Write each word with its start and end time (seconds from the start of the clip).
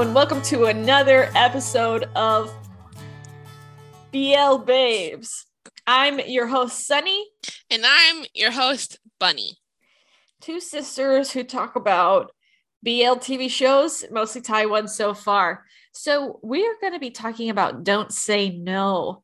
Hello, 0.00 0.08
and 0.08 0.16
welcome 0.16 0.40
to 0.44 0.64
another 0.64 1.30
episode 1.34 2.04
of 2.16 2.50
BL 4.12 4.56
Babes. 4.64 5.44
I'm 5.86 6.18
your 6.20 6.46
host, 6.46 6.86
Sunny, 6.86 7.26
And 7.68 7.82
I'm 7.84 8.24
your 8.32 8.50
host, 8.50 8.98
Bunny. 9.18 9.58
two 10.40 10.58
sisters 10.58 11.30
who 11.30 11.44
talk 11.44 11.76
about 11.76 12.32
BL 12.82 13.20
TV 13.20 13.50
shows, 13.50 14.02
mostly 14.10 14.40
Taiwan 14.40 14.88
so 14.88 15.12
far. 15.12 15.66
So, 15.92 16.40
we're 16.42 16.80
going 16.80 16.94
to 16.94 16.98
be 16.98 17.10
talking 17.10 17.50
about 17.50 17.84
Don't 17.84 18.10
Say 18.10 18.56
No, 18.56 19.22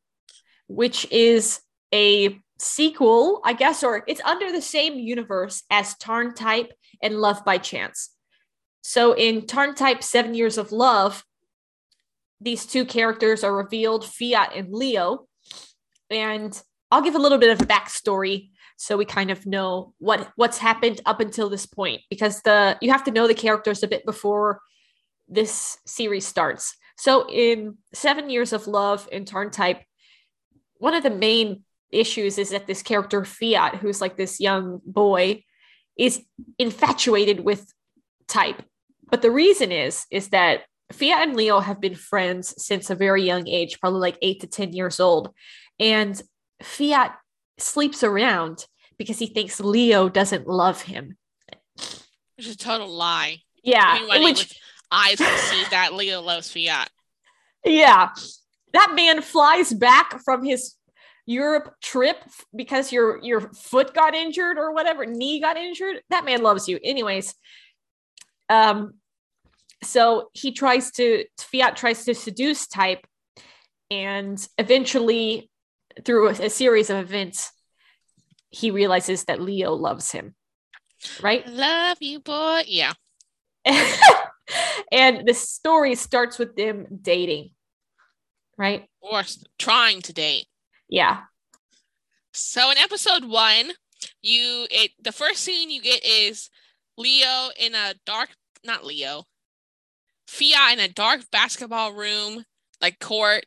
which 0.67 1.11
is 1.11 1.59
a 1.91 2.39
sequel, 2.59 3.41
I 3.43 3.53
guess, 3.53 3.83
or 3.83 4.03
it's 4.07 4.21
under 4.21 4.51
the 4.51 4.61
same 4.61 4.99
universe 4.99 5.63
as 5.71 5.95
TharnType 5.95 6.69
and 7.01 7.15
Love 7.15 7.43
by 7.43 7.57
Chance. 7.57 8.11
So, 8.87 9.11
in 9.11 9.41
TharnType 9.41 10.01
Seven 10.01 10.33
Years 10.33 10.57
of 10.57 10.71
Love, 10.71 11.25
these 12.39 12.65
two 12.65 12.85
characters 12.85 13.43
are 13.43 13.53
revealed 13.53 14.05
Fiat 14.05 14.55
and 14.55 14.73
Leo. 14.73 15.27
And 16.09 16.57
I'll 16.89 17.01
give 17.01 17.15
a 17.15 17.19
little 17.19 17.37
bit 17.37 17.49
of 17.49 17.61
a 17.61 17.65
backstory 17.65 18.51
so 18.77 18.95
we 18.95 19.03
kind 19.03 19.29
of 19.29 19.45
know 19.45 19.93
what 19.97 20.31
what's 20.37 20.59
happened 20.59 21.01
up 21.05 21.19
until 21.19 21.49
this 21.49 21.65
point 21.65 21.99
because 22.09 22.41
the 22.43 22.77
you 22.79 22.89
have 22.89 23.03
to 23.03 23.11
know 23.11 23.27
the 23.27 23.33
characters 23.33 23.83
a 23.83 23.89
bit 23.89 24.05
before 24.05 24.61
this 25.27 25.77
series 25.85 26.25
starts. 26.25 26.73
So 26.95 27.29
in 27.29 27.79
7 27.93 28.29
years 28.29 28.53
of 28.53 28.67
love 28.67 29.09
in 29.11 29.25
TharnType 29.25 29.81
one 30.77 30.93
of 30.93 31.03
the 31.03 31.09
main 31.09 31.63
issues 31.91 32.37
is 32.37 32.51
that 32.51 32.67
this 32.67 32.83
character 32.83 33.25
Fiat 33.25 33.75
who's 33.75 33.99
like 33.99 34.15
this 34.15 34.39
young 34.39 34.79
boy 34.85 35.43
is 35.97 36.23
infatuated 36.57 37.41
with 37.41 37.69
type. 38.29 38.63
But 39.09 39.21
the 39.21 39.31
reason 39.31 39.71
is 39.71 40.05
is 40.11 40.29
that 40.29 40.61
Fiat 40.91 41.27
and 41.27 41.35
Leo 41.35 41.59
have 41.59 41.81
been 41.81 41.95
friends 41.95 42.53
since 42.63 42.89
a 42.89 42.95
very 42.95 43.23
young 43.23 43.47
age, 43.47 43.79
probably 43.79 43.99
like 43.99 44.17
8 44.21 44.41
to 44.41 44.47
10 44.47 44.73
years 44.73 44.99
old. 44.99 45.33
And 45.79 46.21
Fiat 46.61 47.15
sleeps 47.57 48.03
around 48.03 48.65
because 48.97 49.19
he 49.19 49.27
thinks 49.27 49.59
Leo 49.59 50.09
doesn't 50.09 50.47
love 50.47 50.81
him. 50.81 51.17
Which 51.75 52.47
is 52.47 52.55
a 52.55 52.57
total 52.57 52.87
lie. 52.87 53.41
Yeah, 53.63 53.95
Anybody 53.97 54.23
which 54.23 54.39
with 54.39 54.53
eyes 54.91 55.17
can 55.17 55.37
see 55.39 55.63
that 55.71 55.93
Leo 55.93 56.21
loves 56.21 56.51
Fiat. 56.51 56.89
yeah, 57.65 58.09
that 58.73 58.93
man 58.95 59.21
flies 59.21 59.73
back 59.73 60.21
from 60.23 60.43
his 60.43 60.75
Europe 61.25 61.75
trip 61.81 62.17
because 62.55 62.93
your 62.93 63.19
your 63.21 63.41
foot 63.41 63.93
got 63.93 64.15
injured 64.15 64.57
or 64.57 64.73
whatever, 64.73 65.05
knee 65.05 65.41
got 65.41 65.57
injured. 65.57 66.01
That 66.09 66.23
man 66.23 66.41
loves 66.41 66.69
you, 66.69 66.79
anyways. 66.81 67.35
Um, 68.49 68.95
so 69.83 70.29
he 70.33 70.51
tries 70.51 70.91
to 70.91 71.25
Fiat 71.39 71.75
tries 71.75 72.05
to 72.05 72.15
seduce 72.15 72.67
Type, 72.67 73.05
and 73.91 74.45
eventually, 74.57 75.49
through 76.03 76.29
a, 76.29 76.31
a 76.31 76.49
series 76.49 76.89
of 76.89 76.97
events, 76.97 77.51
he 78.49 78.71
realizes 78.71 79.25
that 79.25 79.41
Leo 79.41 79.73
loves 79.73 80.11
him. 80.11 80.35
Right. 81.21 81.47
Love 81.47 81.97
you, 82.01 82.19
boy. 82.19 82.63
Yeah. 82.65 82.93
and 84.91 85.27
the 85.27 85.33
story 85.33 85.95
starts 85.95 86.39
with 86.39 86.55
them 86.55 86.87
dating. 87.01 87.51
Right? 88.57 88.85
Or 89.01 89.23
trying 89.59 90.01
to 90.03 90.13
date. 90.13 90.47
Yeah. 90.89 91.21
So 92.31 92.71
in 92.71 92.77
episode 92.77 93.25
one, 93.25 93.71
you 94.21 94.67
it 94.69 94.91
the 95.01 95.11
first 95.11 95.41
scene 95.41 95.69
you 95.69 95.81
get 95.81 96.03
is 96.05 96.49
Leo 96.97 97.49
in 97.59 97.75
a 97.75 97.95
dark 98.05 98.29
not 98.67 98.85
Leo. 98.85 99.23
Fiat 100.27 100.73
in 100.73 100.79
a 100.79 100.87
dark 100.89 101.21
basketball 101.31 101.93
room, 101.93 102.43
like 102.81 102.99
court, 102.99 103.45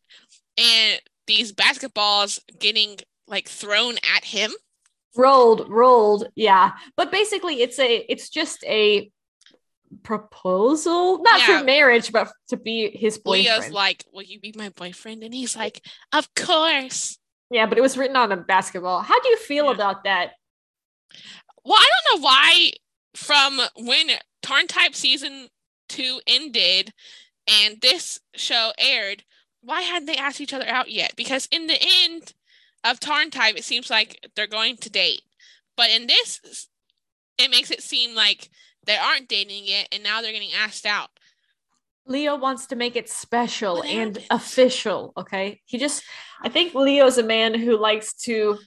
and 0.58 1.00
these 1.26 1.52
basketballs 1.52 2.40
getting 2.58 2.96
like 3.28 3.46
thrown 3.48 3.94
at 4.16 4.24
him. 4.24 4.50
Rolled, 5.16 5.68
rolled. 5.68 6.26
Yeah. 6.34 6.72
But 6.96 7.12
basically 7.12 7.62
it's 7.62 7.78
a 7.78 7.96
it's 8.10 8.28
just 8.30 8.64
a 8.64 9.10
proposal, 10.02 11.20
not 11.22 11.40
Yeah. 11.40 11.58
for 11.58 11.64
marriage, 11.64 12.12
but 12.12 12.30
to 12.48 12.56
be 12.56 12.90
his 12.96 13.18
boyfriend. 13.18 13.44
Leo's 13.62 13.72
like, 13.72 14.04
Will 14.12 14.22
you 14.22 14.40
be 14.40 14.54
my 14.56 14.70
boyfriend? 14.70 15.22
And 15.22 15.34
he's 15.34 15.56
like, 15.56 15.84
Of 16.12 16.32
course. 16.34 17.18
yeah, 17.50 17.66
but 17.66 17.76
it 17.76 17.80
was 17.82 17.98
written 17.98 18.16
on 18.16 18.32
a 18.32 18.36
basketball. 18.36 19.02
How 19.02 19.20
do 19.20 19.28
you 19.28 19.36
feel 19.36 19.66
Yeah. 19.66 19.72
about 19.72 20.04
that? 20.04 20.30
Well, 21.64 21.78
I 21.78 21.88
don't 22.12 22.20
know 22.20 22.24
why 22.24 22.70
from 23.14 23.60
when 23.76 24.08
TharnType 24.42 24.94
season 24.94 25.48
two 25.88 26.20
ended 26.26 26.92
and 27.48 27.80
this 27.80 28.20
show 28.34 28.72
aired, 28.78 29.24
why 29.62 29.82
hadn't 29.82 30.06
they 30.06 30.16
asked 30.16 30.40
each 30.40 30.54
other 30.54 30.68
out 30.68 30.90
yet? 30.90 31.14
Because 31.16 31.48
in 31.50 31.66
the 31.66 31.78
end 32.04 32.32
of 32.84 33.00
TharnType, 33.00 33.56
it 33.56 33.64
seems 33.64 33.90
like 33.90 34.26
they're 34.34 34.46
going 34.46 34.76
to 34.78 34.90
date. 34.90 35.22
But 35.76 35.90
in 35.90 36.06
this, 36.06 36.68
it 37.38 37.50
makes 37.50 37.70
it 37.70 37.82
seem 37.82 38.14
like 38.14 38.48
they 38.86 38.96
aren't 38.96 39.28
dating 39.28 39.64
yet 39.66 39.88
and 39.92 40.02
now 40.02 40.22
they're 40.22 40.32
getting 40.32 40.52
asked 40.58 40.86
out. 40.86 41.10
Leo 42.06 42.36
wants 42.36 42.66
to 42.66 42.76
make 42.76 42.96
it 42.96 43.08
special 43.08 43.76
What 43.76 43.86
and 43.86 44.16
happened? 44.16 44.26
official. 44.30 45.12
Okay. 45.16 45.60
He 45.66 45.78
just, 45.78 46.02
I 46.42 46.48
think 46.48 46.74
Leo's 46.74 47.18
a 47.18 47.22
man 47.22 47.54
who 47.54 47.76
likes 47.76 48.14
to 48.22 48.58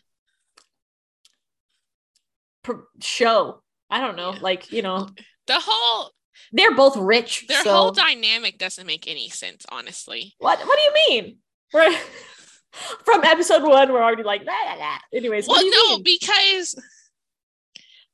pr- 2.64 2.84
show. 3.02 3.63
I 3.94 4.00
don't 4.02 4.16
know. 4.16 4.34
Yeah. 4.34 4.40
Like, 4.42 4.72
you 4.72 4.82
know, 4.82 5.08
The 5.48 5.60
whole 5.60 6.12
they're 6.52 6.74
both 6.76 6.96
rich. 6.98 7.46
their 7.48 7.64
so- 7.64 7.72
whole 7.74 7.92
dynamic 7.92 8.58
doesn't 8.58 8.88
make 8.88 9.08
any 9.08 9.30
sense, 9.30 9.66
honestly. 9.70 10.34
what? 10.40 10.60
What 10.60 10.80
do 10.80 10.84
you 10.84 10.94
mean? 11.22 11.38
We're 11.74 11.92
from 13.06 13.24
episode 13.24 13.64
one, 13.64 13.92
we're 13.92 14.02
already 14.02 14.24
like, 14.24 14.44
la, 14.46 14.54
la, 14.72 14.76
la. 14.80 14.98
anyways. 15.14 15.48
well 15.48 15.62
no 15.64 15.96
mean? 15.96 16.04
because 16.04 16.76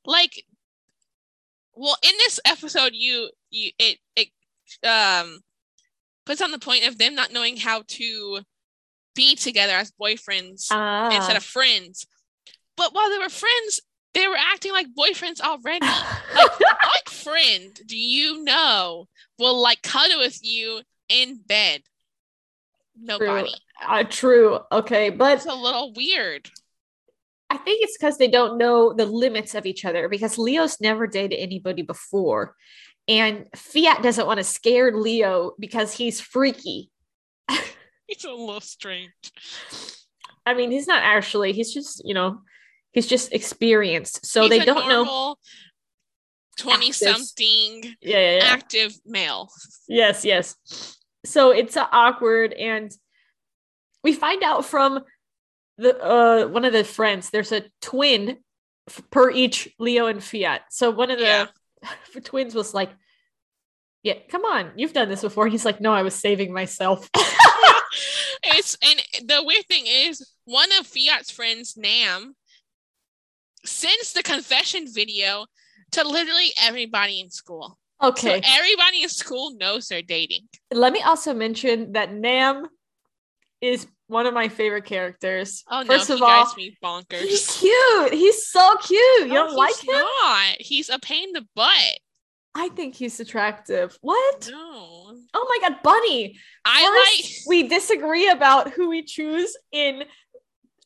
like 0.04 0.44
well 1.74 1.96
in 2.02 2.12
this 2.18 2.40
episode 2.44 2.92
you 2.94 3.30
you 3.50 3.70
it 3.78 3.98
it 4.16 4.28
um 4.86 5.40
puts 6.26 6.40
on 6.42 6.50
the 6.50 6.58
point 6.58 6.86
of 6.86 6.98
them 6.98 7.14
not 7.14 7.32
knowing 7.32 7.56
how 7.56 7.82
to 7.86 8.40
be 9.14 9.34
together 9.36 9.74
as 9.74 9.92
boyfriends 9.92 10.66
Ah. 10.70 11.14
instead 11.14 11.36
of 11.36 11.44
friends 11.44 12.06
but 12.76 12.94
while 12.94 13.10
they 13.10 13.18
were 13.18 13.28
friends 13.28 13.80
they 14.14 14.26
were 14.26 14.36
acting 14.36 14.72
like 14.72 14.86
boyfriends 14.96 15.40
already 15.40 15.86
like 16.34 16.60
what 16.60 17.08
friend 17.08 17.80
do 17.86 17.96
you 17.96 18.42
know 18.44 19.06
will 19.38 19.60
like 19.60 19.82
cuddle 19.82 20.18
with 20.18 20.38
you 20.42 20.80
in 21.08 21.40
bed 21.46 21.82
nobody 23.00 23.50
Uh, 23.86 24.04
true. 24.04 24.58
Okay, 24.70 25.10
but 25.10 25.38
it's 25.38 25.46
a 25.46 25.54
little 25.54 25.92
weird 25.94 26.50
I 27.48 27.56
think 27.56 27.82
it's 27.82 27.98
because 27.98 28.16
they 28.16 28.28
don't 28.28 28.58
know 28.58 28.92
the 28.92 29.06
limits 29.06 29.56
of 29.56 29.66
each 29.66 29.84
other 29.84 30.08
because 30.08 30.38
Leo's 30.38 30.80
never 30.80 31.08
dated 31.08 31.40
anybody 31.40 31.82
before. 31.82 32.54
And 33.08 33.46
Fiat 33.56 34.04
doesn't 34.04 34.26
want 34.26 34.38
to 34.38 34.44
scare 34.44 34.96
Leo 34.96 35.54
because 35.58 35.92
he's 35.92 36.20
freaky. 36.20 36.90
it's 38.08 38.24
a 38.24 38.30
little 38.30 38.60
strange 38.60 39.10
I 40.46 40.54
mean, 40.54 40.70
he's 40.70 40.86
not 40.86 41.02
actually, 41.02 41.52
he's 41.52 41.72
just, 41.72 42.02
you 42.04 42.14
know, 42.14 42.40
he's 42.92 43.06
just 43.06 43.32
experienced. 43.32 44.26
So 44.26 44.42
He's 44.42 44.50
they 44.50 44.64
don't 44.64 44.88
know. 44.88 45.36
20 46.58 46.92
something 46.92 47.84
Yeah, 48.02 48.18
yeah, 48.18 48.36
yeah. 48.36 48.44
active 48.44 48.92
male. 49.06 49.48
Yes, 49.88 50.24
yes. 50.24 50.56
So 51.24 51.50
it's 51.52 51.76
uh, 51.76 51.86
awkward, 51.90 52.52
and 52.52 52.90
we 54.04 54.12
find 54.12 54.42
out 54.42 54.64
from 54.64 55.00
the 55.78 55.98
uh 55.98 56.46
one 56.48 56.64
of 56.66 56.72
the 56.72 56.84
friends. 56.84 57.30
There's 57.30 57.52
a 57.52 57.64
twin 57.80 58.38
f- 58.88 59.02
per 59.10 59.30
each 59.30 59.68
Leo 59.78 60.06
and 60.06 60.22
Fiat. 60.22 60.62
So 60.70 60.90
one 60.90 61.10
of 61.10 61.18
the 61.18 61.24
Yeah. 61.24 61.46
twins 62.24 62.54
was 62.54 62.74
like, 62.74 62.90
"Yeah, 64.02 64.14
come 64.30 64.44
on, 64.44 64.72
you've 64.76 64.92
done 64.92 65.08
this 65.08 65.22
before." 65.22 65.48
He's 65.48 65.64
like, 65.64 65.80
"No, 65.80 65.92
I 65.94 66.02
was 66.02 66.14
saving 66.14 66.52
myself." 66.52 67.08
It's 68.42 68.76
and 68.82 69.28
the 69.28 69.42
weird 69.44 69.66
thing 69.66 69.84
is 69.86 70.26
one 70.44 70.70
of 70.78 70.86
Fiat's 70.86 71.30
friends, 71.30 71.76
Nam, 71.76 72.34
sends 73.64 74.12
the 74.12 74.22
confession 74.22 74.86
video 74.92 75.46
to 75.92 76.06
literally 76.06 76.50
everybody 76.60 77.20
in 77.20 77.30
school. 77.30 77.78
okay, 78.02 78.40
So 78.40 78.48
everybody 78.58 79.02
in 79.02 79.08
school 79.08 79.56
knows 79.58 79.88
they're 79.88 80.02
dating. 80.02 80.48
let 80.72 80.92
me 80.92 81.02
also 81.02 81.34
mention 81.34 81.92
that 81.92 82.12
Nam 82.12 82.66
is 83.60 83.86
one 84.06 84.26
of 84.26 84.32
my 84.34 84.48
favorite 84.48 84.86
characters. 84.86 85.62
Oh 85.70 85.82
no, 85.82 85.86
First 85.96 86.08
he 86.08 86.14
of 86.14 86.22
all, 86.22 86.28
drives 86.28 86.56
me 86.56 86.76
bonkers. 86.82 87.20
he's 87.22 87.46
cute. 87.58 88.12
He's 88.14 88.46
so 88.48 88.76
cute. 88.82 89.28
You 89.28 89.34
No, 89.34 89.46
don't 89.48 89.56
like 89.56 89.74
he's 89.76 89.88
him? 89.90 90.00
Not. 90.22 90.56
He's 90.58 90.88
a 90.88 90.98
pain 90.98 91.28
in 91.28 91.32
the 91.32 91.46
butt. 91.54 91.98
I 92.54 92.68
think 92.70 92.96
he's 92.96 93.20
attractive. 93.20 93.96
What? 94.00 94.48
No. 94.50 95.14
Oh 95.34 95.46
my 95.48 95.68
god, 95.68 95.78
Bunny. 95.84 96.36
I 96.64 96.82
First, 96.82 97.46
like 97.46 97.48
we 97.48 97.68
disagree 97.68 98.28
about 98.28 98.70
who 98.72 98.88
we 98.88 99.04
choose 99.04 99.56
in 99.70 100.02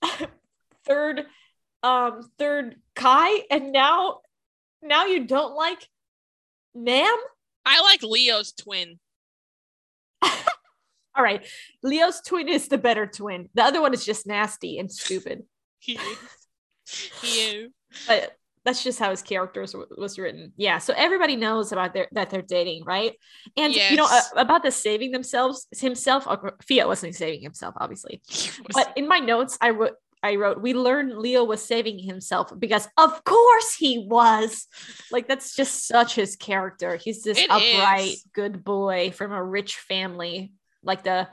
third 0.87 1.25
um 1.85 2.31
third 2.39 2.77
Kai 2.95 3.43
and 3.51 3.73
now 3.73 4.21
now 4.83 5.07
you 5.07 5.27
don't 5.27 5.55
like 5.55 5.89
Nam? 6.75 7.17
I 7.65 7.81
like 7.83 8.03
Leo's 8.03 8.53
twin. 8.53 8.99
All 10.23 11.23
right. 11.23 11.47
Leo's 11.83 12.21
twin 12.21 12.49
is 12.49 12.69
the 12.69 12.79
better 12.79 13.07
twin. 13.07 13.49
The 13.55 13.63
other 13.63 13.81
one 13.81 13.95
is 13.95 14.05
just 14.05 14.27
nasty 14.27 14.79
and 14.79 14.91
stupid. 14.91 15.45
He 16.87 17.27
is. 17.27 17.71
But 18.07 18.37
that's 18.65 18.83
just 18.83 18.99
how 18.99 19.11
his 19.11 19.23
character 19.23 19.65
was, 19.97 20.19
written. 20.19 20.53
Yeah. 20.57 20.79
So 20.79 20.95
everybody 20.97 21.37
knows 21.37 21.71
about 21.71 21.93
their 21.93 22.09
that 22.13 22.31
they're 22.31 22.43
dating, 22.43 22.85
right? 22.85 23.13
And 23.57 23.75
you 23.75 23.97
know 23.97 24.07
uh, 24.09 24.21
about 24.37 24.63
the 24.63 24.71
saving 24.71 25.13
themselves 25.13 25.67
himself. 25.79 26.27
uh, 26.27 26.37
Fiat 26.67 26.87
wasn't 26.87 27.15
saving 27.15 27.43
himself, 27.43 27.75
obviously. 27.79 28.23
But 28.73 28.93
in 28.97 29.07
my 29.07 29.19
notes, 29.19 29.59
I 29.61 29.71
wrote. 29.71 29.95
I 30.25 30.37
wrote, 30.37 30.63
we 30.63 30.73
learned 30.73 31.19
Leo 31.19 31.45
was 31.45 31.63
saving 31.63 31.99
himself 31.99 32.51
because, 32.59 32.89
of 32.97 33.23
course, 33.25 33.75
he 33.75 34.07
was. 34.09 34.67
Like, 35.13 35.29
that's 35.29 35.55
just 35.55 35.87
such 35.87 36.15
his 36.15 36.35
character. 36.35 36.97
He's 36.97 37.23
this 37.23 37.39
It 37.39 37.51
upright, 37.51 38.15
is. 38.15 38.25
good 38.33 38.65
boy 38.65 39.11
from 39.11 39.33
a 39.33 39.45
rich 39.45 39.77
family. 39.77 40.55
Like, 40.83 41.05
the. 41.05 41.29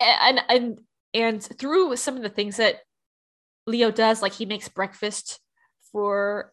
And, 0.00 0.40
and, 0.50 0.80
and 1.14 1.42
through 1.42 1.96
some 1.96 2.16
of 2.16 2.22
the 2.22 2.28
things 2.28 2.58
that 2.58 2.80
Leo 3.66 3.90
does, 3.90 4.20
like, 4.20 4.32
he 4.34 4.44
makes 4.44 4.68
breakfast 4.68 5.40
for 5.92 6.52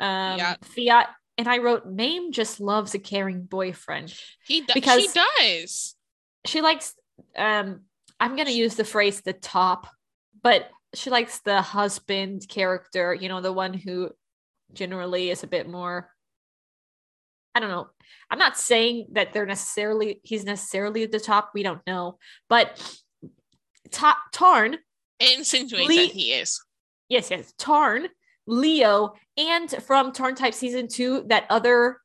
um, 0.00 0.38
Fiat. 0.40 0.64
Fiat. 0.64 1.08
And 1.38 1.46
I 1.46 1.58
wrote, 1.58 1.86
Mame 1.86 2.32
just 2.32 2.58
loves 2.58 2.94
a 2.94 2.98
caring 2.98 3.44
boyfriend 3.44 4.12
he 4.46 4.62
do- 4.62 4.72
she 4.74 5.08
does. 5.38 5.94
she 6.46 6.60
likes 6.60 6.94
um 7.36 7.82
i'm 8.20 8.34
going 8.36 8.46
to 8.46 8.52
use 8.52 8.74
the 8.74 8.84
phrase 8.84 9.20
the 9.20 9.32
top 9.32 9.86
but 10.42 10.70
she 10.94 11.10
likes 11.10 11.40
the 11.40 11.60
husband 11.60 12.46
character 12.48 13.12
you 13.14 13.28
know 13.28 13.40
the 13.40 13.52
one 13.52 13.74
who 13.74 14.10
generally 14.72 15.30
is 15.30 15.42
a 15.42 15.46
bit 15.46 15.68
more 15.68 16.10
i 17.54 17.60
don't 17.60 17.70
know 17.70 17.88
i'm 18.30 18.38
not 18.38 18.56
saying 18.56 19.06
that 19.12 19.32
they're 19.32 19.46
necessarily 19.46 20.20
he's 20.22 20.44
necessarily 20.44 21.02
at 21.02 21.12
the 21.12 21.20
top 21.20 21.50
we 21.54 21.62
don't 21.62 21.86
know 21.86 22.18
but 22.48 22.80
Ta- 23.92 24.18
tarn 24.32 24.78
insinuates 25.20 25.88
Le- 25.88 25.94
that 25.94 26.12
he 26.12 26.32
is. 26.32 26.60
yes 27.08 27.30
yes 27.30 27.52
tarn 27.58 28.08
leo 28.48 29.14
and 29.36 29.70
from 29.84 30.12
TharnType 30.12 30.54
season 30.54 30.88
two 30.88 31.24
that 31.28 31.46
other 31.50 32.00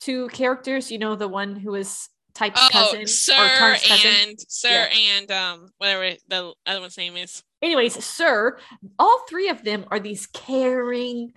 two 0.00 0.28
characters 0.28 0.90
you 0.90 0.98
know 0.98 1.16
the 1.16 1.28
one 1.28 1.56
who 1.56 1.74
is 1.74 2.08
type's 2.34 2.60
Oh, 2.62 2.68
cousin 2.72 3.06
Sir 3.06 3.34
or 3.34 3.74
cousin 3.76 4.10
and 4.28 4.40
Sir 4.48 4.88
and 4.92 5.30
um 5.30 5.68
whatever 5.78 6.16
the 6.28 6.52
other 6.66 6.80
one's 6.80 6.96
name 6.98 7.16
is. 7.16 7.42
anyways, 7.60 8.02
sir, 8.04 8.58
all 8.98 9.24
three 9.28 9.48
of 9.48 9.62
them 9.64 9.84
are 9.90 10.00
these 10.00 10.26
caring 10.26 11.32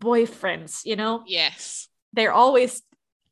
boyfriends, 0.00 0.82
you 0.84 0.96
know? 0.96 1.22
Yes. 1.26 1.88
They're 2.12 2.32
always 2.32 2.82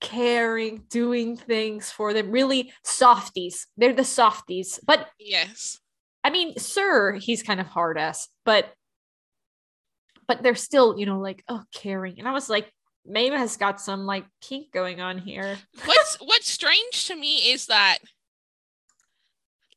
caring, 0.00 0.82
doing 0.90 1.36
things 1.36 1.90
for 1.90 2.12
them, 2.12 2.30
really 2.30 2.72
softies. 2.84 3.66
They're 3.76 3.94
the 3.94 4.04
softies. 4.04 4.78
But 4.86 5.08
Yes. 5.18 5.78
I 6.22 6.30
mean, 6.30 6.58
sir, 6.58 7.14
he's 7.14 7.42
kind 7.42 7.60
of 7.60 7.66
hard 7.66 7.96
ass, 7.98 8.28
but 8.44 8.72
but 10.28 10.42
they're 10.42 10.56
still, 10.56 10.98
you 10.98 11.06
know, 11.06 11.20
like, 11.20 11.44
oh, 11.48 11.62
caring. 11.72 12.18
And 12.18 12.26
I 12.26 12.32
was 12.32 12.48
like, 12.50 12.70
Mame 13.08 13.34
has 13.34 13.56
got 13.56 13.80
some 13.80 14.06
like 14.06 14.24
kink 14.40 14.72
going 14.72 15.00
on 15.00 15.18
here. 15.18 15.56
What's 15.84 16.16
what's 16.20 16.50
strange 16.50 17.06
to 17.06 17.16
me 17.16 17.50
is 17.50 17.66
that 17.66 17.98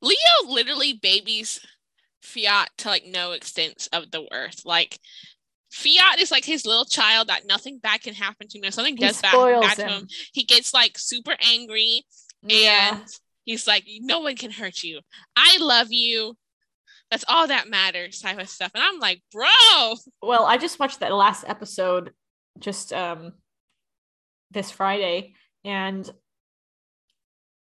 Leo 0.02 0.16
literally 0.48 0.94
babies 0.94 1.60
Fiat 2.22 2.70
to 2.80 2.90
like 2.90 3.06
no 3.06 3.31
extent 3.31 3.88
of 3.94 4.12
the 4.12 4.28
earth. 4.31 4.62
Like 4.66 5.00
Fiat 5.72 6.20
is 6.20 6.31
like 6.31 6.46
his 6.46 6.66
little 6.66 6.86
child 6.86 7.28
that 7.28 7.46
nothing 7.48 7.80
bad 7.80 8.02
can 8.02 8.14
happen 8.14 8.48
to 8.48 8.58
him. 8.58 8.64
If 8.66 8.74
something 8.74 8.98
He 8.98 9.04
does 9.06 9.22
bad, 9.22 9.62
bad 9.62 9.75
to 9.75 9.84
him. 9.84 9.90
him, 10.02 10.08
he 10.34 10.44
gets 10.44 10.74
like 10.74 10.98
super 10.98 11.36
angry 11.42 12.04
and 12.50 13.04
he's 13.46 13.68
like, 13.68 13.86
no 14.02 14.20
one 14.22 14.36
can 14.36 14.52
hurt 14.52 14.84
you. 14.84 15.02
I 15.36 15.58
love 15.60 15.88
you. 15.92 16.36
That's 17.12 17.25
all 17.28 17.48
that 17.48 17.70
matters, 17.70 18.22
type 18.22 18.40
of 18.40 18.50
stuff. 18.50 18.72
And 18.75 18.84
I'm 18.84 19.00
like, 19.00 19.22
bro, 19.32 19.96
well 20.22 20.46
i 20.46 20.58
just 20.58 20.80
watched 20.80 21.00
that 21.00 21.14
last 21.14 21.44
episode 21.48 22.12
just 22.60 22.94
um 22.94 23.34
this 24.52 24.72
friday. 24.72 25.34
And 25.64 26.10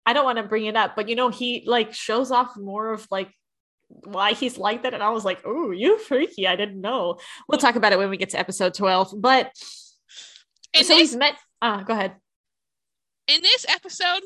i 0.04 0.12
don't 0.12 0.24
want 0.24 0.38
to 0.38 0.44
bring 0.44 0.66
it 0.66 0.76
up 0.76 0.94
but 0.94 1.08
you 1.08 1.16
know 1.16 1.30
he 1.30 1.64
like 1.66 1.92
shows 1.92 2.30
off 2.30 2.56
more 2.56 2.92
of 2.92 3.06
like 3.10 3.28
why 3.88 4.34
he's 4.34 4.58
like 4.58 4.82
that. 4.82 4.94
And 4.94 5.02
i 5.02 5.10
was 5.10 5.24
like 5.24 5.42
oh 5.44 5.70
you 5.70 5.98
freaky. 5.98 6.46
I 6.46 6.56
didn't 6.56 6.80
know. 6.80 7.18
We'll 7.48 7.58
talk 7.58 7.76
about 7.76 7.92
it 7.92 7.98
when 7.98 8.10
we 8.10 8.16
get 8.16 8.30
to 8.30 8.38
episode 8.38 8.74
12 8.74 9.14
but 9.18 9.52
in 10.72 10.84
so 10.84 10.94
this 10.94 11.10
he's 11.10 11.16
met 11.16 11.34
uh 11.62 11.82
go 11.82 11.92
ahead. 11.92 12.14
In 13.28 13.42
this 13.42 13.66
episode, 13.68 14.22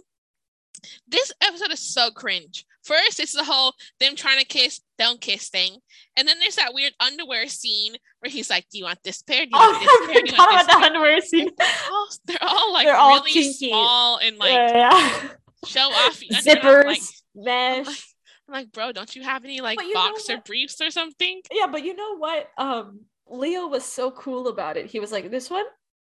this 1.09 1.33
episode 1.41 1.73
is 1.73 1.81
so 1.81 2.11
cringe. 2.11 2.67
First, 2.83 3.21
it's 3.21 3.33
the 3.33 3.45
whole 3.45 3.75
them 3.99 4.17
trying 4.17 4.39
to 4.39 4.45
kiss, 4.45 4.81
don't 5.01 5.21
kiss 5.21 5.49
thing. 5.49 5.79
And 6.17 6.29
then 6.29 6.39
there's 6.39 6.57
that 6.57 6.75
weird 6.75 6.93
underwear 7.01 7.49
scene 7.49 7.97
where 8.21 8.31
he's 8.31 8.51
like, 8.51 8.67
Do 8.71 8.79
you 8.79 8.85
want 8.85 9.03
this 9.03 9.23
pair? 9.23 9.45
Do 9.45 9.51
you 9.53 9.57
oh 9.57 9.73
want 9.73 9.83
this 9.83 10.07
pair? 10.07 10.23
Do 10.23 10.31
you 10.31 10.39
want 10.39 10.53
about 10.53 10.67
this 10.67 10.77
the 10.77 10.87
underwear 10.87 11.21
scene 11.21 11.51
They're 11.59 11.91
all, 11.91 12.09
they're 12.27 12.37
all 12.43 12.73
like 12.73 12.87
They're 12.87 12.97
all 12.97 13.17
really 13.17 13.31
kinky. 13.31 13.69
small 13.71 14.19
and 14.19 14.39
like 14.39 14.53
yeah 14.53 15.21
show 15.67 15.81
off 15.81 16.23
your 16.23 16.39
underwear. 16.39 16.85
zippers 16.85 17.23
I'm 17.37 17.85
like, 17.85 17.87
I'm 17.87 18.55
like, 18.55 18.73
bro, 18.73 18.93
don't 18.93 19.15
you 19.15 19.23
have 19.23 19.45
any 19.45 19.61
like 19.61 19.79
But 19.79 19.87
you 19.87 19.95
know 19.95 20.11
boxer 20.11 20.39
briefs 20.45 20.81
or 20.81 20.91
something? 20.91 21.41
Yeah, 21.53 21.67
but 21.69 21.85
you 21.85 21.95
know 21.95 22.17
what? 22.17 22.49
Um, 22.59 23.03
Leo 23.29 23.69
was 23.69 23.85
so 23.85 24.11
cool 24.11 24.49
about 24.49 24.77
it. 24.77 24.87
He 24.87 24.99
was 24.99 25.13
like, 25.13 25.31
"This 25.31 25.49
one? 25.49 25.65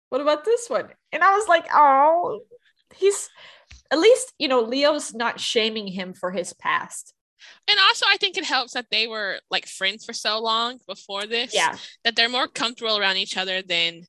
What 0.09 0.21
about 0.21 0.45
this 0.45 0.69
one?" 0.69 0.89
And 1.11 1.23
I 1.23 1.35
was 1.35 1.47
like, 1.47 1.65
"Oh, 1.73 2.41
he's 2.95 3.29
at 3.89 3.97
least 3.97 4.33
you 4.37 4.47
know 4.47 4.61
Leo's 4.61 5.15
not 5.15 5.39
shaming 5.39 5.87
him 5.87 6.13
for 6.13 6.31
his 6.31 6.53
past." 6.53 7.14
And 7.67 7.77
also, 7.79 8.05
I 8.09 8.17
think 8.17 8.37
it 8.37 8.43
helps 8.45 8.73
that 8.73 8.87
they 8.91 9.07
were 9.07 9.39
like 9.49 9.65
friends 9.67 10.05
for 10.05 10.13
so 10.13 10.39
long 10.39 10.79
before 10.87 11.25
this. 11.25 11.53
Yeah, 11.53 11.75
That 12.03 12.15
they're 12.15 12.29
more 12.29 12.47
comfortable 12.47 12.97
around 12.97 13.17
each 13.17 13.37
other 13.37 13.61
than 13.61 14.03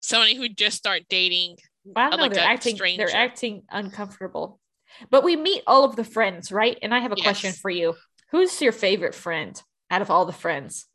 somebody 0.00 0.34
who 0.36 0.48
just 0.48 0.76
start 0.76 1.02
dating 1.08 1.56
I 1.96 2.10
don't 2.10 2.18
know. 2.18 2.24
like 2.24 2.34
they're 2.34 2.44
acting. 2.44 2.76
stranger. 2.76 3.06
They're 3.06 3.16
acting 3.16 3.62
uncomfortable. 3.70 4.60
But 5.10 5.24
we 5.24 5.36
meet 5.36 5.62
all 5.66 5.84
of 5.84 5.96
the 5.96 6.04
friends, 6.04 6.50
right? 6.52 6.78
And 6.82 6.94
I 6.94 6.98
have 7.00 7.12
a 7.12 7.16
question 7.16 7.52
for 7.52 7.70
you. 7.70 7.94
Who's 8.30 8.60
your 8.60 8.72
favorite 8.72 9.14
friend 9.14 9.60
out 9.90 10.02
of 10.02 10.10
all 10.10 10.26
the 10.26 10.32
friends? 10.32 10.86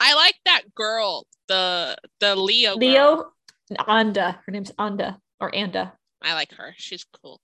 I 0.00 0.14
like 0.14 0.34
that 0.44 0.74
girl, 0.74 1.26
the 1.48 1.96
the 2.20 2.36
Leo. 2.36 2.76
girl. 2.76 2.78
Leo, 2.78 3.32
Anda. 3.86 4.40
Her 4.44 4.52
name's 4.52 4.72
Anda 4.78 5.18
or 5.40 5.54
Anda. 5.54 5.94
I 6.22 6.34
like 6.34 6.52
her. 6.54 6.74
She's 6.76 7.04
cool. 7.22 7.40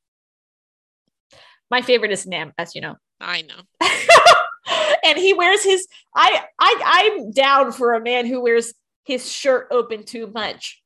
My 1.74 1.82
favorite 1.82 2.12
is 2.12 2.24
Nam, 2.24 2.52
as 2.56 2.76
you 2.76 2.80
know. 2.80 2.94
I 3.20 3.42
know. 3.42 3.60
and 5.04 5.18
he 5.18 5.32
wears 5.32 5.64
his 5.64 5.88
I 6.14 6.44
I 6.56 6.80
I'm 6.84 7.32
down 7.32 7.72
for 7.72 7.94
a 7.94 8.00
man 8.00 8.26
who 8.26 8.40
wears 8.40 8.74
his 9.04 9.28
shirt 9.28 9.66
open 9.72 10.04
too 10.04 10.28
much. 10.28 10.80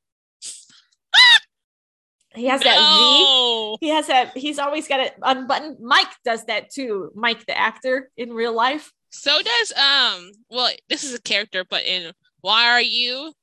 He 2.35 2.47
has 2.47 2.63
that 2.63 2.79
V. 2.79 3.77
He 3.83 3.89
has 3.91 4.07
that 4.07 4.35
he's 4.35 4.59
always 4.59 4.89
got 4.89 5.01
it 5.01 5.13
unbuttoned. 5.21 5.77
Mike 5.79 6.09
does 6.25 6.47
that 6.47 6.71
too. 6.71 7.11
Mike 7.15 7.45
the 7.45 7.59
actor 7.59 8.11
in 8.17 8.31
real 8.31 8.55
life. 8.55 8.91
So 9.11 9.43
does 9.43 9.73
um. 9.73 10.33
Well, 10.49 10.71
this 10.89 11.05
is 11.05 11.13
a 11.13 11.21
character, 11.21 11.67
but 11.69 11.85
in 11.85 12.13
Why 12.41 12.65
Are 12.65 12.81
You? 12.81 13.35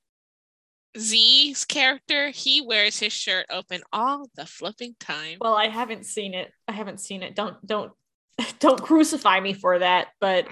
Z's 0.98 1.66
character, 1.66 2.30
he 2.30 2.62
wears 2.62 3.00
his 3.00 3.14
shirt 3.14 3.46
open 3.50 3.82
all 3.92 4.30
the 4.36 4.46
flipping 4.46 4.96
time. 5.00 5.38
Well, 5.42 5.56
I 5.56 5.68
haven't 5.68 6.06
seen 6.06 6.34
it. 6.34 6.52
I 6.68 6.72
haven't 6.72 7.00
seen 7.00 7.24
it. 7.24 7.36
Don't 7.36 7.56
don't 7.66 7.92
don't 8.60 8.82
crucify 8.82 9.40
me 9.40 9.54
for 9.54 9.80
that, 9.80 10.08
but 10.20 10.48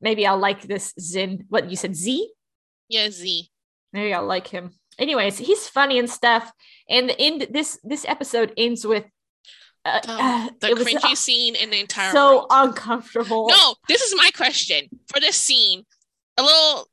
maybe 0.00 0.26
I'll 0.26 0.38
like 0.38 0.62
this 0.62 0.92
Zin. 1.00 1.44
What 1.48 1.70
you 1.70 1.76
said 1.76 1.94
Z? 1.96 2.30
Yeah, 2.88 3.10
Z. 3.10 3.48
Maybe 3.92 4.14
I'll 4.14 4.26
like 4.26 4.46
him. 4.48 4.72
Anyways, 4.98 5.38
he's 5.38 5.68
funny 5.68 5.98
and 5.98 6.10
stuff. 6.10 6.50
And 6.88 7.08
the 7.08 7.20
end 7.20 7.46
this 7.50 7.78
this 7.82 8.04
episode 8.06 8.52
ends 8.56 8.86
with 8.86 9.04
uh, 9.84 10.00
uh, 10.06 10.48
The 10.60 10.74
was 10.74 10.86
cringy 10.86 11.16
scene 11.16 11.54
in 11.54 11.70
the 11.70 11.80
entire 11.80 12.12
so 12.12 12.34
world. 12.34 12.46
uncomfortable. 12.50 13.48
No, 13.48 13.74
this 13.88 14.02
is 14.02 14.14
my 14.16 14.30
question 14.34 14.88
for 15.12 15.20
this 15.20 15.36
scene. 15.36 15.84
A 16.36 16.42
little. 16.42 16.86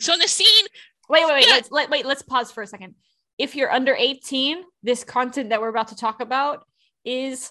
So 0.00 0.12
in 0.14 0.18
the 0.18 0.28
scene, 0.28 0.66
wait, 1.08 1.24
wait, 1.26 1.32
wait. 1.32 1.48
Let's 1.48 1.70
let 1.70 1.90
wait. 1.90 2.06
Let's 2.06 2.22
pause 2.22 2.50
for 2.50 2.62
a 2.62 2.66
second. 2.66 2.94
If 3.38 3.56
you're 3.56 3.72
under 3.72 3.94
18, 3.94 4.62
this 4.82 5.04
content 5.04 5.50
that 5.50 5.60
we're 5.60 5.68
about 5.68 5.88
to 5.88 5.96
talk 5.96 6.20
about 6.20 6.64
is 7.04 7.50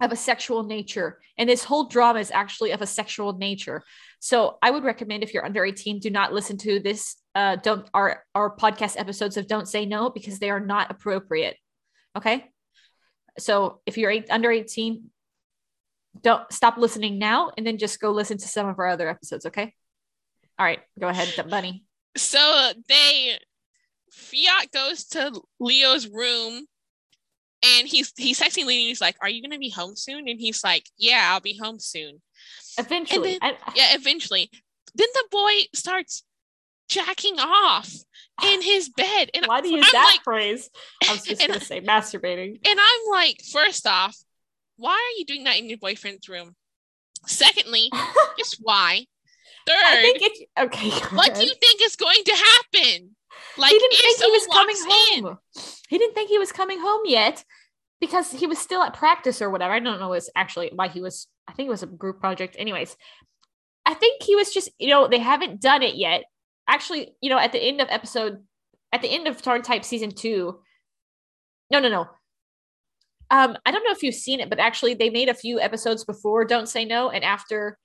of 0.00 0.12
a 0.12 0.16
sexual 0.16 0.62
nature, 0.62 1.20
and 1.36 1.48
this 1.48 1.64
whole 1.64 1.88
drama 1.88 2.20
is 2.20 2.30
actually 2.30 2.70
of 2.70 2.82
a 2.82 2.86
sexual 2.86 3.36
nature. 3.36 3.82
So 4.20 4.58
I 4.62 4.70
would 4.70 4.84
recommend 4.84 5.22
if 5.22 5.34
you're 5.34 5.44
under 5.44 5.64
18, 5.64 5.98
do 5.98 6.10
not 6.10 6.32
listen 6.32 6.56
to 6.58 6.80
this. 6.80 7.16
Uh, 7.34 7.56
don't 7.56 7.88
our 7.94 8.24
our 8.34 8.56
podcast 8.56 8.98
episodes 8.98 9.36
of 9.36 9.46
Don't 9.46 9.68
Say 9.68 9.86
No 9.86 10.10
because 10.10 10.38
they 10.38 10.50
are 10.50 10.60
not 10.60 10.90
appropriate. 10.90 11.56
Okay. 12.16 12.46
So 13.38 13.80
if 13.86 13.96
you're 13.96 14.10
eight, 14.10 14.26
under 14.30 14.50
18, 14.50 15.10
don't 16.22 16.52
stop 16.52 16.76
listening 16.76 17.18
now 17.18 17.52
and 17.56 17.66
then 17.66 17.78
just 17.78 18.00
go 18.00 18.10
listen 18.10 18.38
to 18.38 18.48
some 18.48 18.66
of 18.66 18.78
our 18.78 18.88
other 18.88 19.08
episodes. 19.08 19.46
Okay. 19.46 19.74
All 20.58 20.66
right. 20.66 20.80
Go 20.98 21.08
ahead, 21.08 21.32
Bunny. 21.48 21.84
So 22.16 22.72
they 22.88 23.38
Fiat 24.12 24.70
goes 24.72 25.04
to 25.08 25.40
Leo's 25.60 26.08
room 26.08 26.66
and 27.64 27.88
he's 27.88 28.12
he's 28.16 28.40
texting 28.40 28.66
Leo 28.66 28.78
and 28.78 28.88
he's 28.88 29.00
like, 29.00 29.16
Are 29.22 29.28
you 29.28 29.42
gonna 29.42 29.58
be 29.58 29.70
home 29.70 29.96
soon? 29.96 30.28
And 30.28 30.40
he's 30.40 30.62
like, 30.64 30.84
Yeah, 30.98 31.30
I'll 31.32 31.40
be 31.40 31.56
home 31.56 31.78
soon. 31.78 32.20
Eventually. 32.78 33.38
then- 33.40 33.52
I- 33.64 33.72
Yeah, 33.74 33.94
eventually. 33.94 34.50
Then 34.94 35.08
the 35.14 35.24
boy 35.30 35.52
starts 35.74 36.24
jacking 36.88 37.38
off 37.38 37.92
in 38.44 38.62
his 38.62 38.88
bed. 38.88 39.30
And 39.34 39.46
why 39.46 39.60
do 39.60 39.68
you 39.68 39.76
use 39.76 39.86
I'm 39.86 39.92
that 39.92 40.12
like- 40.16 40.24
phrase? 40.24 40.70
I 41.08 41.12
was 41.12 41.22
just 41.22 41.40
gonna 41.46 41.60
say 41.60 41.80
masturbating. 41.80 42.60
and 42.66 42.80
I'm 42.80 43.10
like, 43.10 43.42
first 43.52 43.86
off, 43.86 44.16
why 44.76 44.92
are 44.92 45.18
you 45.18 45.24
doing 45.24 45.44
that 45.44 45.58
in 45.58 45.68
your 45.68 45.78
boyfriend's 45.78 46.28
room? 46.28 46.54
Secondly, 47.26 47.90
just 48.38 48.58
why? 48.60 49.06
Third, 49.68 49.84
I 49.84 50.00
think 50.00 50.18
it 50.22 50.48
okay. 50.58 50.90
what 51.16 51.34
do 51.34 51.44
you 51.44 51.52
think 51.60 51.82
is 51.82 51.96
going 51.96 52.24
to 52.24 52.32
happen? 52.32 53.16
Like 53.58 53.72
he 53.72 53.78
didn't 53.78 53.96
think 53.96 54.18
he 54.22 54.30
was 54.30 54.46
coming 54.46 54.76
walks 54.78 55.16
in- 55.16 55.24
home. 55.24 55.38
He 55.88 55.98
didn't 55.98 56.14
think 56.14 56.30
he 56.30 56.38
was 56.38 56.52
coming 56.52 56.80
home 56.80 57.02
yet 57.04 57.44
because 58.00 58.30
he 58.30 58.46
was 58.46 58.58
still 58.58 58.82
at 58.82 58.94
practice 58.94 59.42
or 59.42 59.50
whatever. 59.50 59.72
I 59.72 59.80
don't 59.80 60.00
know 60.00 60.08
was 60.08 60.30
actually 60.34 60.70
why 60.74 60.88
he 60.88 61.00
was. 61.00 61.26
I 61.46 61.52
think 61.52 61.66
it 61.66 61.70
was 61.70 61.82
a 61.82 61.86
group 61.86 62.20
project. 62.20 62.56
Anyways, 62.58 62.96
I 63.84 63.94
think 63.94 64.22
he 64.22 64.36
was 64.36 64.52
just 64.52 64.70
you 64.78 64.88
know 64.88 65.08
they 65.08 65.18
haven't 65.18 65.60
done 65.60 65.82
it 65.82 65.96
yet. 65.96 66.24
Actually, 66.66 67.14
you 67.20 67.30
know 67.30 67.38
at 67.38 67.52
the 67.52 67.62
end 67.62 67.80
of 67.80 67.88
episode, 67.90 68.38
at 68.92 69.02
the 69.02 69.08
end 69.08 69.26
of 69.26 69.42
TharnType 69.42 69.84
season 69.84 70.10
two. 70.10 70.60
No, 71.70 71.80
no, 71.80 71.88
no. 71.90 72.08
Um, 73.30 73.58
I 73.66 73.70
don't 73.72 73.84
know 73.84 73.92
if 73.92 74.02
you've 74.02 74.14
seen 74.14 74.40
it, 74.40 74.48
but 74.48 74.58
actually 74.58 74.94
they 74.94 75.10
made 75.10 75.28
a 75.28 75.34
few 75.34 75.60
episodes 75.60 76.04
before 76.04 76.46
Don't 76.46 76.68
Say 76.68 76.86
No 76.86 77.10
and 77.10 77.22
after 77.22 77.78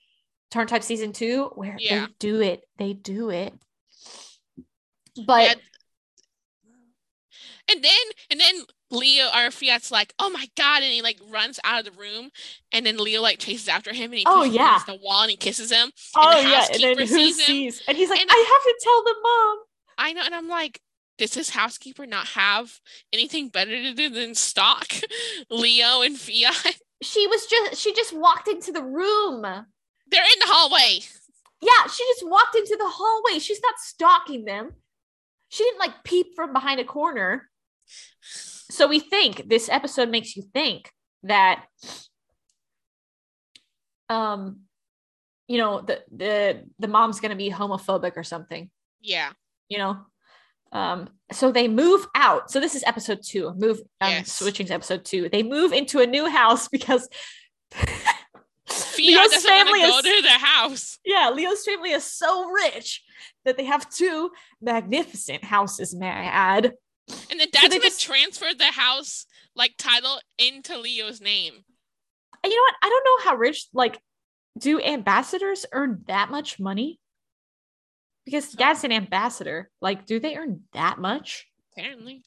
TharnType 0.54 0.84
season 0.84 1.12
two 1.14 1.52
where 1.56 1.76
Yeah. 1.80 2.06
they 2.08 2.14
do 2.20 2.42
it. 2.42 2.64
They 2.78 2.94
do 2.94 3.30
it. 3.30 3.54
But 5.26 5.42
Yeah. 5.44 5.54
And 7.70 7.84
then 7.84 7.92
and 8.30 8.40
then 8.40 8.56
Leo 8.92 9.28
or 9.36 9.50
Fiat's 9.50 9.90
like, 9.90 10.14
oh 10.20 10.30
my 10.30 10.46
god, 10.58 10.84
and 10.84 10.92
he 10.92 11.02
like 11.02 11.18
runs 11.30 11.60
out 11.64 11.80
of 11.80 11.86
the 11.94 12.00
room, 12.00 12.30
and 12.74 12.86
then 12.86 12.98
Leo 12.98 13.22
like 13.22 13.40
chases 13.40 13.68
after 13.70 13.94
him 13.94 14.12
and 14.12 14.16
he 14.20 14.24
Oh, 14.28 14.44
yeah. 14.44 14.80
the 14.86 14.96
wall 15.02 15.22
and 15.22 15.32
he 15.32 15.38
kisses 15.38 15.72
him. 15.72 15.92
Oh 16.16 16.42
the 16.44 16.50
yeah, 16.50 16.66
and 16.72 16.84
then 16.84 16.98
who 16.98 17.08
sees 17.08 17.40
him? 17.40 17.74
And 17.88 17.98
he's 17.98 18.10
like, 18.10 18.20
and- 18.20 18.30
I 18.30 18.34
have 18.54 18.64
to 18.64 18.80
tell 18.84 19.04
the 19.04 19.16
mom. 19.24 19.58
I 19.98 20.14
know, 20.14 20.22
and 20.26 20.36
I'm 20.36 20.50
like, 20.50 20.82
does 21.18 21.34
his 21.36 21.52
housekeeper 21.52 22.06
not 22.06 22.28
have 22.30 22.80
anything 23.14 23.48
better 23.50 23.72
to 23.72 23.94
do 23.94 24.10
than 24.10 24.36
stalk 24.36 24.88
Leo 25.50 26.02
and 26.02 26.18
Fiat? 26.20 26.76
She 27.02 27.28
was 27.28 27.46
just 27.48 27.82
she 27.82 27.94
just 27.94 28.12
walked 28.14 28.48
into 28.50 28.72
the 28.74 28.84
room. 28.84 29.46
They're 30.14 30.24
in 30.24 30.40
the 30.40 30.46
hallway. 30.48 31.00
Yeah, 31.62 31.88
she 31.92 32.04
just 32.14 32.28
walked 32.28 32.56
into 32.56 32.76
the 32.78 32.88
hallway. 32.88 33.40
She's 33.40 33.62
not 33.62 33.80
stalking 33.80 34.46
them. 34.46 34.72
She 35.50 35.64
didn't 35.64 35.80
like 35.80 36.04
peep 36.04 36.36
from 36.36 36.54
behind 36.54 36.80
a 36.80 36.84
corner. 36.86 37.50
So 38.22 38.88
we 38.88 39.00
think 39.00 39.48
this 39.50 39.70
episode 39.70 40.10
makes 40.10 40.36
you 40.36 40.44
think 40.54 40.92
that 41.24 41.66
um 44.10 44.62
you 45.48 45.58
know 45.58 45.82
the 45.82 46.02
the 46.16 46.64
the 46.80 46.88
mom's 46.88 47.20
going 47.20 47.32
to 47.32 47.36
be 47.38 47.50
homophobic 47.52 48.14
or 48.18 48.24
something. 48.24 48.70
Yeah. 49.02 49.32
you 49.70 49.78
know 49.78 49.98
um 50.72 51.10
so 51.32 51.52
they 51.52 51.68
move 51.68 52.08
out 52.16 52.50
so 52.50 52.60
this 52.60 52.74
is 52.74 52.84
episode 52.88 53.20
two 53.24 53.54
move 53.58 53.80
um 54.02 54.10
Yes. 54.12 54.32
switching 54.32 54.66
to 54.68 54.74
episode 54.74 55.04
two 55.06 55.30
they 55.30 55.44
move 55.44 55.72
into 55.74 56.00
a 56.00 56.08
new 56.08 56.26
house 56.28 56.68
because 56.72 57.08
Leo's 58.98 59.46
family 59.46 59.82
go 59.82 59.98
is- 60.00 60.04
to 60.04 60.22
the 60.22 60.30
house. 60.30 61.00
yeah 61.06 61.30
leo's 61.34 61.66
family 61.66 61.92
is 61.92 62.04
so 62.04 62.50
rich 62.50 63.04
that 63.46 63.58
they 63.58 63.66
have 63.66 63.90
two 63.90 64.32
magnificent 64.62 65.44
houses 65.44 65.94
may 65.94 66.08
i 66.10 66.24
add 66.24 66.74
And 67.30 67.40
the 67.40 67.48
dad's 67.48 67.70
gonna 67.70 67.80
just- 67.82 68.02
transfer 68.02 68.54
the 68.58 68.66
house 68.66 69.26
like 69.56 69.74
title 69.78 70.20
into 70.38 70.78
Leo's 70.80 71.20
name. 71.22 71.54
and 72.44 72.52
you 72.52 72.56
know 72.58 72.64
what 72.64 72.76
i 72.84 72.90
don't 72.90 73.04
know 73.06 73.30
how 73.30 73.36
rich 73.36 73.68
like 73.74 74.00
do 74.58 74.80
ambassadors 74.82 75.66
earn 75.74 76.04
that 76.08 76.30
much 76.32 76.60
money 76.60 77.00
because 78.26 78.52
dad's 78.52 78.84
an 78.84 78.92
ambassador 78.92 79.70
like 79.82 80.06
do 80.06 80.20
they 80.20 80.36
earn 80.38 80.62
that 80.74 80.98
much 81.00 81.48
Apparently. 81.76 82.24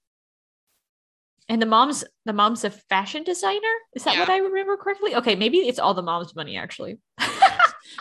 And 1.49 1.63
the 1.63 1.67
mom's 1.67 2.05
the 2.25 2.33
mom's 2.33 2.65
a 2.65 2.71
fashion 2.71 3.23
designer. 3.23 3.73
Is 3.95 4.05
that 4.05 4.19
what 4.19 4.29
I 4.29 4.39
remember 4.39 4.77
correctly? 4.77 5.15
Okay, 5.15 5.37
maybe 5.37 5.59
it's 5.59 5.79
all 5.79 5.95
the 5.95 6.03
mom's 6.03 6.35
money 6.35 6.57
actually. 6.57 6.99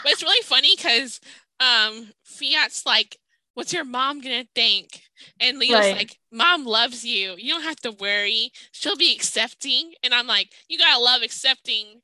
But 0.03 0.11
it's 0.11 0.23
really 0.23 0.41
funny 0.43 0.75
because 0.75 1.19
um 1.59 2.11
Fiat's 2.23 2.85
like, 2.85 3.17
What's 3.53 3.71
your 3.71 3.85
mom 3.85 4.19
gonna 4.21 4.45
think? 4.55 5.01
And 5.39 5.57
Leo's 5.59 5.79
Right. 5.79 5.95
like, 5.95 6.17
Mom 6.31 6.65
loves 6.65 7.05
you. 7.05 7.35
You 7.37 7.53
don't 7.53 7.63
have 7.63 7.77
to 7.81 7.91
worry. 7.91 8.51
She'll 8.71 8.97
be 8.97 9.13
accepting. 9.13 9.93
And 10.03 10.13
I'm 10.13 10.27
like, 10.27 10.51
You 10.67 10.77
gotta 10.77 10.99
love 11.01 11.21
accepting 11.21 12.01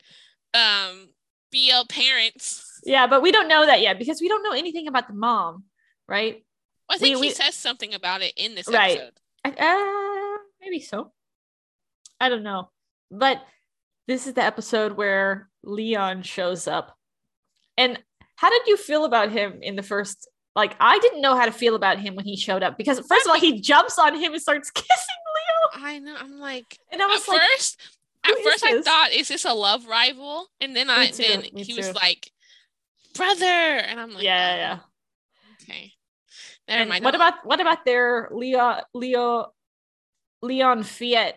um 0.54 1.10
BL 1.52 1.86
parents. 1.90 2.80
yeah, 2.86 3.08
but 3.08 3.22
we 3.22 3.32
don't 3.32 3.48
know 3.50 3.66
that 3.66 3.82
yet 3.82 3.98
because 4.00 4.22
we 4.22 4.30
don't 4.30 4.44
know 4.44 4.54
anything 4.54 4.88
about 4.88 5.08
the 5.08 5.14
mom, 5.14 5.66
right? 6.08 6.44
I 6.90 6.98
think 6.98 7.16
We- 7.18 7.22
he 7.24 7.28
we- 7.30 7.34
says 7.34 7.56
something 7.56 7.94
about 7.94 8.22
it 8.22 8.34
in 8.38 8.56
this 8.56 8.68
Right. 8.68 8.98
episode. 9.00 9.14
I, 9.44 9.50
uh, 9.52 10.38
maybe 10.62 10.80
so. 10.80 11.12
I 12.22 12.30
don't 12.30 12.44
know, 12.44 12.70
but 13.10 13.42
this 14.08 14.28
is 14.28 14.34
the 14.34 14.44
episode 14.44 14.94
where 14.94 15.50
Leon 15.63 16.22
shows 16.24 16.68
up. 16.68 16.96
And 17.78 18.01
how 18.36 18.50
did 18.50 18.68
you 18.68 18.78
feel 18.78 19.06
about 19.06 19.32
him 19.32 19.60
in 19.62 19.75
the 19.75 19.84
first? 19.84 20.30
Like, 20.56 20.75
I 20.80 21.00
didn't 21.00 21.22
know 21.22 21.36
how 21.36 21.46
to 21.46 21.51
feel 21.51 21.75
about 21.75 21.98
him 22.00 22.16
when 22.16 22.25
he 22.25 22.36
showed 22.38 22.62
up 22.62 22.78
because 22.78 23.00
first 23.00 23.25
of 23.25 23.32
all, 23.32 23.40
he 23.40 23.60
jumps 23.62 23.98
on 23.98 24.16
him 24.20 24.34
and 24.34 24.42
starts 24.42 24.70
kissing 24.75 25.16
Leo, 25.74 25.86
I 25.88 26.00
know. 26.00 26.16
I'm 26.18 26.40
like, 26.40 26.78
and 26.92 27.01
I 27.01 27.06
at 27.06 27.10
was 27.12 27.28
like, 27.28 27.42
first, 27.42 27.80
at 28.25 28.36
first 28.44 28.63
I 28.66 28.82
thought, 28.82 29.12
is 29.13 29.30
this 29.30 29.46
a 29.46 29.54
love 29.54 29.86
rival? 29.88 30.48
And 30.60 30.75
then 30.75 30.90
I 30.90 31.08
too, 31.08 31.24
then 31.24 31.42
he 31.56 31.74
too. 31.74 31.78
was 31.78 31.94
like, 31.96 32.30
brother, 33.16 33.46
and 33.46 34.00
I'm 34.00 34.13
like, 34.13 34.24
yeah, 34.24 34.51
"Oh, 34.54 34.58
yeah. 34.58 34.80
okay, 35.63 35.94
never 36.68 36.82
And 36.82 36.90
mind. 36.90 37.04
what 37.06 37.16
about 37.16 37.46
what 37.46 37.62
about 37.62 37.86
their 37.86 38.28
Leo 38.32 38.82
Leo 38.94 39.54
Leon 40.42 40.84
Fiat 40.84 41.36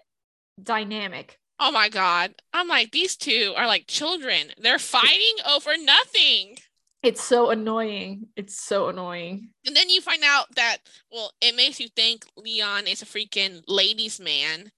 dynamic? 0.62 1.38
Oh 1.60 1.70
my 1.70 1.88
god, 1.88 2.34
I'm 2.52 2.68
like, 2.68 2.90
these 2.90 3.16
two 3.16 3.54
are 3.56 3.66
like 3.66 3.86
children. 3.86 4.52
They're 4.58 4.78
fighting 4.78 5.36
over 5.48 5.76
nothing. 5.76 6.56
It's 7.02 7.22
so 7.22 7.50
annoying. 7.50 8.28
It's 8.34 8.58
so 8.58 8.88
annoying. 8.88 9.50
And 9.66 9.76
then 9.76 9.90
you 9.90 10.00
find 10.00 10.22
out 10.24 10.46
that, 10.56 10.78
well, 11.12 11.32
it 11.40 11.54
makes 11.54 11.78
you 11.78 11.88
think 11.94 12.24
Leon 12.34 12.86
is 12.86 13.02
a 13.02 13.06
freaking 13.06 13.62
ladies' 13.68 14.18
man. 14.18 14.70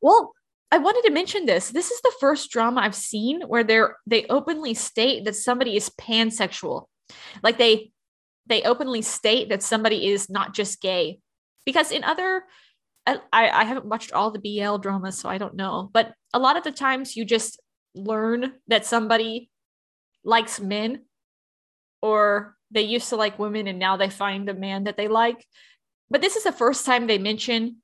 Well, 0.00 0.32
I 0.70 0.78
wanted 0.78 1.02
to 1.06 1.12
mention 1.12 1.44
this. 1.44 1.70
This 1.70 1.90
is 1.90 2.00
the 2.02 2.12
first 2.20 2.50
drama 2.50 2.82
I've 2.82 2.94
seen 2.94 3.42
where 3.42 3.64
they're 3.64 3.96
they 4.06 4.26
openly 4.30 4.74
state 4.74 5.24
that 5.24 5.34
somebody 5.34 5.76
is 5.76 5.90
pansexual. 5.90 6.84
Like 7.42 7.58
they 7.58 7.90
they 8.46 8.62
openly 8.62 9.02
state 9.02 9.48
that 9.48 9.62
somebody 9.62 10.06
is 10.06 10.30
not 10.30 10.54
just 10.54 10.80
gay. 10.80 11.18
Because 11.66 11.90
in 11.90 12.04
other 12.04 12.44
I, 13.32 13.48
I 13.50 13.64
haven't 13.64 13.86
watched 13.86 14.12
all 14.12 14.30
the 14.30 14.38
BL 14.40 14.76
dramas, 14.78 15.18
so 15.18 15.28
I 15.28 15.38
don't 15.38 15.54
know. 15.54 15.90
But 15.92 16.12
a 16.34 16.38
lot 16.38 16.56
of 16.56 16.64
the 16.64 16.72
times 16.72 17.16
you 17.16 17.24
just 17.24 17.60
learn 17.94 18.52
that 18.68 18.84
somebody 18.86 19.50
likes 20.24 20.60
men 20.60 21.02
or 22.02 22.56
they 22.70 22.82
used 22.82 23.08
to 23.08 23.16
like 23.16 23.38
women 23.38 23.66
and 23.66 23.78
now 23.78 23.96
they 23.96 24.10
find 24.10 24.48
a 24.48 24.54
man 24.54 24.84
that 24.84 24.96
they 24.96 25.08
like. 25.08 25.46
But 26.10 26.20
this 26.20 26.36
is 26.36 26.44
the 26.44 26.52
first 26.52 26.84
time 26.86 27.06
they 27.06 27.18
mention 27.18 27.78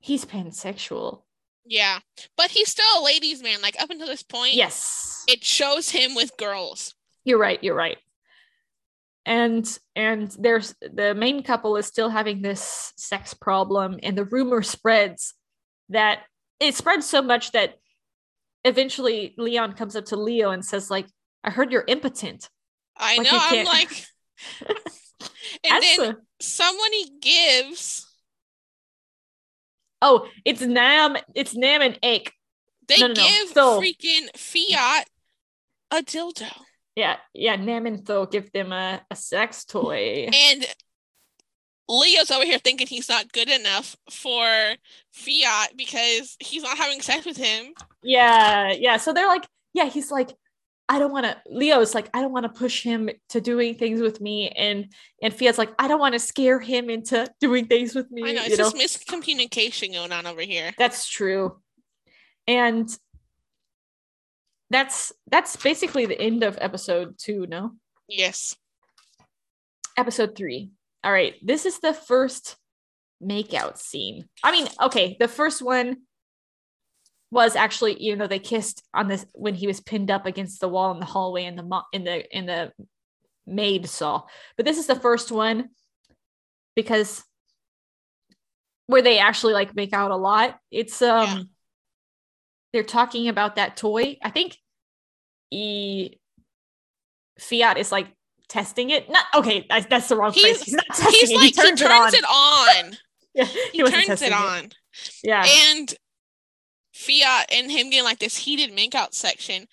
he's 0.00 0.24
pansexual. 0.24 1.22
Yeah, 1.64 1.98
but 2.36 2.50
he's 2.50 2.68
still 2.70 2.86
a 2.98 3.04
ladies' 3.04 3.42
man. 3.42 3.60
Like 3.60 3.80
up 3.80 3.90
until 3.90 4.06
this 4.06 4.22
point, 4.22 4.54
Yes. 4.54 5.24
it 5.28 5.44
shows 5.44 5.90
him 5.90 6.14
with 6.14 6.36
girls. 6.38 6.94
You're 7.24 7.38
right, 7.38 7.62
you're 7.62 7.74
right. 7.74 7.98
And 9.26 9.66
and 9.94 10.30
there's 10.38 10.74
the 10.80 11.14
main 11.14 11.42
couple 11.42 11.76
is 11.76 11.86
still 11.86 12.08
having 12.08 12.40
this 12.40 12.92
sex 12.96 13.34
problem 13.34 13.98
and 14.02 14.16
the 14.16 14.24
rumor 14.24 14.62
spreads 14.62 15.34
that 15.90 16.20
it 16.60 16.74
spreads 16.74 17.06
so 17.06 17.20
much 17.20 17.52
that 17.52 17.74
eventually 18.64 19.34
Leon 19.36 19.74
comes 19.74 19.96
up 19.96 20.06
to 20.06 20.16
Leo 20.16 20.50
and 20.50 20.64
says 20.64 20.90
like 20.90 21.06
I 21.44 21.50
heard 21.50 21.70
you're 21.72 21.84
impotent. 21.86 22.48
I 22.96 23.16
Like 23.18 23.24
know. 23.30 23.38
I'm 23.40 23.64
like, 23.66 24.06
and 25.64 25.82
then 25.82 26.00
a- 26.10 26.16
someone 26.42 26.92
he 26.92 27.10
gives, 27.20 28.06
oh, 30.02 30.26
it's 30.44 30.62
Nam, 30.62 31.16
it's 31.34 31.54
Nam 31.54 31.82
and 31.82 31.98
Ake. 32.02 32.32
they 32.88 32.96
No, 32.98 33.08
no, 33.08 33.14
no. 33.14 33.22
give 33.28 33.50
Thor. 33.50 33.80
freaking 33.82 34.28
Fiat 34.36 35.06
a 35.90 36.02
dildo. 36.02 36.50
Yeah, 36.98 37.18
yeah, 37.32 37.54
Nam 37.54 37.86
and 37.86 38.04
give 38.28 38.50
them 38.50 38.72
a, 38.72 39.00
a 39.08 39.14
sex 39.14 39.64
toy. 39.64 40.28
And 40.34 40.66
Leo's 41.88 42.32
over 42.32 42.44
here 42.44 42.58
thinking 42.58 42.88
he's 42.88 43.08
not 43.08 43.32
good 43.32 43.48
enough 43.48 43.94
for 44.10 44.44
Fiat 45.12 45.76
because 45.76 46.36
he's 46.40 46.64
not 46.64 46.76
having 46.76 47.00
sex 47.00 47.24
with 47.24 47.36
him. 47.36 47.66
Yeah, 48.02 48.72
yeah. 48.72 48.96
So 48.96 49.12
they're 49.12 49.28
like, 49.28 49.46
yeah, 49.74 49.84
he's 49.84 50.10
like, 50.10 50.34
I 50.88 50.98
don't 50.98 51.12
want 51.12 51.26
to 51.26 51.36
Leo's 51.46 51.94
like 51.94 52.10
I 52.14 52.20
don't 52.20 52.32
want 52.32 52.46
to 52.46 52.58
push 52.58 52.82
him 52.82 53.08
to 53.28 53.40
doing 53.40 53.76
things 53.76 54.00
with 54.00 54.20
me 54.20 54.48
and 54.48 54.92
and 55.22 55.32
Fiat's 55.32 55.58
like 55.58 55.70
I 55.78 55.86
don't 55.86 56.00
want 56.00 56.14
to 56.14 56.18
scare 56.18 56.58
him 56.58 56.90
into 56.90 57.28
doing 57.40 57.66
things 57.66 57.94
with 57.94 58.10
me. 58.10 58.28
I 58.28 58.32
know 58.32 58.42
it's 58.44 58.56
just 58.56 58.74
miscommunication 58.74 59.92
going 59.92 60.10
on 60.10 60.26
over 60.26 60.40
here. 60.40 60.72
That's 60.78 61.08
true. 61.08 61.60
And 62.48 62.88
that's 64.70 65.12
that's 65.30 65.56
basically 65.56 66.06
the 66.06 66.20
end 66.20 66.42
of 66.42 66.58
episode 66.60 67.14
2, 67.18 67.46
no? 67.46 67.72
Yes. 68.08 68.56
Episode 69.96 70.36
3. 70.36 70.70
All 71.04 71.12
right, 71.12 71.34
this 71.42 71.64
is 71.64 71.78
the 71.78 71.94
first 71.94 72.56
makeout 73.22 73.78
scene. 73.78 74.28
I 74.42 74.52
mean, 74.52 74.68
okay, 74.80 75.16
the 75.18 75.28
first 75.28 75.62
one 75.62 75.98
was 77.30 77.56
actually 77.56 78.02
you 78.02 78.16
know 78.16 78.26
they 78.26 78.38
kissed 78.38 78.82
on 78.94 79.08
this 79.08 79.26
when 79.34 79.54
he 79.54 79.66
was 79.66 79.80
pinned 79.80 80.10
up 80.10 80.26
against 80.26 80.60
the 80.60 80.68
wall 80.68 80.92
in 80.92 80.98
the 80.98 81.04
hallway 81.04 81.44
in 81.44 81.56
the 81.56 81.82
in 81.92 82.04
the 82.04 82.36
in 82.36 82.46
the 82.46 82.72
maid 83.46 83.88
saw 83.88 84.22
but 84.56 84.64
this 84.64 84.78
is 84.78 84.86
the 84.86 84.94
first 84.94 85.30
one 85.30 85.68
because 86.74 87.22
where 88.86 89.02
they 89.02 89.18
actually 89.18 89.52
like 89.52 89.74
make 89.74 89.92
out 89.92 90.10
a 90.10 90.16
lot 90.16 90.58
it's 90.70 91.02
um. 91.02 91.50
They're 92.72 92.82
talking 92.82 93.28
about 93.28 93.56
that 93.56 93.76
toy 93.76 94.16
i 94.22 94.30
think 94.30 94.56
e 95.50 96.16
fiat 97.38 97.78
is 97.78 97.92
like 97.92 98.08
testing 98.48 98.90
it 98.90 99.10
not 99.10 99.24
okay 99.34 99.66
that's, 99.68 99.86
that's 99.86 100.08
the 100.08 100.16
wrong 100.16 100.32
he's, 100.32 100.42
phrase 100.42 100.62
he's 100.62 100.74
not 100.74 100.86
testing 100.88 101.12
he's 101.12 101.30
it. 101.30 101.36
like 101.36 101.44
he 101.44 101.50
turns, 101.52 101.80
he 101.80 101.86
turns 101.86 102.14
it 102.14 102.24
on, 102.24 102.84
it 102.84 102.86
on. 102.86 102.96
yeah 103.34 103.44
he, 103.44 103.82
he 103.82 103.84
turns 103.84 104.22
it 104.22 104.32
on 104.32 104.64
it. 104.64 104.74
yeah 105.22 105.44
and 105.70 105.94
Fiat 106.98 107.46
and 107.52 107.70
him 107.70 107.90
getting 107.90 108.02
like 108.02 108.18
this 108.18 108.36
heated 108.36 108.76
makeout 108.76 109.14
section, 109.14 109.68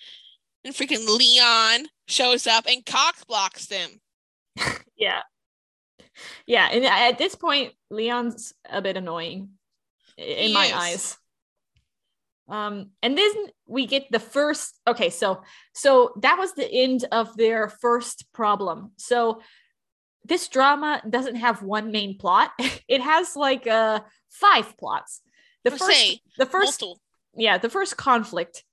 and 0.64 0.72
freaking 0.72 1.08
Leon 1.08 1.88
shows 2.06 2.46
up 2.46 2.66
and 2.68 2.86
cock 2.86 3.26
blocks 3.26 3.66
them. 3.66 4.00
yeah. 4.96 5.22
Yeah, 6.46 6.68
and 6.70 6.84
at 6.84 7.18
this 7.18 7.34
point, 7.34 7.72
Leon's 7.90 8.54
a 8.70 8.80
bit 8.80 8.96
annoying 8.96 9.50
in 10.16 10.52
my 10.52 10.70
eyes. 10.72 11.18
Um, 12.48 12.90
and 13.02 13.18
then 13.18 13.32
we 13.66 13.86
get 13.86 14.10
the 14.10 14.20
first. 14.20 14.80
Okay, 14.86 15.10
so 15.10 15.42
so 15.74 16.12
that 16.22 16.38
was 16.38 16.52
the 16.52 16.70
end 16.70 17.04
of 17.10 17.36
their 17.36 17.68
first 17.68 18.26
problem. 18.32 18.92
So 18.96 19.42
this 20.24 20.48
drama 20.48 21.02
doesn't 21.08 21.36
have 21.36 21.62
one 21.62 21.90
main 21.90 22.18
plot; 22.18 22.52
it 22.88 23.00
has 23.00 23.36
like 23.36 23.66
uh 23.66 24.00
five 24.30 24.76
plots. 24.78 25.22
The 25.64 25.72
first, 25.72 25.98
say, 25.98 26.20
the 26.38 26.46
first, 26.46 26.80
multiple 26.80 27.00
yeah, 27.36 27.58
the 27.58 27.68
first 27.68 27.96
conflict 27.96 28.64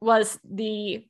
was 0.00 0.38
the 0.44 1.04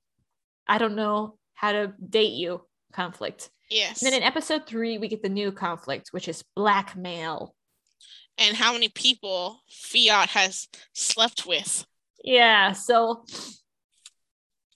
I 0.66 0.78
don't 0.78 0.96
know 0.96 1.38
how 1.54 1.72
to 1.72 1.92
date 2.08 2.32
you 2.32 2.62
conflict. 2.92 3.50
Yes. 3.70 4.02
And 4.02 4.12
then 4.12 4.22
in 4.22 4.26
episode 4.26 4.66
three, 4.66 4.98
we 4.98 5.08
get 5.08 5.22
the 5.22 5.28
new 5.28 5.52
conflict, 5.52 6.08
which 6.12 6.28
is 6.28 6.44
blackmail. 6.56 7.54
And 8.38 8.56
how 8.56 8.72
many 8.72 8.88
people 8.88 9.60
Fiat 9.68 10.30
has 10.30 10.68
slept 10.94 11.46
with. 11.46 11.86
Yeah. 12.24 12.72
So 12.72 13.24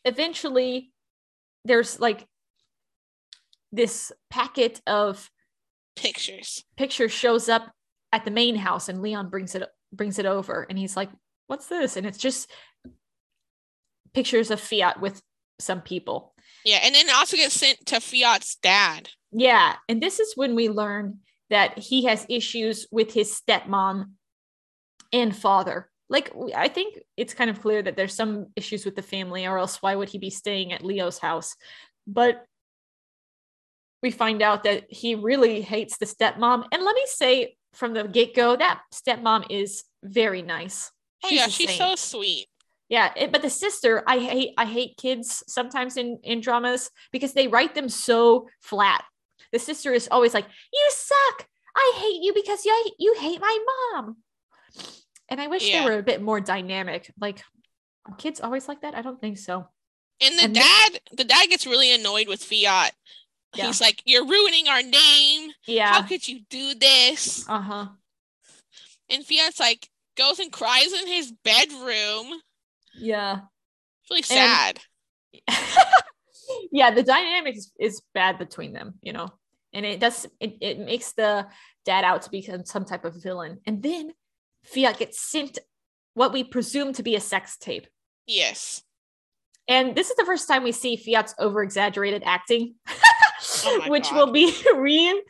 eventually 0.04 0.92
there's 1.64 2.00
like 2.00 2.26
this 3.72 4.12
packet 4.30 4.80
of 4.86 5.30
pictures. 5.96 6.64
Pictures 6.76 7.12
shows 7.12 7.48
up 7.48 7.70
at 8.12 8.24
the 8.24 8.30
main 8.30 8.56
house 8.56 8.88
and 8.88 9.02
Leon 9.02 9.28
brings 9.28 9.54
it 9.54 9.68
brings 9.92 10.18
it 10.18 10.26
over 10.26 10.66
and 10.68 10.78
he's 10.78 10.96
like, 10.96 11.10
what's 11.46 11.66
this? 11.66 11.96
And 11.96 12.06
it's 12.06 12.18
just 12.18 12.50
pictures 14.12 14.50
of 14.50 14.60
Fiat 14.60 15.00
with 15.00 15.20
some 15.58 15.80
people. 15.80 16.34
Yeah, 16.64 16.78
and 16.82 16.94
then 16.94 17.06
it 17.08 17.14
also 17.14 17.36
gets 17.36 17.54
sent 17.54 17.84
to 17.86 18.00
Fiat's 18.00 18.56
dad. 18.56 19.10
Yeah, 19.32 19.74
and 19.88 20.02
this 20.02 20.20
is 20.20 20.32
when 20.36 20.54
we 20.54 20.68
learn 20.68 21.18
that 21.50 21.78
he 21.78 22.04
has 22.04 22.26
issues 22.28 22.86
with 22.90 23.12
his 23.12 23.38
stepmom 23.38 24.12
and 25.12 25.36
father. 25.36 25.90
Like 26.08 26.32
I 26.54 26.68
think 26.68 26.98
it's 27.16 27.34
kind 27.34 27.50
of 27.50 27.60
clear 27.60 27.82
that 27.82 27.96
there's 27.96 28.14
some 28.14 28.46
issues 28.56 28.84
with 28.84 28.94
the 28.94 29.02
family 29.02 29.46
or 29.46 29.58
else 29.58 29.80
why 29.80 29.94
would 29.94 30.08
he 30.08 30.18
be 30.18 30.30
staying 30.30 30.72
at 30.72 30.84
Leo's 30.84 31.18
house? 31.18 31.56
But 32.06 32.44
we 34.02 34.10
find 34.10 34.42
out 34.42 34.64
that 34.64 34.84
he 34.90 35.14
really 35.14 35.62
hates 35.62 35.96
the 35.96 36.04
stepmom. 36.04 36.66
And 36.70 36.82
let 36.82 36.94
me 36.94 37.04
say 37.06 37.56
from 37.72 37.94
the 37.94 38.04
get-go 38.04 38.56
that 38.56 38.82
stepmom 38.92 39.46
is 39.50 39.84
very 40.02 40.42
nice. 40.42 40.90
Oh 41.24 41.28
she's 41.28 41.38
yeah, 41.38 41.46
she's 41.48 41.76
so 41.76 41.94
sweet. 41.96 42.46
Yeah, 42.90 43.12
it, 43.16 43.32
but 43.32 43.40
the 43.40 43.50
sister, 43.50 44.02
I 44.06 44.18
hate. 44.18 44.52
I 44.58 44.66
hate 44.66 44.98
kids 44.98 45.42
sometimes 45.48 45.96
in 45.96 46.18
in 46.22 46.40
dramas 46.40 46.90
because 47.12 47.32
they 47.32 47.48
write 47.48 47.74
them 47.74 47.88
so 47.88 48.48
flat. 48.60 49.04
The 49.52 49.58
sister 49.58 49.92
is 49.94 50.06
always 50.10 50.34
like, 50.34 50.46
"You 50.72 50.90
suck. 50.90 51.48
I 51.74 51.92
hate 51.96 52.22
you 52.22 52.34
because 52.34 52.64
you 52.66 52.90
you 52.98 53.16
hate 53.18 53.40
my 53.40 53.58
mom." 53.94 54.16
And 55.28 55.40
I 55.40 55.46
wish 55.46 55.68
yeah. 55.68 55.80
they 55.80 55.90
were 55.90 55.98
a 55.98 56.02
bit 56.02 56.22
more 56.22 56.40
dynamic. 56.40 57.12
Like, 57.20 57.42
kids 58.18 58.40
always 58.40 58.68
like 58.68 58.82
that? 58.82 58.94
I 58.94 59.02
don't 59.02 59.20
think 59.20 59.38
so. 59.38 59.66
And 60.20 60.38
the 60.38 60.44
and 60.44 60.54
dad, 60.54 60.92
then- 60.92 61.16
the 61.16 61.24
dad 61.24 61.48
gets 61.48 61.66
really 61.66 61.92
annoyed 61.92 62.28
with 62.28 62.42
Fiat. 62.42 62.92
Yeah. 63.54 63.66
He's 63.66 63.80
like, 63.80 64.02
"You're 64.04 64.26
ruining 64.26 64.66
our 64.66 64.82
name. 64.82 65.52
Yeah, 65.66 65.92
how 65.92 66.02
could 66.02 66.26
you 66.26 66.40
do 66.50 66.74
this?" 66.74 67.48
Uh 67.48 67.60
huh. 67.60 67.86
And 69.08 69.24
Fiat's 69.24 69.60
like, 69.60 69.88
goes 70.16 70.38
and 70.38 70.52
cries 70.52 70.92
in 70.92 71.06
his 71.06 71.32
bedroom. 71.44 72.40
Yeah. 72.96 73.40
It's 74.02 74.10
really 74.10 74.22
sad. 74.22 74.80
And, 75.48 75.56
yeah, 76.72 76.90
the 76.90 77.02
dynamic 77.02 77.56
is, 77.56 77.72
is 77.78 78.02
bad 78.12 78.38
between 78.38 78.72
them, 78.72 78.94
you 79.02 79.12
know. 79.12 79.30
And 79.72 79.84
it 79.84 79.98
does 79.98 80.26
it, 80.38 80.58
it 80.60 80.78
makes 80.78 81.12
the 81.12 81.46
dad 81.84 82.04
out 82.04 82.22
to 82.22 82.30
be 82.30 82.48
some 82.64 82.84
type 82.84 83.04
of 83.04 83.20
villain. 83.22 83.60
And 83.66 83.82
then 83.82 84.12
Fiat 84.64 84.98
gets 84.98 85.20
sent 85.20 85.58
what 86.14 86.32
we 86.32 86.44
presume 86.44 86.92
to 86.94 87.02
be 87.02 87.16
a 87.16 87.20
sex 87.20 87.56
tape. 87.56 87.86
Yes. 88.26 88.82
And 89.68 89.94
this 89.94 90.10
is 90.10 90.16
the 90.16 90.24
first 90.24 90.46
time 90.48 90.62
we 90.62 90.72
see 90.72 90.96
Fiat's 90.96 91.34
over 91.38 91.62
exaggerated 91.62 92.22
acting, 92.24 92.74
oh 93.64 93.84
which 93.88 94.10
God. 94.10 94.14
will 94.14 94.32
be 94.32 94.54
re- 94.76 95.22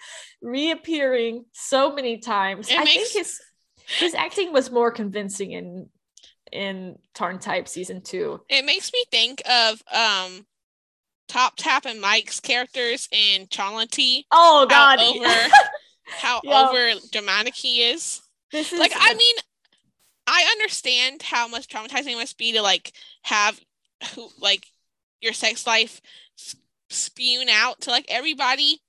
reappearing 0.42 1.44
so 1.52 1.92
many 1.92 2.18
times. 2.18 2.68
It 2.70 2.78
I 2.78 2.84
makes- 2.84 3.12
think 3.12 3.26
his 3.26 3.40
his 3.98 4.14
acting 4.14 4.52
was 4.52 4.70
more 4.70 4.90
convincing 4.90 5.52
in 5.52 5.88
in 6.52 6.96
TharnType 7.14 7.68
season 7.68 8.02
two. 8.02 8.40
It 8.48 8.64
makes 8.64 8.92
me 8.92 9.04
think 9.10 9.42
of 9.48 9.82
um 9.92 10.46
Top 11.28 11.54
Tap 11.56 11.86
and 11.86 12.00
Mike's 12.00 12.40
characters 12.40 13.08
in 13.12 13.46
Charlotty. 13.50 14.26
Oh 14.30 14.66
God, 14.68 14.98
how 16.08 16.40
over 16.40 16.48
how 16.48 16.68
over 16.68 17.00
dramatic 17.12 17.54
he 17.54 17.82
is. 17.82 18.20
This 18.54 18.72
is 18.72 18.78
Like 18.78 18.92
I 18.94 19.14
mean, 19.14 19.36
I 20.26 20.48
understand 20.52 21.22
how 21.22 21.48
much 21.48 21.68
traumatizing 21.68 22.12
it 22.12 22.16
must 22.16 22.38
be 22.38 22.52
to 22.52 22.62
like 22.62 22.92
have 23.22 23.60
who 24.14 24.28
like 24.40 24.66
your 25.20 25.32
sex 25.32 25.66
life 25.66 26.00
spewing 26.88 27.48
out 27.50 27.80
to 27.82 27.90
like 27.90 28.06
everybody, 28.08 28.80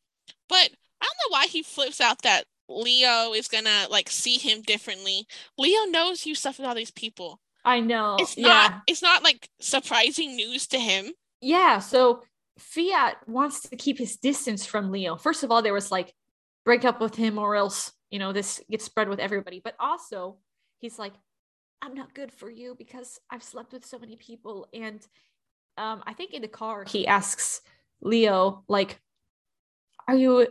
but 0.47 0.69
I 1.01 1.06
don't 1.06 1.32
know 1.32 1.36
why 1.36 1.47
he 1.47 1.63
flips 1.63 1.99
out 1.99 2.21
that 2.21 2.45
Leo 2.69 3.34
is 3.34 3.47
gonna 3.47 3.88
like 3.89 4.10
see 4.10 4.38
him 4.38 4.62
differently. 4.62 5.28
Leo 5.58 5.86
knows 5.86 6.25
you 6.25 6.36
slept 6.36 6.60
with 6.60 6.67
all 6.67 6.75
these 6.75 6.91
people. 6.91 7.39
I 7.63 7.80
know. 7.80 8.17
It's 8.19 8.38
yeah. 8.38 8.47
not 8.47 8.82
it's 8.88 9.01
not 9.01 9.23
like 9.23 9.49
surprising 9.60 10.36
news 10.36 10.67
to 10.67 10.80
him. 10.80 11.12
Yeah. 11.41 11.80
So 11.80 12.21
Fiat 12.60 13.17
wants 13.28 13.62
to 13.62 13.75
keep 13.75 13.97
his 13.97 14.17
distance 14.17 14.65
from 14.65 14.91
Leo. 14.91 15.15
First 15.15 15.43
of 15.43 15.51
all, 15.51 15.62
there 15.62 15.73
was 15.73 15.91
like 15.91 16.13
break 16.63 16.86
up 16.86 17.01
with 17.01 17.15
him 17.15 17.38
or 17.38 17.56
else, 17.56 17.91
you 18.15 18.19
know, 18.19 18.32
this 18.32 18.62
gets 18.71 18.86
spread 18.86 19.10
with 19.10 19.19
everybody. 19.19 19.60
But 19.62 19.75
also, 19.78 20.38
he's 20.80 20.97
like, 20.97 21.12
I'm 21.82 21.95
not 21.95 22.13
good 22.13 22.32
for 22.32 22.49
you 22.49 22.73
because 22.78 23.19
I've 23.30 23.43
slept 23.43 23.73
with 23.73 23.84
so 23.84 23.99
many 23.99 24.15
people. 24.15 24.69
And 24.73 25.06
um, 25.78 26.01
I 26.08 26.13
think 26.13 26.34
in 26.34 26.41
the 26.41 26.47
car, 26.47 26.86
he 26.88 27.06
asks 27.06 27.60
Leo, 28.01 28.63
like, 28.69 29.01
are 30.08 30.15
you 30.15 30.47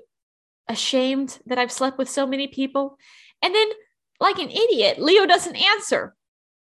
ashamed 0.69 1.39
that 1.47 1.57
I've 1.57 1.73
slept 1.73 1.97
with 1.97 2.11
so 2.11 2.27
many 2.27 2.49
people? 2.49 2.99
And 3.41 3.55
then, 3.55 3.69
like 4.21 4.39
an 4.39 4.51
idiot, 4.51 5.01
Leo 5.01 5.25
doesn't 5.25 5.57
answer. 5.57 6.15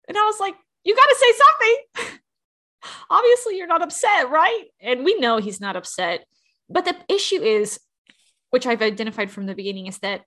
And 0.09 0.18
I 0.18 0.22
was 0.22 0.40
like, 0.40 0.57
you 0.83 0.96
got 0.96 1.07
to 1.07 1.16
say 1.20 1.33
something. 1.38 2.18
Obviously, 3.11 3.59
you're 3.59 3.68
not 3.68 3.83
upset, 3.83 4.29
right? 4.29 4.64
And 4.81 5.05
we 5.05 5.20
know 5.20 5.38
he's 5.38 5.61
not 5.61 5.76
upset. 5.76 6.24
But 6.68 6.85
the 6.85 6.96
issue 7.09 7.42
is, 7.42 7.79
which 8.50 8.66
I've 8.66 8.83
identified 8.83 9.31
from 9.31 9.46
the 9.46 9.55
beginning, 9.55 9.87
is 9.87 10.00
that 10.00 10.22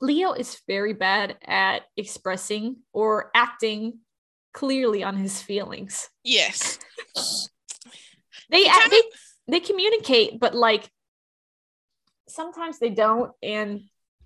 Leo 0.00 0.32
is 0.32 0.60
very 0.66 0.92
bad 0.92 1.36
at 1.46 1.82
expressing 1.96 2.76
or 2.92 3.30
acting 3.34 4.00
clearly 4.52 5.02
on 5.02 5.16
his 5.16 5.40
feelings. 5.42 6.08
Yes. 6.22 6.78
They 8.48 8.62
He 8.62 8.88
they, 8.90 9.02
they 9.48 9.60
communicate, 9.60 10.38
but 10.38 10.54
like 10.54 10.88
sometimes 12.28 12.78
they 12.78 12.90
don't. 12.90 13.32
And 13.42 13.80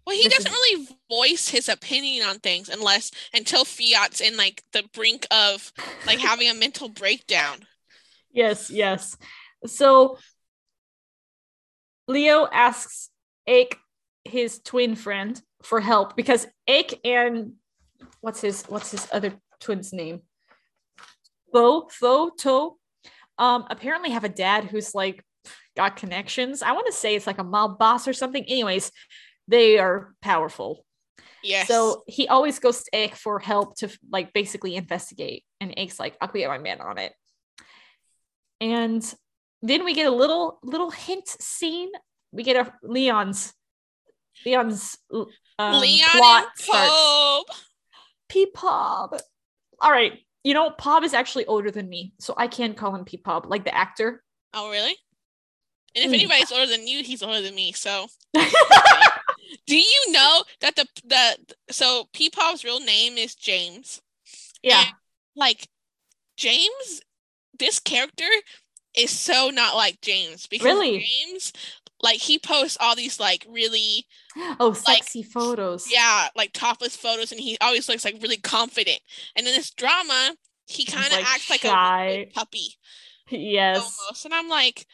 Well, 0.06 0.14
he 0.14 0.24
This 0.28 0.34
doesn't 0.44 0.50
is- 0.50 0.54
really 0.54 0.88
voice 1.08 1.48
his 1.48 1.70
opinion 1.70 2.28
on 2.28 2.38
things 2.38 2.68
unless 2.68 3.10
until 3.32 3.64
Fiat's 3.64 4.20
in 4.20 4.36
like 4.36 4.62
the 4.72 4.82
brink 4.92 5.26
of 5.30 5.72
like 6.06 6.18
having 6.18 6.50
a 6.50 6.54
mental 6.54 6.90
breakdown. 6.90 7.66
yes, 8.30 8.68
yes. 8.70 9.16
So 9.66 10.18
Leo 12.06 12.46
asks 12.52 13.08
Ake, 13.46 13.76
his 14.24 14.60
twin 14.60 14.96
friend, 14.96 15.40
for 15.62 15.80
help 15.80 16.16
because 16.16 16.46
Ake 16.66 17.00
and 17.04 17.52
what's 18.20 18.40
his 18.40 18.64
what's 18.64 18.90
his 18.90 19.08
other 19.12 19.34
twin's 19.60 19.92
name? 19.92 20.22
Tho, 21.52 21.88
Tho, 22.00 22.30
To, 22.38 22.76
um, 23.38 23.66
apparently 23.70 24.10
have 24.10 24.24
a 24.24 24.28
dad 24.28 24.64
who's 24.64 24.94
like 24.94 25.24
got 25.76 25.96
connections. 25.96 26.62
I 26.62 26.72
want 26.72 26.86
to 26.86 26.92
say 26.92 27.14
it's 27.14 27.26
like 27.26 27.38
a 27.38 27.44
mob 27.44 27.78
boss 27.78 28.06
or 28.06 28.12
something. 28.12 28.44
Anyways, 28.44 28.92
they 29.48 29.78
are 29.78 30.14
powerful. 30.22 30.84
Yes. 31.42 31.68
So 31.68 32.04
he 32.06 32.28
always 32.28 32.58
goes 32.58 32.84
to 32.84 32.90
Ake 32.92 33.14
for 33.14 33.38
help 33.38 33.76
to 33.76 33.88
like 34.10 34.32
basically 34.32 34.76
investigate. 34.76 35.44
And 35.60 35.74
Ake's 35.76 35.98
like, 35.98 36.16
I'll 36.20 36.28
get 36.28 36.48
my 36.48 36.58
man 36.58 36.80
on 36.80 36.98
it. 36.98 37.12
And 38.60 39.02
then 39.62 39.84
we 39.84 39.94
get 39.94 40.06
a 40.06 40.14
little 40.14 40.58
little 40.62 40.90
hint 40.90 41.28
scene. 41.28 41.90
We 42.32 42.42
get 42.42 42.56
a 42.56 42.72
Leon's 42.82 43.52
Leon's 44.44 44.96
um, 45.60 45.80
Leon 45.80 46.08
plot. 46.12 46.46
Pope. 46.68 47.56
P-Pop. 48.28 49.20
All 49.80 49.90
right. 49.90 50.12
You 50.44 50.54
know, 50.54 50.70
Pob 50.70 51.04
is 51.04 51.14
actually 51.14 51.46
older 51.46 51.70
than 51.70 51.88
me, 51.88 52.12
so 52.18 52.34
I 52.36 52.46
can 52.46 52.74
call 52.74 52.94
him 52.94 53.04
P-Pop, 53.04 53.46
like 53.48 53.64
the 53.64 53.74
actor. 53.76 54.22
Oh, 54.54 54.70
really? 54.70 54.96
And 55.94 56.04
if 56.04 56.10
Mm. 56.12 56.14
anybody's 56.14 56.52
older 56.52 56.66
than 56.66 56.86
you, 56.86 57.02
he's 57.02 57.22
older 57.22 57.40
than 57.42 57.54
me. 57.54 57.72
So, 57.72 58.06
do 59.66 59.76
you 59.76 60.12
know 60.12 60.44
that 60.60 60.76
the 60.76 60.86
the 61.04 61.54
so 61.72 62.08
P 62.12 62.30
Pop's 62.30 62.64
real 62.64 62.80
name 62.80 63.18
is 63.18 63.34
James? 63.34 64.00
yeah. 64.62 64.84
And, 64.86 64.94
like 65.34 65.68
James, 66.36 67.02
this 67.58 67.80
character 67.80 68.28
is 68.94 69.10
so 69.10 69.50
not 69.50 69.74
like 69.74 70.00
James 70.00 70.46
because 70.46 70.64
Really? 70.64 71.00
James, 71.00 71.52
like 72.02 72.20
he 72.20 72.38
posts 72.38 72.76
all 72.80 72.96
these 72.96 73.20
like 73.20 73.46
really 73.48 74.06
Oh, 74.58 74.72
sexy 74.72 75.22
photos. 75.22 75.88
yeah 75.90 76.28
like 76.36 76.52
topless 76.52 76.96
photos, 76.96 77.32
and 77.32 77.40
he 77.40 77.56
always 77.60 77.88
looks 77.88 78.04
like 78.04 78.16
really 78.22 78.36
confident. 78.36 79.00
And 79.36 79.46
in 79.46 79.54
this 79.54 79.70
drama, 79.70 80.34
he 80.66 80.84
kind 80.84 81.06
of 81.06 81.12
like, 81.18 81.26
acts 81.26 81.50
like 81.50 81.64
a 81.64 81.68
shy. 81.68 82.30
puppy 82.34 82.76
Yes. 83.30 83.96
almost, 84.00 84.24
and 84.24 84.34
I'm 84.34 84.48
like, 84.48 84.86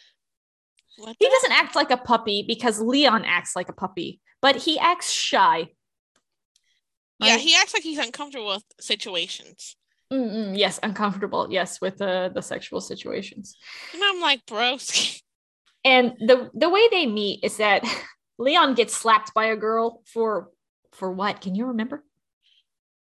what? 0.98 1.16
He 1.18 1.28
doesn't 1.28 1.52
act 1.52 1.76
like 1.76 1.90
a 1.90 1.96
puppy 1.96 2.44
because 2.46 2.80
Leon 2.80 3.24
acts 3.24 3.54
like 3.56 3.68
a 3.68 3.72
puppy, 3.74 4.20
but 4.40 4.56
he 4.56 4.78
acts 4.78 5.10
shy. 5.10 5.68
Yeah, 7.18 7.32
right? 7.32 7.40
he 7.40 7.54
acts 7.54 7.72
like 7.72 7.82
he's 7.82 7.98
uncomfortable 7.98 8.48
with 8.48 8.64
situations. 8.80 9.76
Mm-mm, 10.12 10.56
yes, 10.56 10.78
uncomfortable. 10.82 11.48
Yes, 11.50 11.80
with 11.80 11.96
the 11.98 12.30
the 12.34 12.42
sexual 12.42 12.80
situations. 12.80 13.56
And 13.92 14.02
I'm 14.04 14.20
like, 14.20 14.46
bro, 14.46 14.76
And 15.86 16.14
the 16.18 16.50
the 16.52 16.68
way 16.68 16.88
they 16.90 17.06
meet 17.06 17.44
is 17.44 17.56
that 17.58 17.84
Leon 18.38 18.74
gets 18.74 18.94
slapped 18.94 19.32
by 19.34 19.46
a 19.46 19.56
girl 19.56 20.02
for 20.12 20.50
for 20.92 21.10
what? 21.12 21.40
Can 21.40 21.54
you 21.54 21.66
remember? 21.66 22.02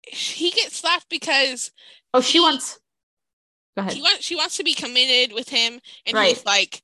he 0.08 0.50
gets 0.50 0.76
slapped 0.76 1.08
because 1.10 1.70
Oh, 2.14 2.20
she 2.20 2.38
He- 2.38 2.40
wants. 2.40 2.78
Go 3.76 3.82
ahead. 3.82 3.92
he 3.92 4.02
wants 4.02 4.24
she 4.24 4.34
wants 4.34 4.56
to 4.56 4.64
be 4.64 4.74
committed 4.74 5.32
with 5.34 5.48
him, 5.48 5.78
and 6.06 6.14
Right. 6.16 6.28
he's 6.34 6.44
like, 6.44 6.82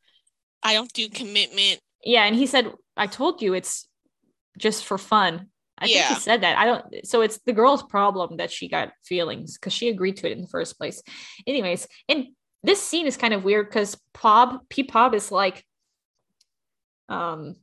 I 0.62 0.74
don't 0.74 0.92
do 0.92 1.08
commitment. 1.08 1.80
yeah, 2.04 2.24
and 2.24 2.36
he 2.36 2.46
said, 2.46 2.72
"I 2.96 3.06
told 3.08 3.42
you 3.42 3.54
it's 3.54 3.88
just 4.58 4.84
for 4.84 4.98
fun." 4.98 5.50
I 5.78 5.86
think 5.88 6.06
he 6.06 6.14
said 6.14 6.40
that. 6.42 6.56
I 6.56 6.64
don't. 6.66 7.06
So 7.06 7.20
it's 7.22 7.38
the 7.44 7.52
girl's 7.52 7.82
problem 7.82 8.36
that 8.38 8.50
she 8.52 8.68
got 8.68 8.92
feelings 9.04 9.58
because 9.58 9.72
she 9.72 9.88
agreed 9.88 10.16
to 10.18 10.26
it 10.28 10.32
in 10.32 10.42
the 10.42 10.48
first 10.48 10.78
place. 10.78 11.02
Anyways, 11.46 11.86
and 12.08 12.28
this 12.62 12.80
scene 12.82 13.06
is 13.06 13.16
kind 13.16 13.34
of 13.34 13.44
weird 13.44 13.68
because 13.68 13.98
Pob 14.14 14.60
P 14.70 14.84
Pob 14.84 15.12
is 15.14 15.30
like, 15.32 15.64
um, 17.08 17.56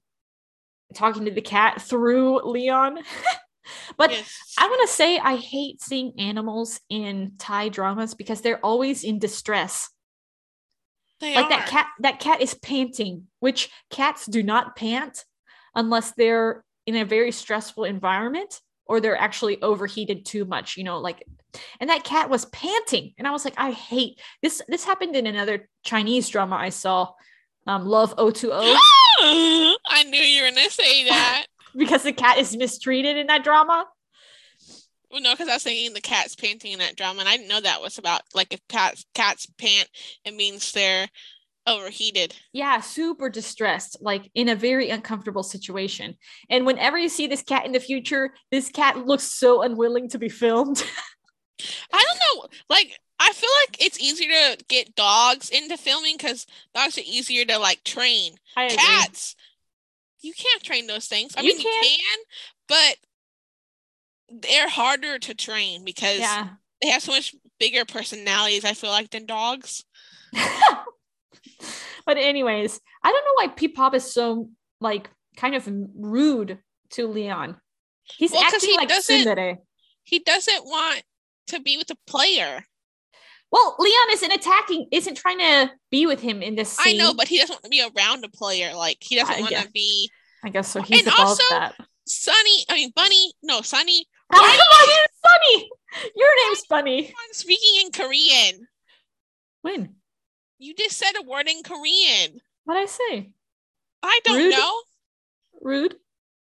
talking 0.94 1.26
to 1.26 1.32
the 1.32 1.42
cat 1.42 1.82
through 1.82 2.42
Leon. 2.44 3.00
but 3.98 4.12
Yes. 4.12 4.54
I 4.58 4.68
want 4.68 4.88
to 4.88 4.96
say 4.96 5.18
I 5.18 5.36
hate 5.36 5.82
seeing 5.82 6.14
animals 6.20 6.80
in 6.90 7.34
Thai 7.38 7.70
dramas 7.70 8.14
because 8.14 8.42
they're 8.42 8.64
always 8.64 9.04
in 9.04 9.20
distress. 9.20 9.90
They 11.20 11.36
like 11.36 11.46
are. 11.46 11.50
that 11.50 11.68
cat 11.68 11.88
that 12.00 12.20
cat 12.20 12.42
is 12.42 12.54
panting 12.54 13.28
which 13.40 13.70
cats 13.90 14.26
do 14.26 14.44
not 14.44 14.76
pant 14.76 15.24
unless 15.74 16.12
they're 16.12 16.66
in 16.86 16.98
a 16.98 17.06
very 17.06 17.32
stressful 17.32 17.86
environment 17.86 18.60
or 18.86 19.00
they're 19.00 19.16
actually 19.16 19.62
overheated 19.62 20.26
too 20.26 20.44
much 20.44 20.76
you 20.76 20.84
know 20.84 21.00
like 21.00 21.24
and 21.80 21.90
that 21.90 22.04
cat 22.04 22.30
was 22.30 22.46
panting 22.48 23.14
and 23.18 23.26
i 23.26 23.32
was 23.32 23.46
like 23.46 23.54
i 23.56 23.72
hate 23.72 24.20
this 24.42 24.62
this 24.68 24.84
happened 24.84 25.16
in 25.16 25.26
another 25.26 25.70
chinese 25.86 26.28
drama 26.28 26.58
i 26.58 26.68
saw 26.68 27.10
um 27.68 27.86
love 27.86 28.14
o2o 28.18 28.78
I 29.88 30.04
knew 30.04 30.20
you 30.20 30.44
were 30.44 30.50
gonna 30.50 30.70
say 30.70 31.06
that. 31.06 31.46
because 31.76 32.04
the 32.04 32.14
cat 32.14 32.38
is 32.38 32.56
mistreated 32.56 33.18
in 33.18 33.28
that 33.28 33.44
drama 33.44 33.86
well, 35.14 35.22
no, 35.22 35.34
because 35.34 35.48
I 35.48 35.54
was 35.54 35.64
thinking 35.64 35.94
the 35.94 36.02
cat's 36.02 36.36
panting 36.36 36.72
in 36.72 36.80
that 36.80 36.96
drama, 36.96 37.20
and 37.20 37.30
I 37.30 37.38
didn't 37.38 37.48
know 37.48 37.62
that 37.62 37.84
was 37.84 38.00
about 38.00 38.24
like 38.34 38.52
if 38.52 38.68
cats 38.68 39.06
cats 39.14 39.46
pant, 39.60 39.88
it 40.26 40.34
means 40.34 40.72
they're 40.72 41.08
overheated. 41.66 42.36
yeah 42.52 42.82
super 42.82 43.30
distressed 43.30 43.96
like 44.02 44.30
in 44.36 44.50
a 44.50 44.56
very 44.56 44.90
uncomfortable 44.90 45.44
situation 45.44 46.18
and 46.50 46.66
whenever 46.66 46.98
you 46.98 47.08
see 47.08 47.26
this 47.26 47.42
cat 47.42 47.66
in 47.66 47.72
the 47.72 47.80
future 47.80 48.34
this 48.52 48.68
cat 48.68 48.98
looks 49.06 49.24
so 49.24 49.62
unwilling 49.62 50.10
to 50.10 50.20
be 50.20 50.28
filmed 50.28 50.84
I 51.94 52.04
don't 52.04 52.42
know, 52.42 52.48
like. 52.70 53.00
I 53.26 53.32
feel 53.32 53.50
like 53.68 53.78
it's 53.82 54.00
easier 54.00 54.28
to 54.30 54.58
get 54.68 54.96
dogs 54.96 55.50
into 55.50 55.78
filming 55.78 56.18
because 56.18 56.46
dogs 56.76 56.98
are 56.98 57.02
easier 57.06 57.46
to 57.46 57.58
like 57.58 57.84
train. 57.84 58.36
I 58.58 58.66
agree. 58.66 58.78
Cats, 58.78 59.36
you 60.22 60.34
can't 60.34 60.62
train 60.62 60.88
those 60.88 61.08
things. 61.08 61.34
I 61.38 61.42
You 61.42 61.54
mean, 61.56 61.62
can. 61.62 61.84
you 61.84 61.90
can, 61.98 62.20
but 62.68 64.42
they're 64.42 64.70
harder 64.70 65.20
to 65.20 65.34
train 65.34 65.86
because 65.86 66.20
Yeah. 66.20 66.50
they 66.82 66.90
have 66.90 67.02
so 67.02 67.14
much 67.14 67.34
bigger 67.60 67.86
personalities. 67.86 68.66
I 68.66 68.74
feel 68.74 68.90
like 68.90 69.12
than 69.12 69.26
dogs. 69.26 69.86
but 72.06 72.18
anyways, 72.18 72.80
I 73.04 73.12
don't 73.12 73.26
know 73.26 73.32
why 73.36 73.48
P-Pop 73.56 73.96
is 73.96 74.12
so 74.12 74.50
like 74.82 75.10
kind 75.38 75.56
of 75.56 75.70
rude 75.96 76.60
to 76.92 77.08
Leon. 77.08 77.58
He's 78.04 78.32
Well, 78.32 78.44
acting 78.44 78.70
he 78.70 78.76
like 78.76 78.90
doesn't-. 78.90 79.60
He 80.04 80.20
doesn't 80.20 80.66
want 80.66 81.04
to 81.48 81.62
be 81.62 81.78
with 81.78 81.90
a 81.90 81.98
player. 82.06 82.66
Well, 83.54 83.76
Leon 83.78 84.08
isn't 84.14 84.34
attacking, 84.34 84.88
isn't 84.92 85.16
trying 85.16 85.38
to 85.38 85.70
be 85.92 86.08
with 86.08 86.20
him 86.20 86.42
in 86.42 86.56
this 86.56 86.76
I 86.84 86.94
know, 86.94 87.14
but 87.14 87.28
he 87.28 87.38
doesn't 87.38 87.54
want 87.54 87.64
to 87.66 87.70
be 87.70 87.84
around 87.96 88.26
a 88.26 88.30
player. 88.30 88.74
Like 88.74 88.98
he 89.00 89.16
doesn't 89.16 89.42
want 89.42 89.56
to 89.56 89.70
be 89.72 90.10
I 90.44 90.50
guess 90.50 90.70
so. 90.70 90.82
He's 90.82 91.00
And 91.06 91.08
above 91.10 91.20
also- 91.28 91.44
that. 91.52 91.76
Sunny. 92.08 92.66
I 92.68 92.74
mean, 92.74 92.92
Bunny. 92.96 93.32
No, 93.44 93.62
Sunny. 93.62 94.08
Why 94.28 94.40
My 94.40 94.86
name's 94.88 95.22
Sunny. 95.24 95.70
Your 96.16 96.48
name's 96.48 96.66
Bunny. 96.66 97.08
I'm 97.08 97.34
speaking 97.34 97.86
in 97.86 97.92
Korean. 97.92 98.68
When? 99.62 99.96
You 100.58 100.74
just 100.74 100.98
said 100.98 101.12
a 101.18 101.22
word 101.22 101.48
in 101.48 101.62
Korean. 101.64 102.42
What'd 102.66 102.82
I 102.84 102.86
say? 102.88 103.30
I 104.02 104.20
don't 104.26 104.38
Rude? 104.38 104.52
know. 104.52 104.82
Rude? 105.62 105.96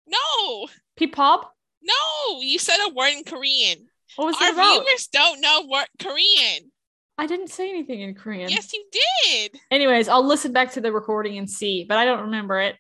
No, 0.07 0.69
P-Pop? 0.97 1.55
no. 1.83 2.41
You 2.41 2.59
said 2.59 2.77
a 2.87 2.93
word 2.95 3.13
in 3.17 3.25
Korean. 3.25 3.89
What 4.17 4.27
was 4.27 4.37
Our 4.41 4.49
it 4.49 4.55
about? 4.55 4.85
viewers 4.85 5.09
don't 5.09 5.41
know 5.41 5.63
what 5.67 5.89
Korean. 6.01 6.68
I 7.19 7.27
didn't 7.27 7.49
say 7.49 7.69
anything 7.69 8.01
in 8.01 8.15
Korean. 8.15 8.49
Yes, 8.49 8.73
you 8.73 8.85
did. 8.93 9.61
Anyways, 9.73 10.09
I'll 10.09 10.25
listen 10.25 10.53
back 10.53 10.73
to 10.73 10.81
the 10.81 10.93
recording 10.93 11.37
and 11.37 11.51
see, 11.51 11.85
but 11.87 11.99
I 11.99 12.05
don't 12.05 12.23
remember 12.23 12.61
it. 12.61 12.77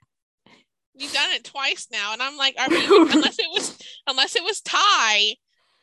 You've 0.94 1.12
done 1.12 1.30
it 1.32 1.44
twice 1.44 1.88
now, 1.90 2.12
and 2.12 2.22
I'm 2.22 2.36
like, 2.36 2.54
our 2.58 2.68
viewers, 2.68 3.12
unless 3.14 3.38
it 3.40 3.46
was 3.52 3.78
unless 4.06 4.36
it 4.36 4.44
was 4.44 4.60
Thai, 4.60 5.34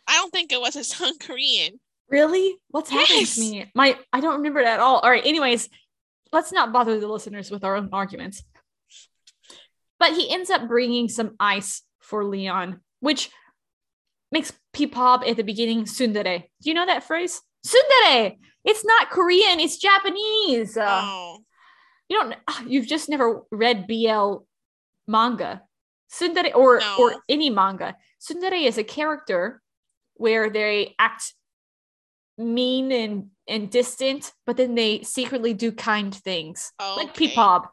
I 0.08 0.14
don't 0.14 0.32
think 0.32 0.54
it 0.54 0.62
was 0.62 0.78
a 0.78 0.84
sung 0.86 1.18
Korean. 1.20 1.80
Really? 2.10 2.56
What's 2.70 2.90
happening 2.90 3.26
to 3.26 3.40
me? 3.42 3.72
My 3.76 3.98
I 4.14 4.22
don't 4.22 4.38
remember 4.38 4.62
it 4.62 4.68
at 4.68 4.80
all. 4.80 5.00
All 5.00 5.10
right, 5.10 5.26
anyways, 5.26 5.68
let's 6.32 6.54
not 6.54 6.72
bother 6.72 7.00
the 7.00 7.08
listeners 7.08 7.52
with 7.52 7.66
our 7.66 7.76
own 7.76 7.90
arguments. 7.92 8.42
But 10.00 10.14
he 10.14 10.32
ends 10.32 10.50
up 10.50 10.68
bringing 10.68 11.10
some 11.10 11.36
ice 11.40 11.82
for 12.00 12.24
Leon, 12.24 12.82
which 13.00 13.32
makes 14.32 14.54
P-pop 14.74 15.24
at 15.26 15.38
the 15.38 15.44
beginning 15.44 15.86
tsundere. 15.86 16.44
Do 16.62 16.70
you 16.70 16.74
know 16.74 16.86
that 16.86 17.04
phrase? 17.04 17.42
Tsundere. 17.66 18.38
It's 18.64 18.86
not 18.86 19.10
Korean, 19.10 19.60
it's 19.60 19.78
Japanese. 19.78 20.78
Oh, 20.80 21.40
you 22.10 22.18
don't 22.20 22.36
ah, 22.48 22.64
you've 22.68 22.88
just 22.88 23.10
never 23.10 23.42
read 23.52 23.88
BL 23.88 24.38
manga. 25.08 25.62
Tsundere 26.12 26.54
or 26.56 26.80
No. 26.80 26.96
or 27.00 27.16
any 27.28 27.50
manga. 27.50 27.96
Tsundere 28.22 28.66
is 28.66 28.78
a 28.78 28.84
character 28.84 29.62
where 30.16 30.50
they 30.50 30.96
act 31.00 31.34
mean 32.38 32.92
and 32.92 33.30
and 33.48 33.70
distant, 33.70 34.32
but 34.46 34.58
then 34.58 34.76
they 34.76 35.04
secretly 35.04 35.54
do 35.54 35.72
kind 35.72 36.14
things. 36.14 36.72
Like 36.80 37.10
Okay. 37.10 37.28
P-pop. 37.30 37.72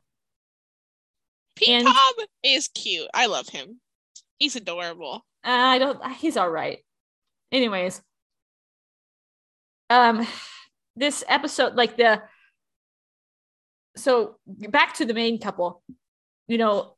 P 1.56 1.72
and- 1.72 1.86
Pop 1.86 2.14
is 2.42 2.68
cute. 2.68 3.08
I 3.14 3.26
love 3.26 3.48
him. 3.48 3.80
He's 4.38 4.56
adorable. 4.56 5.24
Uh, 5.44 5.50
I 5.50 5.78
don't 5.78 6.04
he's 6.14 6.36
all 6.36 6.50
right. 6.50 6.78
Anyways, 7.50 8.00
um 9.92 10.26
this 10.96 11.22
episode 11.28 11.74
like 11.74 11.96
the 11.96 12.22
so 13.96 14.36
back 14.46 14.94
to 14.94 15.04
the 15.04 15.14
main 15.14 15.38
couple. 15.38 15.82
You 16.48 16.58
know, 16.58 16.96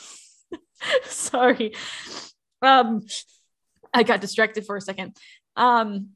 sorry. 1.04 1.74
Um, 2.60 3.02
I 3.92 4.02
got 4.02 4.20
distracted 4.20 4.64
for 4.66 4.76
a 4.76 4.80
second. 4.80 5.16
Um, 5.56 6.10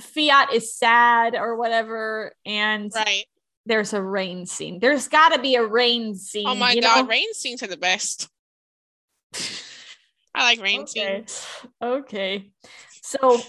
Fiat 0.00 0.52
is 0.52 0.74
sad 0.74 1.34
or 1.34 1.56
whatever, 1.56 2.32
and 2.44 2.90
Right. 2.94 3.24
there's 3.66 3.92
a 3.92 4.02
rain 4.02 4.46
scene. 4.46 4.80
There's 4.80 5.08
got 5.08 5.30
to 5.30 5.40
be 5.40 5.54
a 5.54 5.64
rain 5.64 6.14
scene. 6.16 6.46
Oh 6.48 6.54
my 6.54 6.72
you 6.72 6.82
god, 6.82 7.02
know? 7.02 7.08
rain 7.08 7.32
scenes 7.34 7.62
are 7.62 7.68
the 7.68 7.76
best. 7.76 8.28
I 10.34 10.44
like 10.44 10.60
rain 10.60 10.82
okay. 10.82 11.24
scenes. 11.26 11.46
Okay. 11.80 12.50
So 13.02 13.40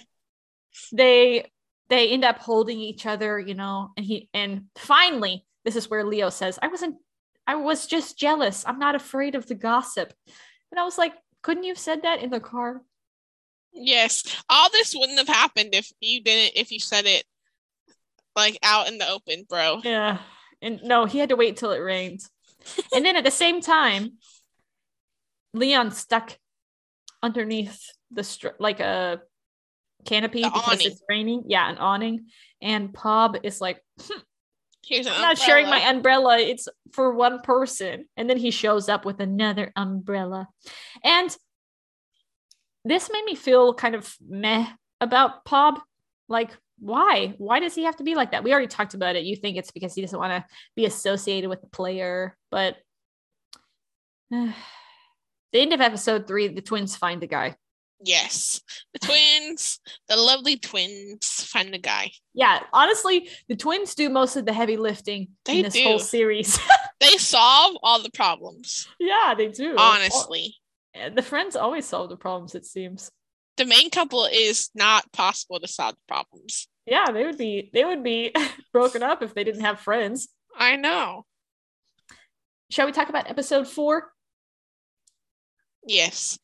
they 0.94 1.52
they 1.90 2.10
end 2.10 2.24
up 2.24 2.38
holding 2.40 2.80
each 2.80 3.06
other, 3.06 3.38
you 3.38 3.56
know, 3.56 3.92
and 3.98 4.06
he 4.06 4.30
and 4.34 4.66
finally 4.78 5.46
this 5.66 5.76
is 5.76 5.90
where 5.90 6.06
Leo 6.06 6.30
says, 6.30 6.58
"I 6.62 6.68
wasn't 6.68 6.98
I 7.46 7.56
was 7.56 7.88
just 7.88 8.18
jealous. 8.18 8.64
I'm 8.66 8.80
not 8.80 8.96
afraid 8.96 9.36
of 9.36 9.48
the 9.48 9.56
gossip." 9.56 10.14
And 10.72 10.80
I 10.80 10.84
was 10.86 10.98
like, 10.98 11.14
"Couldn't 11.42 11.64
you 11.64 11.72
have 11.72 11.80
said 11.80 12.04
that 12.04 12.22
in 12.22 12.30
the 12.30 12.40
car?" 12.40 12.82
Yes. 13.74 14.24
All 14.50 14.70
this 14.72 14.94
wouldn't 14.96 15.18
have 15.18 15.28
happened 15.28 15.74
if 15.74 15.92
you 16.00 16.22
didn't 16.22 16.56
if 16.56 16.72
you 16.72 16.80
said 16.80 17.06
it 17.06 17.26
like 18.36 18.58
out 18.64 18.88
in 18.88 18.98
the 18.98 19.10
open, 19.10 19.46
bro. 19.50 19.82
Yeah. 19.84 20.20
And 20.62 20.82
no, 20.84 21.06
he 21.06 21.20
had 21.20 21.30
to 21.30 21.36
wait 21.36 21.58
till 21.58 21.72
it 21.72 21.80
rained. 21.80 22.22
and 22.94 23.06
then 23.06 23.16
at 23.16 23.24
the 23.24 23.32
same 23.32 23.62
time, 23.62 24.14
Leon 25.54 25.92
stuck 25.92 26.38
underneath 27.22 27.92
the 28.12 28.24
str- 28.24 28.60
like 28.60 28.80
a 28.80 29.22
canopy 30.06 30.42
The 30.42 30.50
because 30.50 30.74
awning. 30.80 30.88
it's 30.92 31.02
raining. 31.10 31.44
Yeah, 31.48 31.70
an 31.70 31.78
awning. 31.78 32.28
And 32.62 32.94
Pob 32.94 33.38
is 33.44 33.60
like, 33.62 33.82
hmm, 34.00 34.20
Here's 34.86 35.08
I'm 35.08 35.22
not 35.22 35.38
sharing 35.38 35.70
my 35.70 35.80
umbrella. 35.90 36.34
umbrella. 36.34 36.50
It's 36.50 36.68
for 36.92 37.14
one 37.14 37.40
person. 37.42 38.06
And 38.18 38.30
then 38.30 38.38
he 38.38 38.52
shows 38.52 38.90
up 38.90 39.06
with 39.06 39.20
another 39.22 39.72
umbrella. 39.76 40.50
And 41.04 41.36
this 42.84 43.10
made 43.12 43.24
me 43.24 43.36
feel 43.36 43.74
kind 43.74 43.96
of 43.96 44.14
meh 44.28 44.68
about 45.00 45.46
Pob. 45.46 45.80
Like, 46.28 46.52
why? 46.80 47.34
Why 47.38 47.62
does 47.62 47.76
he 47.76 47.84
have 47.84 47.96
to 47.98 48.04
be 48.04 48.16
like 48.16 48.32
that? 48.32 48.44
We 48.44 48.52
already 48.52 48.68
talked 48.68 48.94
about 48.94 49.16
it. 49.16 49.24
You 49.24 49.38
think 49.38 49.56
it's 49.56 49.72
because 49.72 49.94
he 49.94 50.02
doesn't 50.02 50.20
want 50.20 50.34
to 50.34 50.46
be 50.76 50.86
associated 50.86 51.50
with 51.50 51.62
the 51.62 51.68
player, 51.68 52.36
but 52.52 52.76
the 54.32 54.54
end 55.54 55.72
of 55.72 55.80
episode 55.80 56.28
three, 56.28 56.50
the 56.50 56.62
twins 56.62 56.96
find 56.98 57.22
the 57.22 57.28
guy. 57.28 57.56
Yes. 58.06 58.60
The 58.94 59.00
twins, 59.00 59.80
the 60.10 60.18
lovely 60.18 60.58
twins 60.58 61.26
find 61.48 61.74
the 61.74 61.78
guy. 61.80 62.12
Yeah, 62.34 62.62
honestly, 62.74 63.30
the 63.48 63.56
twins 63.56 63.96
do 63.96 64.10
most 64.10 64.36
of 64.36 64.46
the 64.46 64.52
heavy 64.54 64.76
lifting 64.78 65.30
They 65.46 65.58
in 65.60 65.64
this 65.64 65.80
whole 65.82 66.00
series. 66.00 66.60
They 67.00 67.18
solve 67.18 67.76
all 67.84 68.02
the 68.02 68.12
problems. 68.12 68.88
yeah, 68.98 69.34
they 69.38 69.48
do. 69.50 69.76
Honestly. 69.78 70.56
Uh, 70.96 71.10
the 71.10 71.22
friends 71.22 71.56
always 71.58 71.86
solve 71.86 72.08
the 72.10 72.16
problems 72.16 72.56
it 72.56 72.66
seems 72.66 73.12
The 73.58 73.66
main 73.66 73.90
couple 73.90 74.26
is 74.26 74.70
not 74.74 75.12
possible 75.12 75.60
to 75.60 75.68
solve 75.68 75.96
the 75.96 76.14
problems. 76.14 76.68
yeah 76.86 77.12
they 77.12 77.26
would 77.26 77.38
be 77.38 77.70
they 77.74 77.84
would 77.84 78.04
be 78.04 78.32
broken 78.74 79.04
up 79.04 79.22
if 79.22 79.34
they 79.34 79.44
didn't 79.44 79.62
have 79.66 79.80
friends 79.82 80.30
I 80.58 80.76
know. 80.78 81.26
shall 82.70 82.86
we 82.86 82.92
talk 82.94 83.10
about 83.10 83.30
episode 83.30 83.68
four 83.68 84.12
Yes. 85.86 86.40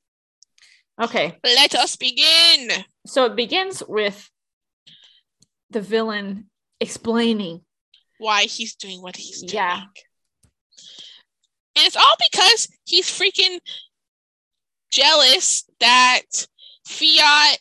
Okay 0.99 1.37
Let 1.43 1.75
us 1.75 1.95
begin. 1.95 2.69
so 3.05 3.25
it 3.25 3.35
begins 3.35 3.81
with 3.87 4.29
the 5.69 5.81
villain 5.81 6.49
explaining 6.79 7.61
Why 8.17 8.43
he's 8.43 8.75
doing 8.75 9.01
what 9.01 9.15
he's 9.15 9.41
doing. 9.41 9.53
Yeah. 9.53 9.81
And 11.75 11.85
it's 11.87 11.95
all 11.95 12.15
because 12.31 12.67
he's 12.85 13.07
freaking 13.09 13.59
jealous 14.91 15.65
that 15.79 16.21
Fiat 16.87 17.59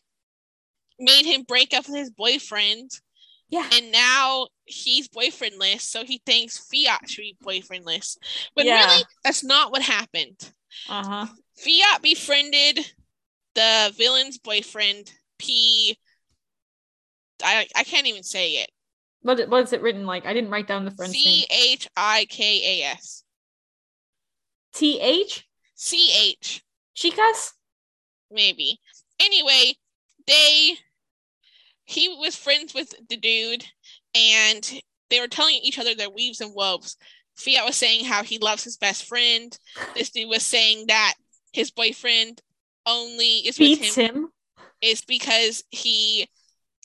made 0.99 1.27
him 1.27 1.43
break 1.47 1.75
up 1.75 1.87
with 1.89 1.99
his 1.99 2.11
boyfriend 2.11 2.91
yeah 3.51 3.69
and 3.73 3.93
now 3.93 4.47
he's 4.67 5.09
boyfriendless, 5.09 5.81
so 5.81 6.05
he 6.05 6.21
thinks 6.27 6.59
Fiat 6.59 7.09
should 7.09 7.23
be 7.23 7.37
boyfriendless. 7.43 8.17
But 8.55 8.65
Yeah. 8.67 8.85
really, 8.87 9.05
that's 9.25 9.43
not 9.45 9.71
what 9.71 9.83
happened. 9.83 10.53
uh-huh 10.89 11.27
Fiat 11.57 12.03
befriended 12.03 12.91
the 13.59 13.93
villain's 13.97 14.39
boyfriend, 14.39 15.13
P. 15.39 15.99
I 17.43 17.67
I 17.75 17.83
can't 17.83 18.07
even 18.07 18.23
say 18.23 18.53
it. 18.53 18.71
what, 19.23 19.49
what 19.49 19.65
is 19.65 19.73
it 19.73 19.83
written 19.83 20.07
like 20.07 20.27
i 20.27 20.33
didn't 20.33 20.51
write 20.51 20.69
down 20.69 20.85
the 20.85 20.93
friend's 20.93 21.15
C 21.15 21.45
H 21.51 21.89
I 21.97 22.27
K 22.31 22.83
A 22.83 22.87
S. 22.93 23.25
th 24.75 25.45
C 25.75 26.11
H, 26.13 26.63
chicas 26.97 27.53
maybe. 28.31 28.79
Anyway, 29.21 29.75
they 30.27 30.77
he 31.85 32.09
was 32.09 32.37
friends 32.37 32.75
with 32.75 32.95
the 33.09 33.17
dude 33.17 33.65
and 34.15 34.81
they 35.11 35.21
were 35.21 35.29
telling 35.29 35.55
each 35.63 35.79
other 35.79 35.95
their 35.95 36.11
weaves 36.11 36.41
and 36.41 36.55
woes. 36.55 36.97
Fiat 37.37 37.65
was 37.65 37.77
saying 37.77 38.05
how 38.05 38.23
he 38.23 38.39
loves 38.39 38.65
his 38.65 38.77
best 38.77 39.05
friend. 39.05 39.57
This 39.95 40.11
dude 40.11 40.29
was 40.29 40.45
saying 40.45 40.87
that 40.89 41.15
his 41.53 41.71
boyfriend 41.71 42.43
only 42.89 43.47
is 43.47 43.59
with 43.59 43.81
beats 43.81 43.95
him 43.95 44.15
him 44.15 44.29
is 44.81 45.03
because 45.03 45.63
he 45.71 46.27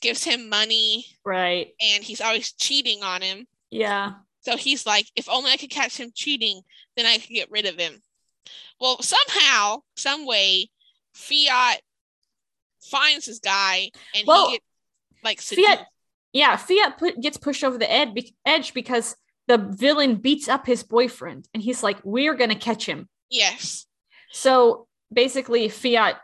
gives 0.02 0.22
him 0.22 0.48
money 0.48 1.06
right 1.24 1.68
and 1.80 2.04
he's 2.04 2.20
always 2.20 2.52
cheating 2.52 3.02
on 3.02 3.22
him. 3.22 3.46
yeah 3.70 4.12
So 4.42 4.56
he's 4.56 4.84
like, 4.84 5.06
if 5.16 5.28
only 5.30 5.50
I 5.50 5.56
could 5.56 5.70
catch 5.70 5.96
him 5.96 6.10
cheating, 6.14 6.60
then 6.96 7.06
I 7.06 7.16
could 7.18 7.30
get 7.30 7.50
rid 7.50 7.64
of 7.66 7.78
him. 7.78 8.02
Well, 8.78 9.00
somehow, 9.00 9.82
some 9.96 10.26
way, 10.26 10.68
Fiat 11.14 11.80
finds 12.82 13.26
this 13.26 13.38
guy 13.38 13.90
and 14.14 14.26
Well, 14.26 14.48
he 14.50 14.52
gets 14.56 14.64
like 15.22 15.40
Fiat 15.40 15.86
yeah 16.34 16.56
fiat 16.56 16.98
put, 16.98 17.20
gets 17.20 17.38
pushed 17.38 17.64
over 17.64 17.78
the 17.78 17.90
ed- 17.90 18.12
be- 18.14 18.34
edge 18.44 18.74
because 18.74 19.16
the 19.46 19.56
villain 19.56 20.16
beats 20.16 20.48
up 20.48 20.66
his 20.66 20.82
boyfriend 20.82 21.48
and 21.54 21.62
he's 21.62 21.82
like 21.82 21.98
we're 22.04 22.34
gonna 22.34 22.54
catch 22.56 22.84
him 22.84 23.08
Yes. 23.30 23.86
So 24.32 24.86
basically, 25.14 25.68
Fiat 25.68 26.16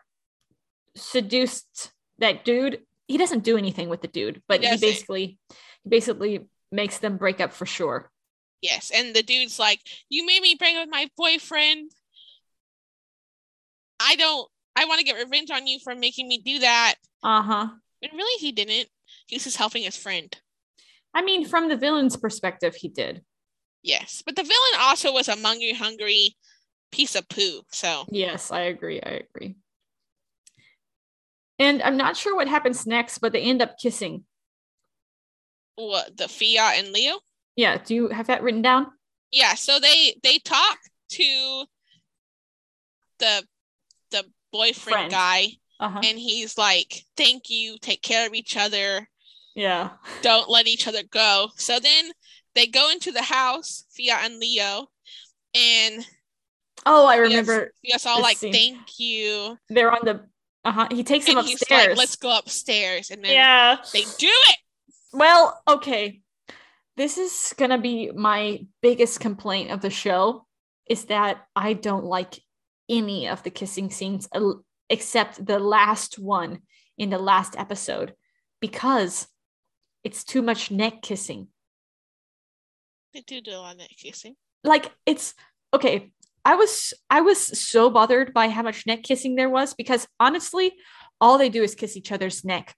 seduced 0.97 1.93
that 2.19 2.45
dude. 2.45 2.81
He 3.09 3.19
doesn't 3.19 3.45
do 3.45 3.57
anything 3.57 3.89
with 3.89 4.03
the 4.03 4.09
dude, 4.09 4.43
but 4.49 4.61
he, 4.61 4.67
doesn't. 4.67 4.81
basically 4.81 5.39
he 5.85 5.89
basically 5.89 6.49
makes 6.71 6.99
them 6.99 7.17
break 7.17 7.41
up 7.41 7.53
for 7.53 7.67
sure. 7.67 8.11
Yes. 8.63 8.91
And 8.95 9.15
the 9.15 9.23
dude's 9.23 9.59
like, 9.59 9.81
You 10.09 10.27
made 10.27 10.43
me 10.43 10.57
break 10.59 10.77
up 10.77 10.87
with 10.87 10.93
my 10.93 11.09
boyfriend. 11.17 11.91
I 13.99 14.17
don't 14.17 14.49
I 14.77 14.85
want 14.85 14.99
to 14.99 15.05
get 15.05 15.23
revenge 15.23 15.51
on 15.51 15.67
you 15.67 15.79
for 15.83 15.95
making 15.95 16.29
me 16.29 16.39
do 16.39 16.61
that. 16.61 16.95
Uh 17.23 17.43
huh. 17.43 17.69
And 18.03 18.13
really 18.15 18.41
he 18.41 18.53
didn't. 18.53 18.89
He 19.27 19.37
was 19.37 19.45
just 19.45 19.57
helping 19.57 19.83
his 19.83 19.97
friend. 19.97 20.35
I 21.13 21.23
mean, 21.23 21.45
from 21.45 21.69
the 21.69 21.77
villain's 21.77 22.17
perspective, 22.17 22.75
he 22.77 22.89
did. 22.89 23.23
Yes. 23.83 24.23
But 24.25 24.37
the 24.37 24.43
villain 24.43 24.81
also 24.81 25.13
was 25.13 25.29
a 25.29 25.37
money 25.37 25.75
hungry 25.75 26.37
piece 26.91 27.15
of 27.15 27.29
poo. 27.29 27.63
So 27.71 28.05
Yes, 28.11 28.51
I 28.51 28.61
agree. 28.63 29.01
I 29.01 29.23
agree. 29.29 29.57
And 31.59 31.83
I'm 31.83 31.97
not 31.97 32.17
sure 32.17 32.35
what 32.35 32.49
happens 32.49 32.87
next, 32.87 33.19
but 33.19 33.33
they 33.33 33.43
end 33.43 33.61
up 33.63 33.79
kissing. 33.79 34.25
what 35.77 36.17
the 36.17 36.29
Fiat 36.29 36.79
and 36.79 36.93
Leo? 36.93 37.21
Yeah. 37.57 37.79
Do 37.83 37.95
you 37.95 38.09
have 38.09 38.27
that 38.29 38.43
written 38.43 38.63
down? 38.63 38.87
yeah 39.33 39.55
so 39.55 39.79
they 39.79 40.17
they 40.25 40.39
talk 40.39 40.77
to 41.11 41.65
the 43.21 43.45
the 44.11 44.25
boyfriend 44.53 44.75
Friend. 44.95 45.11
guy 45.13 45.47
Uh 45.79 45.89
huh. 45.89 46.01
and 46.05 46.19
he's 46.19 46.59
like 46.59 47.05
thank 47.17 47.49
you 47.49 47.79
take 47.81 48.03
care 48.03 48.27
of 48.27 48.35
each 48.35 48.57
other 48.57 49.09
Yeah. 49.55 49.91
don't 50.23 50.51
let 50.51 50.67
each 50.67 50.89
other 50.89 51.03
go 51.13 51.49
so 51.57 51.79
then 51.79 52.11
they 52.57 52.67
go 52.67 52.91
into 52.91 53.13
the 53.13 53.23
house 53.23 53.85
fiat 53.97 54.25
and 54.29 54.41
leo 54.41 54.89
and 55.55 56.05
Oh, 56.87 57.07
I 57.07 57.17
Fiat's- 57.17 57.31
remember. 57.31 57.73
Yes, 57.83 58.07
all 58.07 58.21
like 58.23 58.37
scene. 58.39 58.53
thank 58.53 58.99
you 58.99 59.59
They're 59.69 59.93
on 59.93 60.01
the. 60.05 60.21
Uh 60.65 60.73
huh. 60.73 60.89
He 60.91 61.03
takes 61.05 61.27
him 61.27 61.39
and 61.39 61.47
he's 61.47 61.61
upstairs. 61.63 61.89
like 61.89 61.97
let's 61.99 62.17
go 62.17 62.37
upstairs 62.39 63.11
and 63.11 63.25
then 63.25 63.33
yeah. 63.33 63.77
they 63.93 64.03
do 64.19 64.29
it 64.29 64.57
Well, 65.13 65.61
okay. 65.67 66.21
This 66.97 67.17
is 67.17 67.55
going 67.57 67.71
to 67.71 67.79
be 67.79 68.11
my 68.15 68.67
biggest 68.83 69.21
complaint 69.21 69.71
of 69.71 69.81
the 69.81 69.89
show 69.91 70.47
is 70.87 71.07
that 71.07 71.47
I 71.57 71.73
don't 71.73 72.05
like 72.05 72.41
any 72.91 73.27
of 73.29 73.43
the 73.43 73.51
kissing 73.51 73.91
scenes 73.91 74.29
except 74.91 75.47
the 75.47 75.59
last 75.59 76.19
one 76.19 76.61
in 76.99 77.09
the 77.09 77.19
last 77.19 77.57
episode 77.57 78.15
because 78.61 79.29
it's 80.05 80.25
too 80.25 80.43
much 80.43 80.71
neck 80.71 81.01
kissing. 81.01 81.49
they 83.15 83.21
do 83.21 83.41
do 83.41 83.53
a 83.53 83.57
lot 83.59 83.73
of 83.73 83.79
neck 83.79 83.91
kissing 83.97 84.37
Like 84.65 84.91
it's 85.07 85.33
okay, 85.73 86.11
I 86.45 86.55
was 86.55 86.95
I 87.11 87.21
was 87.21 87.39
so 87.61 87.91
bothered 87.91 88.33
by 88.33 88.49
how 88.49 88.63
much 88.63 88.87
neck 88.87 89.03
kissing 89.03 89.35
there 89.35 89.51
was 89.51 89.75
because 89.75 90.07
honestly, 90.19 90.73
all 91.21 91.37
they 91.39 91.49
do 91.51 91.63
is 91.63 91.75
kiss 91.75 91.97
each 91.97 92.13
other's 92.13 92.45
neck. 92.45 92.75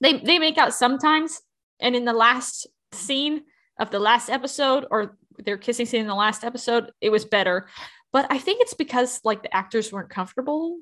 They 0.00 0.18
they 0.18 0.38
make 0.38 0.56
out 0.58 0.72
sometimes, 0.74 1.40
and 1.80 1.94
in 1.94 2.04
the 2.04 2.12
last 2.14 2.66
scene 2.92 3.42
of 3.78 3.90
the 3.90 3.98
last 3.98 4.30
episode 4.30 4.86
or 4.90 5.16
their 5.38 5.58
kissing 5.58 5.86
scene 5.86 6.00
in 6.02 6.06
the 6.06 6.14
last 6.14 6.42
episode, 6.44 6.90
it 7.00 7.10
was 7.10 7.24
better. 7.24 7.68
But 8.12 8.26
I 8.30 8.38
think 8.38 8.60
it's 8.62 8.74
because 8.74 9.20
like 9.24 9.42
the 9.42 9.54
actors 9.54 9.92
weren't 9.92 10.10
comfortable 10.10 10.78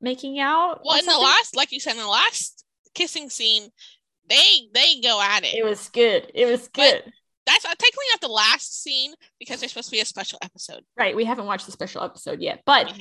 making 0.00 0.38
out. 0.40 0.80
Well, 0.84 0.98
in 0.98 1.06
the 1.06 1.16
last, 1.18 1.56
like 1.56 1.72
you 1.72 1.80
said, 1.80 1.92
in 1.92 1.98
the 1.98 2.06
last 2.08 2.64
kissing 2.94 3.30
scene, 3.30 3.70
they 4.28 4.68
they 4.74 5.00
go 5.00 5.20
at 5.22 5.44
it. 5.44 5.54
it 5.54 5.64
was 5.64 5.88
good. 5.88 6.30
It 6.34 6.46
was 6.46 6.68
But- 6.68 7.04
good. 7.04 7.12
That's 7.46 7.64
uh, 7.64 7.68
technically 7.68 8.04
not 8.12 8.20
the 8.20 8.28
last 8.28 8.82
scene 8.82 9.14
because 9.38 9.60
there's 9.60 9.72
supposed 9.72 9.88
to 9.88 9.92
be 9.96 10.00
a 10.00 10.04
special 10.04 10.38
episode. 10.42 10.82
right. 10.96 11.14
We 11.14 11.24
haven't 11.24 11.46
watched 11.46 11.66
the 11.66 11.72
special 11.72 12.02
episode 12.02 12.40
yet, 12.40 12.62
but 12.66 12.92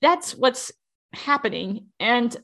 that's 0.00 0.34
what's 0.34 0.72
happening. 1.12 1.86
And 2.00 2.36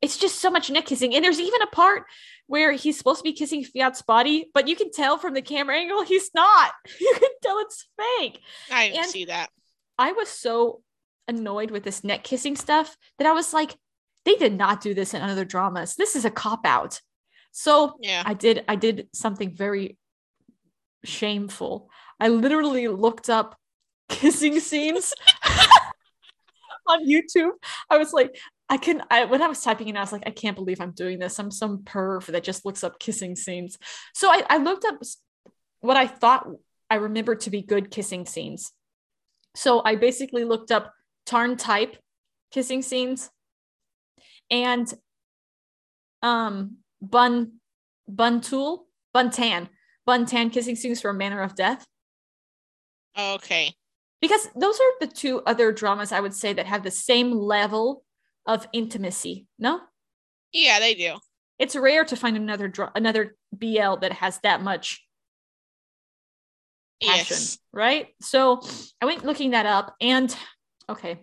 it's 0.00 0.16
just 0.18 0.38
so 0.40 0.50
much 0.50 0.70
neck 0.70 0.86
kissing. 0.86 1.14
And 1.14 1.24
there's 1.24 1.40
even 1.40 1.62
a 1.62 1.66
part 1.66 2.04
where 2.46 2.72
he's 2.72 2.98
supposed 2.98 3.20
to 3.20 3.24
be 3.24 3.32
kissing 3.32 3.64
Fiat's 3.64 4.02
body, 4.02 4.50
but 4.52 4.68
you 4.68 4.76
can 4.76 4.92
tell 4.92 5.16
from 5.18 5.34
the 5.34 5.42
camera 5.42 5.76
angle 5.76 6.02
he's 6.04 6.30
not. 6.34 6.72
You 7.00 7.14
can 7.18 7.30
tell 7.42 7.58
it's 7.60 7.86
fake. 7.98 8.40
I 8.70 8.88
didn't 8.88 9.00
And- 9.02 9.10
see 9.10 9.24
that. 9.26 9.50
I 9.98 10.12
was 10.12 10.28
so 10.28 10.82
annoyed 11.28 11.70
with 11.70 11.84
this 11.84 12.04
neck 12.04 12.22
kissing 12.22 12.54
stuff 12.56 12.96
that 13.18 13.26
I 13.26 13.32
was 13.32 13.52
like, 13.54 13.74
they 14.24 14.34
did 14.36 14.56
not 14.56 14.80
do 14.80 14.92
this 14.94 15.14
in 15.14 15.22
other 15.22 15.44
dramas. 15.44 15.94
This 15.96 16.16
is 16.16 16.24
a 16.24 16.30
cop 16.30 16.66
out. 16.66 17.00
So 17.52 17.96
Yeah. 18.00 18.22
I 18.26 18.34
did 18.34 18.64
I 18.68 18.76
did 18.76 19.08
something 19.14 19.54
very 19.54 19.96
shameful. 21.04 21.90
I 22.20 22.28
literally 22.28 22.88
looked 22.88 23.28
up 23.28 23.58
kissing 24.08 24.60
scenes 24.60 25.14
on 26.86 27.06
YouTube. 27.06 27.52
I 27.90 27.98
was 27.98 28.12
like, 28.12 28.36
I 28.68 28.76
can 28.76 29.02
I 29.10 29.24
when 29.26 29.42
I 29.42 29.48
was 29.48 29.60
typing 29.60 29.88
it, 29.88 29.96
I 29.96 30.00
was 30.00 30.12
like, 30.12 30.24
I 30.26 30.30
can't 30.30 30.56
believe 30.56 30.80
I'm 30.80 30.92
doing 30.92 31.18
this. 31.18 31.38
I'm 31.38 31.50
some 31.50 31.78
perv 31.78 32.26
that 32.26 32.44
just 32.44 32.64
looks 32.64 32.82
up 32.82 32.98
kissing 32.98 33.36
scenes. 33.36 33.78
So 34.14 34.28
I, 34.30 34.42
I 34.48 34.56
looked 34.58 34.84
up 34.84 35.00
what 35.80 35.96
I 35.96 36.06
thought 36.06 36.46
I 36.88 36.96
remembered 36.96 37.40
to 37.40 37.50
be 37.50 37.62
good 37.62 37.90
kissing 37.90 38.26
scenes. 38.26 38.72
So 39.54 39.82
I 39.84 39.96
basically 39.96 40.44
looked 40.44 40.70
up 40.72 40.92
TharnType 41.26 41.96
kissing 42.50 42.82
scenes 42.82 43.30
and 44.50 44.92
um 46.22 46.78
Bun 47.02 47.60
Buntool, 48.10 48.86
Buntan, 49.14 49.68
Buntan 50.08 50.52
kissing 50.52 50.76
scenes 50.76 51.00
from 51.00 51.18
Manner 51.18 51.40
of 51.42 51.54
Death. 51.54 51.84
Okay. 53.18 53.72
Because 54.20 54.48
those 54.56 54.78
are 54.80 54.92
the 55.00 55.06
two 55.06 55.40
other 55.46 55.72
dramas 55.72 56.12
I 56.12 56.20
would 56.20 56.34
say 56.34 56.52
that 56.52 56.66
have 56.66 56.82
the 56.82 56.90
same 56.90 57.32
level 57.32 58.04
of 58.46 58.66
intimacy. 58.72 59.46
No? 59.58 59.80
Yeah, 60.52 60.78
they 60.80 60.94
do. 60.94 61.16
It's 61.58 61.76
rare 61.76 62.04
to 62.04 62.16
find 62.16 62.36
another 62.36 62.68
dra- 62.68 62.92
another 62.94 63.36
BL 63.52 63.96
that 64.00 64.12
has 64.12 64.38
that 64.42 64.62
much 64.62 65.04
passion, 67.02 67.26
Yes. 67.30 67.58
right? 67.72 68.08
So 68.20 68.60
I 69.00 69.06
went 69.06 69.24
looking 69.24 69.50
that 69.50 69.66
up 69.66 69.94
and 70.00 70.34
okay. 70.88 71.18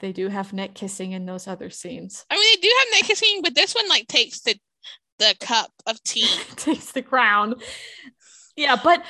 They 0.00 0.12
do 0.12 0.28
have 0.28 0.52
neck 0.52 0.74
kissing 0.74 1.12
in 1.12 1.24
those 1.24 1.46
other 1.48 1.70
scenes. 1.70 2.26
I 2.30 2.34
mean, 2.34 2.44
they 2.54 2.60
do 2.60 2.74
have 2.78 2.88
neck 3.00 3.08
kissing, 3.08 3.40
but 3.42 3.54
this 3.54 3.74
one 3.74 3.88
like 3.88 4.06
takes 4.08 4.40
the 4.40 4.56
the 5.18 5.34
cup 5.40 5.70
of 5.86 6.02
tea. 6.02 6.28
takes 6.56 6.92
the 6.92 7.02
crown. 7.02 7.54
Yeah, 8.56 8.76
but 8.82 9.04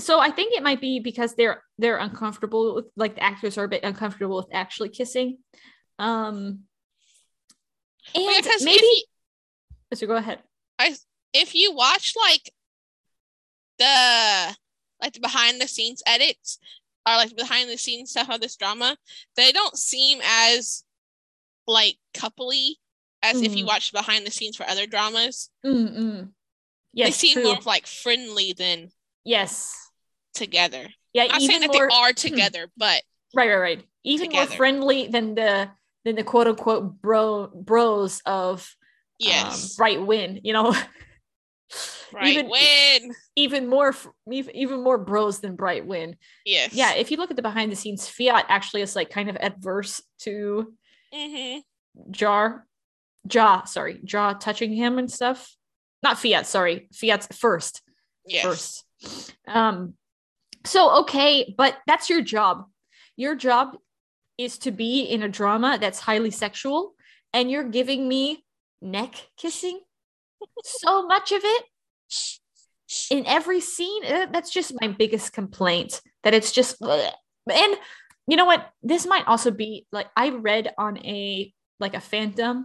so 0.00 0.20
I 0.20 0.30
think 0.30 0.54
it 0.54 0.62
might 0.62 0.80
be 0.80 1.00
because 1.00 1.34
they're 1.34 1.62
they're 1.78 1.98
uncomfortable 1.98 2.74
with 2.74 2.86
like 2.96 3.16
the 3.16 3.22
actors 3.22 3.58
are 3.58 3.64
a 3.64 3.68
bit 3.68 3.84
uncomfortable 3.84 4.36
with 4.36 4.48
actually 4.52 4.90
kissing. 4.90 5.38
Um 5.98 6.60
and 8.14 8.42
because 8.42 8.64
maybe 8.64 8.84
you, 8.84 9.02
so 9.94 10.06
go 10.06 10.16
ahead. 10.16 10.40
I 10.78 10.94
if 11.34 11.54
you 11.54 11.74
watch 11.74 12.14
like 12.16 12.52
the 13.78 14.56
like 15.02 15.12
the 15.12 15.20
behind 15.20 15.60
the 15.60 15.68
scenes 15.68 16.02
edits 16.06 16.58
or 17.06 17.16
like 17.16 17.36
behind 17.36 17.68
the 17.68 17.76
scenes 17.76 18.10
stuff 18.10 18.30
of 18.30 18.40
this 18.40 18.56
drama, 18.56 18.96
they 19.36 19.52
don't 19.52 19.76
seem 19.76 20.20
as 20.24 20.84
like 21.66 21.96
coupley 22.14 22.74
as 23.22 23.42
if 23.42 23.56
you 23.56 23.64
Mhm. 23.64 23.68
watch 23.68 23.92
behind 23.92 24.26
the 24.26 24.30
scenes 24.30 24.56
for 24.56 24.68
other 24.68 24.86
dramas. 24.86 25.50
Mm-mm. 25.64 26.32
Yes, 26.92 27.06
they 27.08 27.12
seem 27.12 27.34
true. 27.34 27.44
more 27.44 27.56
of 27.58 27.66
like 27.66 27.86
friendly 27.86 28.52
than 28.52 28.90
yes. 29.24 29.74
together. 30.34 30.88
Yeah, 31.12 31.24
Not 31.26 31.40
saying 31.40 31.50
even 31.50 31.60
that 31.62 31.72
more 31.72 31.88
they 31.88 31.94
are 31.94 32.12
together, 32.12 32.70
but 32.76 33.02
right, 33.34 33.48
right, 33.48 33.56
right. 33.58 33.84
Even 34.04 34.30
more 34.30 34.46
friendly 34.46 35.08
than 35.08 35.34
the 35.34 35.70
than 36.04 36.14
the 36.16 36.22
quote 36.24 36.46
unquote 36.46 37.00
bro 37.02 37.48
bros 37.48 38.22
of 38.24 38.74
yes, 39.18 39.64
um, 39.64 39.76
Bright 39.76 40.06
Win, 40.06 40.40
you 40.44 40.52
know. 40.52 40.74
right. 42.12 42.26
even- 42.32 42.48
when 42.48 43.10
even 43.36 43.66
more 43.66 43.94
even 44.30 44.82
more 44.82 44.96
bros 44.98 45.40
than 45.40 45.56
Bright 45.56 45.86
Win. 45.86 46.16
yes, 46.44 46.72
yeah 46.72 46.94
if 46.94 47.10
you 47.10 47.16
look 47.16 47.30
at 47.30 47.36
the 47.36 47.42
behind 47.42 47.70
the 47.72 47.76
scenes 47.76 48.08
fiat 48.08 48.46
actually 48.48 48.82
is 48.82 48.96
like 48.96 49.10
kind 49.10 49.28
of 49.28 49.36
adverse 49.36 50.00
to 50.20 50.72
hmm 51.12 51.58
jar 52.10 52.66
jaw 53.28 53.64
sorry 53.64 54.00
jaw 54.04 54.32
touching 54.32 54.72
him 54.72 54.98
and 54.98 55.10
stuff. 55.10 55.54
Not 56.02 56.18
fiat 56.18 56.46
sorry 56.46 56.88
fiat's 56.92 57.28
first. 57.36 57.82
Yes, 58.26 58.44
first. 58.44 59.34
Um 59.46 59.94
so 60.64 61.00
okay 61.00 61.54
but 61.56 61.76
that's 61.86 62.10
your 62.10 62.22
job. 62.22 62.66
Your 63.16 63.34
job 63.34 63.76
is 64.36 64.58
to 64.58 64.70
be 64.70 65.02
in 65.02 65.22
a 65.22 65.28
drama 65.28 65.78
that's 65.80 65.98
highly 65.98 66.30
sexual 66.30 66.94
and 67.32 67.50
you're 67.50 67.64
giving 67.68 68.08
me 68.08 68.44
neck 68.80 69.14
kissing? 69.36 69.80
So 70.64 71.06
much 71.06 71.32
of 71.32 71.40
it? 71.44 71.64
In 73.10 73.26
every 73.26 73.60
scene 73.60 74.04
uh, 74.04 74.26
that's 74.32 74.50
just 74.50 74.72
my 74.80 74.88
biggest 74.88 75.32
complaint 75.32 76.00
that 76.22 76.32
it's 76.32 76.52
just 76.52 76.80
bleh. 76.80 77.12
and 77.52 77.76
you 78.26 78.36
know 78.36 78.44
what? 78.44 78.68
This 78.82 79.06
might 79.06 79.26
also 79.26 79.50
be 79.50 79.86
like 79.90 80.06
i 80.16 80.28
read 80.30 80.72
on 80.78 80.98
a 80.98 81.52
like 81.80 81.94
a 81.94 81.98
fandom 81.98 82.64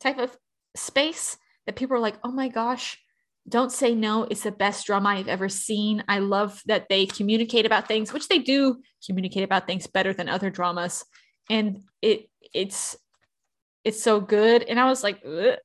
type 0.00 0.18
of 0.18 0.36
space 0.76 1.36
that 1.66 1.76
people 1.76 1.96
are 1.96 2.00
like 2.00 2.16
oh 2.22 2.30
my 2.30 2.48
gosh 2.48 2.98
don't 3.48 3.72
say 3.72 3.94
no 3.94 4.24
it's 4.24 4.42
the 4.42 4.52
best 4.52 4.86
drama 4.86 5.10
i've 5.10 5.28
ever 5.28 5.48
seen 5.48 6.02
i 6.08 6.18
love 6.18 6.60
that 6.66 6.88
they 6.88 7.06
communicate 7.06 7.64
about 7.64 7.88
things 7.88 8.12
which 8.12 8.28
they 8.28 8.38
do 8.38 8.76
communicate 9.06 9.44
about 9.44 9.66
things 9.66 9.86
better 9.86 10.12
than 10.12 10.28
other 10.28 10.50
dramas 10.50 11.04
and 11.48 11.82
it 12.02 12.28
it's 12.52 12.96
it's 13.84 14.02
so 14.02 14.20
good 14.20 14.62
and 14.64 14.78
i 14.80 14.86
was 14.86 15.02
like 15.02 15.20
Ugh. 15.24 15.56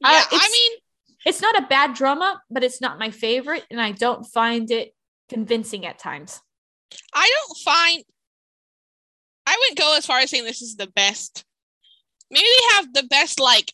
yeah. 0.00 0.08
Uh, 0.08 0.24
I 0.30 0.48
mean, 0.52 0.78
it's 1.26 1.42
not 1.42 1.58
a 1.58 1.66
bad 1.66 1.94
drama 1.94 2.40
but 2.48 2.64
it's 2.64 2.80
not 2.80 2.98
my 2.98 3.10
favorite 3.10 3.64
and 3.70 3.80
i 3.80 3.90
don't 3.92 4.24
find 4.24 4.70
it 4.70 4.94
convincing 5.28 5.84
at 5.84 5.98
times 5.98 6.40
I 7.14 7.30
don't 7.34 7.58
find. 7.58 8.04
I 9.46 9.56
wouldn't 9.58 9.78
go 9.78 9.96
as 9.96 10.06
far 10.06 10.18
as 10.18 10.30
saying 10.30 10.44
this 10.44 10.62
is 10.62 10.76
the 10.76 10.88
best. 10.88 11.44
Maybe 12.30 12.44
they 12.44 12.74
have 12.76 12.92
the 12.92 13.04
best 13.04 13.40
like 13.40 13.72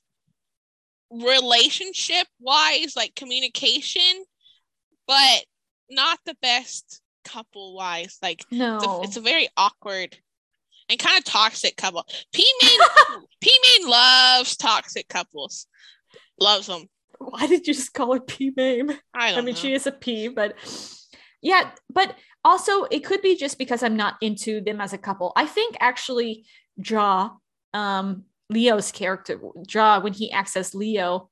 relationship 1.11 2.27
wise, 2.41 2.95
like 2.97 3.15
communication, 3.15 4.25
but 5.07 5.45
not 5.91 6.19
the 6.25 6.37
best 6.41 7.01
couple 7.25 7.75
wise. 7.75 8.19
Like 8.23 8.45
no 8.51 8.77
it's, 8.77 8.87
a, 8.87 9.01
it's 9.03 9.17
a 9.17 9.21
very 9.21 9.49
awkward 9.57 10.17
and 10.89 10.99
kind 10.99 11.19
of 11.19 11.25
toxic 11.25 11.77
couple. 11.77 12.07
P 12.33 12.45
Main 12.63 13.21
P 13.41 13.51
Main 13.63 13.89
loves 13.89 14.57
toxic 14.57 15.09
couples. 15.09 15.67
Loves 16.41 16.67
them. 16.67 16.89
why 17.19 17.47
did 17.47 17.67
you 17.67 17.75
just 17.75 17.95
call 17.95 18.15
her 18.15 18.21
p 18.21 18.53
mame 18.57 18.91
I 19.15 19.31
don't 19.31 19.39
I 19.39 19.43
mean, 19.43 19.55
know. 19.55 19.61
she 19.61 19.73
is 19.73 19.87
a 19.87 19.93
P, 19.93 20.29
but 20.29 20.55
yeah, 21.41 21.71
but 21.89 22.17
also 22.45 22.85
it 22.85 23.05
could 23.05 23.23
be 23.23 23.37
just 23.37 23.57
because 23.59 23.83
I'm 23.83 23.97
not 23.97 24.17
into 24.21 24.61
them 24.61 24.81
as 24.81 24.93
a 24.93 24.99
couple. 24.99 25.33
I 25.37 25.47
think 25.47 25.77
actually 25.81 26.47
Jaw, 26.81 27.31
um, 27.73 28.25
Leo's 28.55 28.93
character, 28.93 29.41
Jaw, 29.67 30.01
when 30.01 30.13
he 30.13 30.33
acts 30.33 30.57
as 30.57 30.75
Leo, 30.75 31.29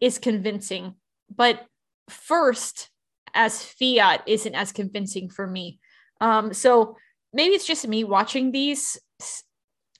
is 0.00 0.18
convincing. 0.18 0.94
But 1.34 1.66
first, 2.08 2.90
as 3.34 3.64
Fiat 3.64 4.22
isn't 4.26 4.54
as 4.54 4.70
convincing 4.70 5.28
for 5.30 5.46
me. 5.46 5.80
Um, 6.20 6.52
so 6.52 6.96
maybe 7.32 7.54
it's 7.54 7.66
just 7.66 7.88
me 7.88 8.04
watching 8.04 8.52
these 8.52 8.98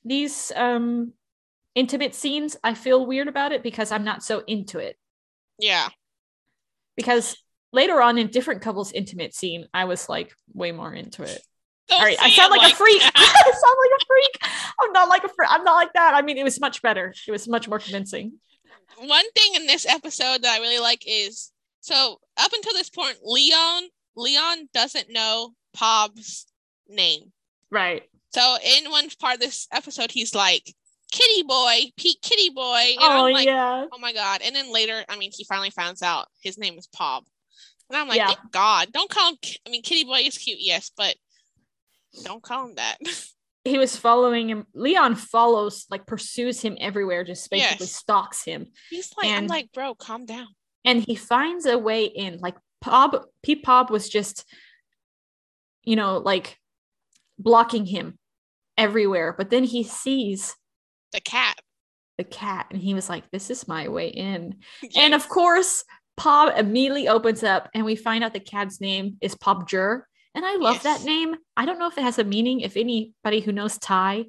these 0.05 0.53
um 0.55 1.13
intimate 1.75 2.15
scenes. 2.15 2.57
I 2.63 2.75
feel 2.75 3.07
weird 3.07 3.27
about 3.27 3.53
it 3.53 3.63
because 3.63 3.91
I'm 3.91 4.05
not 4.05 4.23
so 4.23 4.45
into 4.47 4.79
it 4.79 4.97
yeah. 5.59 5.89
because 6.97 7.37
later 7.73 8.01
on 8.01 8.19
in 8.19 8.29
different 8.29 8.63
couples 8.63 8.93
intimate 8.93 9.35
scene 9.35 9.67
i 9.75 9.85
was 9.85 10.09
like 10.09 10.33
way 10.53 10.73
more 10.73 10.93
into 10.93 11.23
it 11.23 11.41
Don't 11.89 12.01
all 12.01 12.07
right 12.07 12.17
i 12.21 12.31
sound 12.31 12.55
it 12.55 12.59
like, 12.59 12.73
a 12.73 12.77
freak 12.77 13.03
i 13.15 13.53
sound 13.53 13.77
like 13.83 14.01
a 14.01 14.05
freak 14.07 14.53
i'm 14.81 14.93
not 14.93 15.09
like 15.09 15.25
a 15.25 15.29
freak 15.29 15.49
i'm 15.51 15.65
not 15.65 15.75
like 15.75 15.93
that 15.93 16.15
i 16.15 16.23
mean 16.23 16.39
it 16.39 16.45
was 16.45 16.59
much 16.61 16.81
better 16.81 17.13
it 17.29 17.31
was 17.31 17.47
much 17.47 17.69
more 17.69 17.79
convincing 17.79 18.33
one 18.99 19.31
thing 19.33 19.55
in 19.57 19.67
this 19.67 19.87
episode 19.87 20.43
that 20.43 20.57
I 20.57 20.61
really 20.61 20.79
like 20.79 21.03
is 21.07 21.51
so 21.81 22.21
up 22.39 22.53
until 22.53 22.73
this 22.75 22.91
point, 22.91 23.19
Leon 23.23 23.85
Leon 24.17 24.69
doesn't 24.73 25.11
know 25.11 25.55
Pob's 25.73 26.47
name. 26.89 27.33
right 27.71 28.03
So 28.31 28.57
in 28.65 28.91
one 28.91 29.09
part 29.21 29.35
of 29.35 29.41
this 29.41 29.67
episode, 29.73 30.11
he's 30.11 30.35
like, 30.35 30.73
Kitty 31.11 31.43
Boy, 31.43 31.91
Pete 31.97 32.19
Kitty 32.23 32.51
Boy. 32.51 32.85
And 32.93 32.99
oh 33.01 33.27
I'm 33.27 33.33
like, 33.33 33.47
yeah. 33.47 33.87
oh 33.93 33.99
my 33.99 34.13
god. 34.13 34.41
And 34.45 34.55
then 34.55 34.73
later, 34.73 35.05
I 35.09 35.17
mean, 35.17 35.31
he 35.35 35.45
finally 35.45 35.71
finds 35.71 36.03
out 36.03 36.29
his 36.43 36.59
name 36.59 36.79
is 36.79 36.87
Pob. 36.87 37.25
And 37.91 37.99
I'm 37.99 38.09
like, 38.09 38.17
Yeah. 38.19 38.29
"Thank 38.29 38.51
God, 38.53 38.93
don't 38.93 39.11
call 39.11 39.31
him. 39.31 39.39
Ki- 39.43 39.59
I 39.67 39.71
mean, 39.71 39.83
Kitty 39.83 40.05
Boy 40.05 40.21
is 40.21 40.39
cute, 40.39 40.59
yes, 40.61 40.91
but 40.97 41.17
don't 42.23 42.43
call 42.43 42.67
him 42.69 42.75
that. 42.77 42.99
He 43.67 43.79
was 43.79 43.97
following 43.97 44.51
him. 44.51 44.67
Leon 44.75 45.15
follows, 45.15 45.87
like 45.91 46.07
pursues 46.07 46.61
him 46.61 46.77
everywhere, 46.79 47.25
just 47.25 47.49
basically 47.51 47.87
Yes. 47.87 47.95
stalks 47.97 48.45
him. 48.45 48.67
He's 48.91 49.11
like, 49.17 49.31
I'm 49.31 49.47
like, 49.47 49.73
bro, 49.73 49.95
calm 49.95 50.27
down. 50.27 50.49
and 50.85 51.03
he 51.03 51.15
finds 51.15 51.65
a 51.65 51.79
way 51.79 52.05
in 52.05 52.37
like 52.41 52.57
Pob 52.83 53.17
Pete 53.43 53.63
Pob 53.63 53.89
was 53.91 54.11
just 54.11 54.45
you 55.83 55.97
know 55.97 56.19
like 56.19 56.59
blocking 57.39 57.87
him 57.87 58.19
everywhere 58.77 59.35
but 59.37 59.49
then 59.49 59.65
he 59.65 59.83
sees 59.83 60.55
The 61.15 61.21
cat. 61.23 61.59
the 62.19 62.25
cat 62.25 62.67
and 62.71 62.83
he 62.83 62.93
was 62.93 63.09
like 63.09 63.31
this 63.31 63.49
is 63.49 63.67
my 63.67 63.89
way 63.89 64.09
in 64.09 64.57
Yes. 64.83 64.93
and 64.99 65.15
of 65.15 65.27
course 65.31 65.85
Pob 66.19 66.53
immediately 66.59 67.09
opens 67.09 67.43
up 67.43 67.71
and 67.75 67.85
we 67.87 67.97
find 67.97 68.23
out 68.23 68.35
the 68.35 68.41
cat's 68.41 68.79
name 68.81 69.17
is 69.23 69.35
Pob 69.35 69.67
Jur 69.69 70.07
and 70.35 70.45
I 70.45 70.57
love 70.57 70.83
that 70.83 71.05
name 71.05 71.37
I 71.57 71.67
don't 71.67 71.79
know 71.79 71.89
if 71.89 71.99
it 71.99 72.03
has 72.03 72.19
a 72.19 72.25
meaning 72.25 72.61
if 72.61 72.77
anybody 72.77 73.41
who 73.41 73.53
knows 73.53 73.79
Thai 73.79 74.27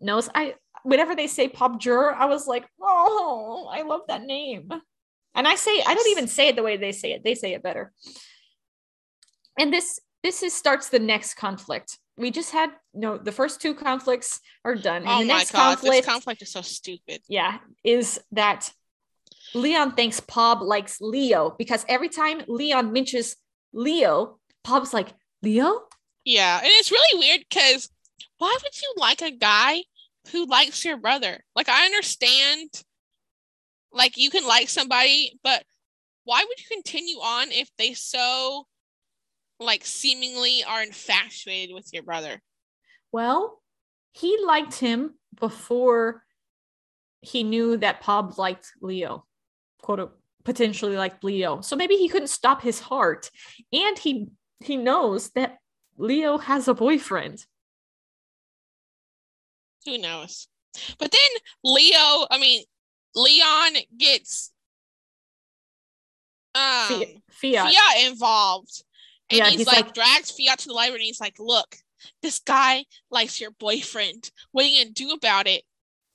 knows 0.00 0.28
I 0.34 0.54
whenever 0.82 1.14
they 1.14 1.26
say 1.26 1.48
Pob 1.48 1.80
Jur 1.80 2.12
I 2.12 2.26
was 2.26 2.46
like 2.46 2.66
oh 2.80 3.68
I 3.70 3.82
love 3.82 4.02
that 4.08 4.22
name 4.22 4.70
and 5.34 5.48
I 5.48 5.54
say 5.54 5.82
I 5.86 5.94
don't 5.94 6.10
even 6.10 6.28
say 6.28 6.48
it 6.48 6.56
the 6.56 6.62
way 6.62 6.76
they 6.76 6.92
say 6.92 7.12
it. 7.12 7.24
They 7.24 7.34
say 7.34 7.54
it 7.54 7.62
better. 7.62 7.92
And 9.58 9.72
this 9.72 9.98
this 10.22 10.42
is 10.42 10.52
starts 10.52 10.88
the 10.88 10.98
next 10.98 11.34
conflict. 11.34 11.98
We 12.16 12.30
just 12.30 12.52
had 12.52 12.70
no 12.92 13.18
the 13.18 13.32
first 13.32 13.60
two 13.60 13.74
conflicts 13.74 14.40
are 14.64 14.74
done. 14.74 15.04
Oh 15.06 15.20
the 15.20 15.26
my 15.26 15.44
god, 15.44 15.78
conflict, 15.78 15.96
this 15.96 16.06
conflict 16.06 16.42
is 16.42 16.52
so 16.52 16.62
stupid. 16.62 17.20
yeah, 17.28 17.58
is 17.82 18.20
that 18.32 18.70
Leon 19.54 19.92
thinks 19.92 20.20
Pob 20.20 20.62
likes 20.62 21.00
Leo 21.00 21.54
because 21.58 21.84
every 21.88 22.08
time 22.08 22.42
Leon 22.46 22.92
mentions 22.92 23.36
Leo, 23.72 24.38
Pob's 24.64 24.94
like, 24.94 25.08
Leo? 25.42 25.82
Yeah, 26.24 26.58
and 26.58 26.68
it's 26.68 26.90
really 26.90 27.18
weird 27.18 27.44
because 27.48 27.90
why 28.38 28.56
would 28.62 28.80
you 28.80 28.94
like 28.96 29.22
a 29.22 29.30
guy 29.30 29.82
who 30.30 30.46
likes 30.46 30.84
your 30.84 30.96
brother? 30.96 31.42
Like, 31.56 31.68
I 31.68 31.84
understand, 31.86 32.70
like, 33.92 34.16
you 34.16 34.30
can 34.30 34.46
like 34.46 34.68
somebody, 34.68 35.38
but 35.42 35.64
why 36.24 36.44
would 36.46 36.60
you 36.60 36.66
continue 36.70 37.16
on 37.16 37.50
if 37.50 37.68
they 37.76 37.94
so, 37.94 38.66
like, 39.58 39.84
seemingly 39.84 40.62
are 40.64 40.82
infatuated 40.82 41.74
with 41.74 41.88
your 41.92 42.04
brother? 42.04 42.40
Well, 43.10 43.60
he 44.12 44.38
liked 44.44 44.74
him 44.74 45.14
before 45.38 46.22
he 47.20 47.42
knew 47.42 47.76
that 47.78 48.00
Pob 48.00 48.38
liked 48.38 48.72
Leo, 48.80 49.26
quote 49.82 50.00
unquote, 50.00 50.18
potentially 50.44 50.96
liked 50.96 51.22
Leo. 51.22 51.60
So 51.60 51.76
maybe 51.76 51.94
he 51.94 52.08
couldn't 52.08 52.28
stop 52.28 52.62
his 52.62 52.80
heart, 52.80 53.30
and 53.72 53.98
he 53.98 54.28
he 54.62 54.76
knows 54.76 55.30
that 55.30 55.58
Leo 55.96 56.38
has 56.38 56.68
a 56.68 56.74
boyfriend. 56.74 57.44
Who 59.86 59.98
knows? 59.98 60.48
But 60.98 61.10
then 61.10 61.20
Leo, 61.64 62.26
I 62.30 62.38
mean, 62.40 62.64
Leon 63.14 63.72
gets 63.98 64.52
um 66.54 67.02
Fiat. 67.30 67.72
Fiat 67.74 68.06
involved. 68.10 68.84
And 69.30 69.38
Yeah, 69.38 69.48
he's, 69.48 69.60
he's 69.60 69.66
like, 69.66 69.86
like- 69.86 69.94
drags 69.94 70.30
Fiat 70.30 70.58
to 70.60 70.68
the 70.68 70.74
library 70.74 71.00
and 71.00 71.06
he's 71.06 71.20
like, 71.20 71.36
look, 71.38 71.76
this 72.22 72.38
guy 72.40 72.84
likes 73.10 73.40
your 73.40 73.50
boyfriend. 73.52 74.30
What 74.52 74.64
are 74.64 74.68
you 74.68 74.84
gonna 74.84 74.92
do 74.94 75.10
about 75.10 75.46
it? 75.46 75.62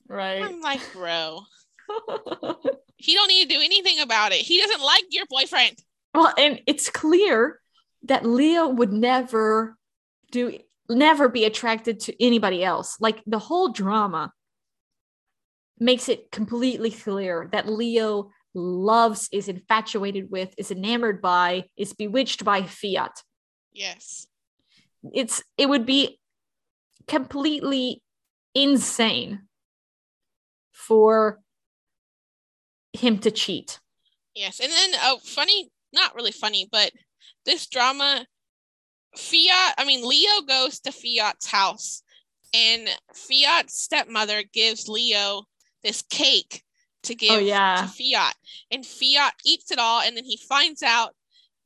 Right. 0.07 0.41
I'm 0.41 0.61
like, 0.61 0.81
bro, 0.93 1.41
he 2.97 3.13
don't 3.13 3.27
need 3.27 3.49
to 3.49 3.55
do 3.55 3.61
anything 3.61 3.99
about 3.99 4.31
it. 4.31 4.37
He 4.39 4.59
doesn't 4.61 4.81
like 4.81 5.03
your 5.09 5.25
boyfriend. 5.29 5.77
well, 6.13 6.33
and 6.37 6.61
it's 6.65 6.89
clear 6.89 7.59
that 8.03 8.25
Leo 8.25 8.67
would 8.67 8.93
never 8.93 9.77
do 10.31 10.59
never 10.89 11.27
be 11.27 11.45
attracted 11.45 11.99
to 12.01 12.23
anybody 12.23 12.63
else. 12.63 12.97
Like 12.99 13.21
the 13.25 13.39
whole 13.39 13.69
drama 13.69 14.31
makes 15.79 16.09
it 16.09 16.31
completely 16.31 16.91
clear 16.91 17.49
that 17.51 17.67
Leo 17.67 18.31
loves, 18.53 19.29
is 19.31 19.47
infatuated 19.47 20.31
with, 20.31 20.53
is 20.57 20.71
enamored 20.71 21.21
by, 21.21 21.65
is 21.75 21.93
bewitched 21.93 22.43
by 22.43 22.63
Fiat. 22.63 23.21
Yes. 23.73 24.27
It's 25.13 25.43
it 25.57 25.69
would 25.69 25.85
be 25.85 26.19
completely 27.07 28.01
insane 28.55 29.43
for 30.71 31.39
him 32.93 33.19
to 33.19 33.31
cheat. 33.31 33.79
Yes. 34.33 34.59
And 34.59 34.71
then 34.71 34.99
oh 35.03 35.19
funny, 35.23 35.69
not 35.93 36.15
really 36.15 36.31
funny, 36.31 36.67
but 36.71 36.91
this 37.47 37.65
drama 37.65 38.27
Fiat, 39.15 39.73
I 39.79 39.85
mean 39.85 40.07
Leo 40.07 40.41
goes 40.47 40.79
to 40.81 40.91
Fiat's 40.91 41.47
house 41.47 42.03
and 42.53 42.87
Fiat's 43.15 43.81
stepmother 43.81 44.43
gives 44.53 44.87
Leo 44.87 45.45
this 45.83 46.03
cake 46.03 46.61
to 47.03 47.15
give 47.15 47.31
Oh, 47.31 47.39
yeah. 47.39 47.77
to 47.77 47.87
Fiat. 47.87 48.35
And 48.69 48.85
Fiat 48.85 49.33
eats 49.43 49.71
it 49.71 49.79
all 49.79 50.01
and 50.01 50.15
then 50.15 50.25
he 50.25 50.37
finds 50.37 50.83
out 50.83 51.15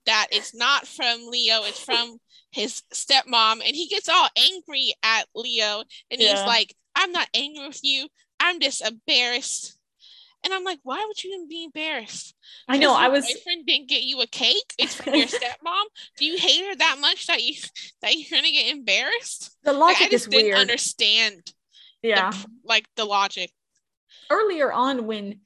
that 0.05 0.27
it's 0.31 0.55
not 0.55 0.87
from 0.87 1.27
Leo, 1.27 1.63
it's 1.63 1.83
from 1.83 2.17
his 2.51 2.83
stepmom 2.93 3.53
and 3.53 3.75
he 3.75 3.87
gets 3.87 4.07
all 4.07 4.29
angry 4.37 4.93
at 5.03 5.25
Leo 5.35 5.83
and 6.09 6.21
he's 6.21 6.31
like, 6.45 6.73
I'm 6.95 7.11
not 7.11 7.27
angry 7.33 7.67
with 7.67 7.79
you. 7.83 8.07
I'm 8.39 8.59
just 8.59 8.81
embarrassed. 8.81 9.77
And 10.43 10.53
I'm 10.53 10.63
like, 10.63 10.79
why 10.83 11.03
would 11.07 11.23
you 11.23 11.33
even 11.35 11.47
be 11.47 11.63
embarrassed? 11.65 12.35
I 12.67 12.77
know. 12.77 12.95
I 12.95 13.09
was 13.09 13.25
boyfriend 13.25 13.67
didn't 13.67 13.89
get 13.89 14.03
you 14.03 14.21
a 14.21 14.27
cake. 14.27 14.73
It's 14.79 14.95
from 14.95 15.13
your 15.13 15.27
stepmom. 15.27 15.83
Do 16.17 16.25
you 16.25 16.37
hate 16.37 16.65
her 16.65 16.75
that 16.77 16.97
much 16.99 17.27
that 17.27 17.43
you 17.43 17.55
that 18.01 18.15
you're 18.15 18.39
gonna 18.39 18.51
get 18.51 18.71
embarrassed? 18.71 19.55
the 19.63 19.73
Like, 19.73 19.97
logic 19.99 20.07
I 20.07 20.09
just 20.09 20.25
is 20.25 20.31
didn't 20.31 20.45
weird. 20.45 20.57
understand. 20.57 21.53
yeah. 22.01 22.31
p- 22.31 22.45
like 22.63 22.85
the 22.95 23.05
logic. 23.05 23.51
earlier 24.31 24.71
on 24.73 25.05
when 25.05 25.41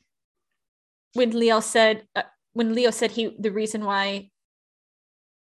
when 1.13 1.31
Leo 1.31 1.59
said 1.59 2.07
uh, 2.15 2.23
when 2.53 2.73
Leo 2.73 2.91
said 2.91 3.11
he 3.11 3.35
the 3.37 3.51
reason 3.51 3.83
why 3.83 4.29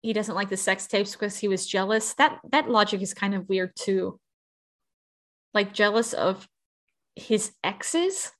he 0.02 0.12
doesn't 0.12 0.34
like 0.34 0.50
the 0.50 0.56
sex 0.56 0.86
tapes 0.88 1.12
because 1.12 1.36
he 1.38 1.46
was 1.48 1.64
jealous 1.66 2.14
that 2.14 2.40
that 2.50 2.68
logic 2.68 3.00
is 3.02 3.14
kind 3.14 3.34
of 3.34 3.48
weird 3.48 3.72
too 3.76 4.18
like 5.54 5.72
jealous 5.72 6.12
of 6.12 6.48
his 7.16 7.52
exes 7.62 8.32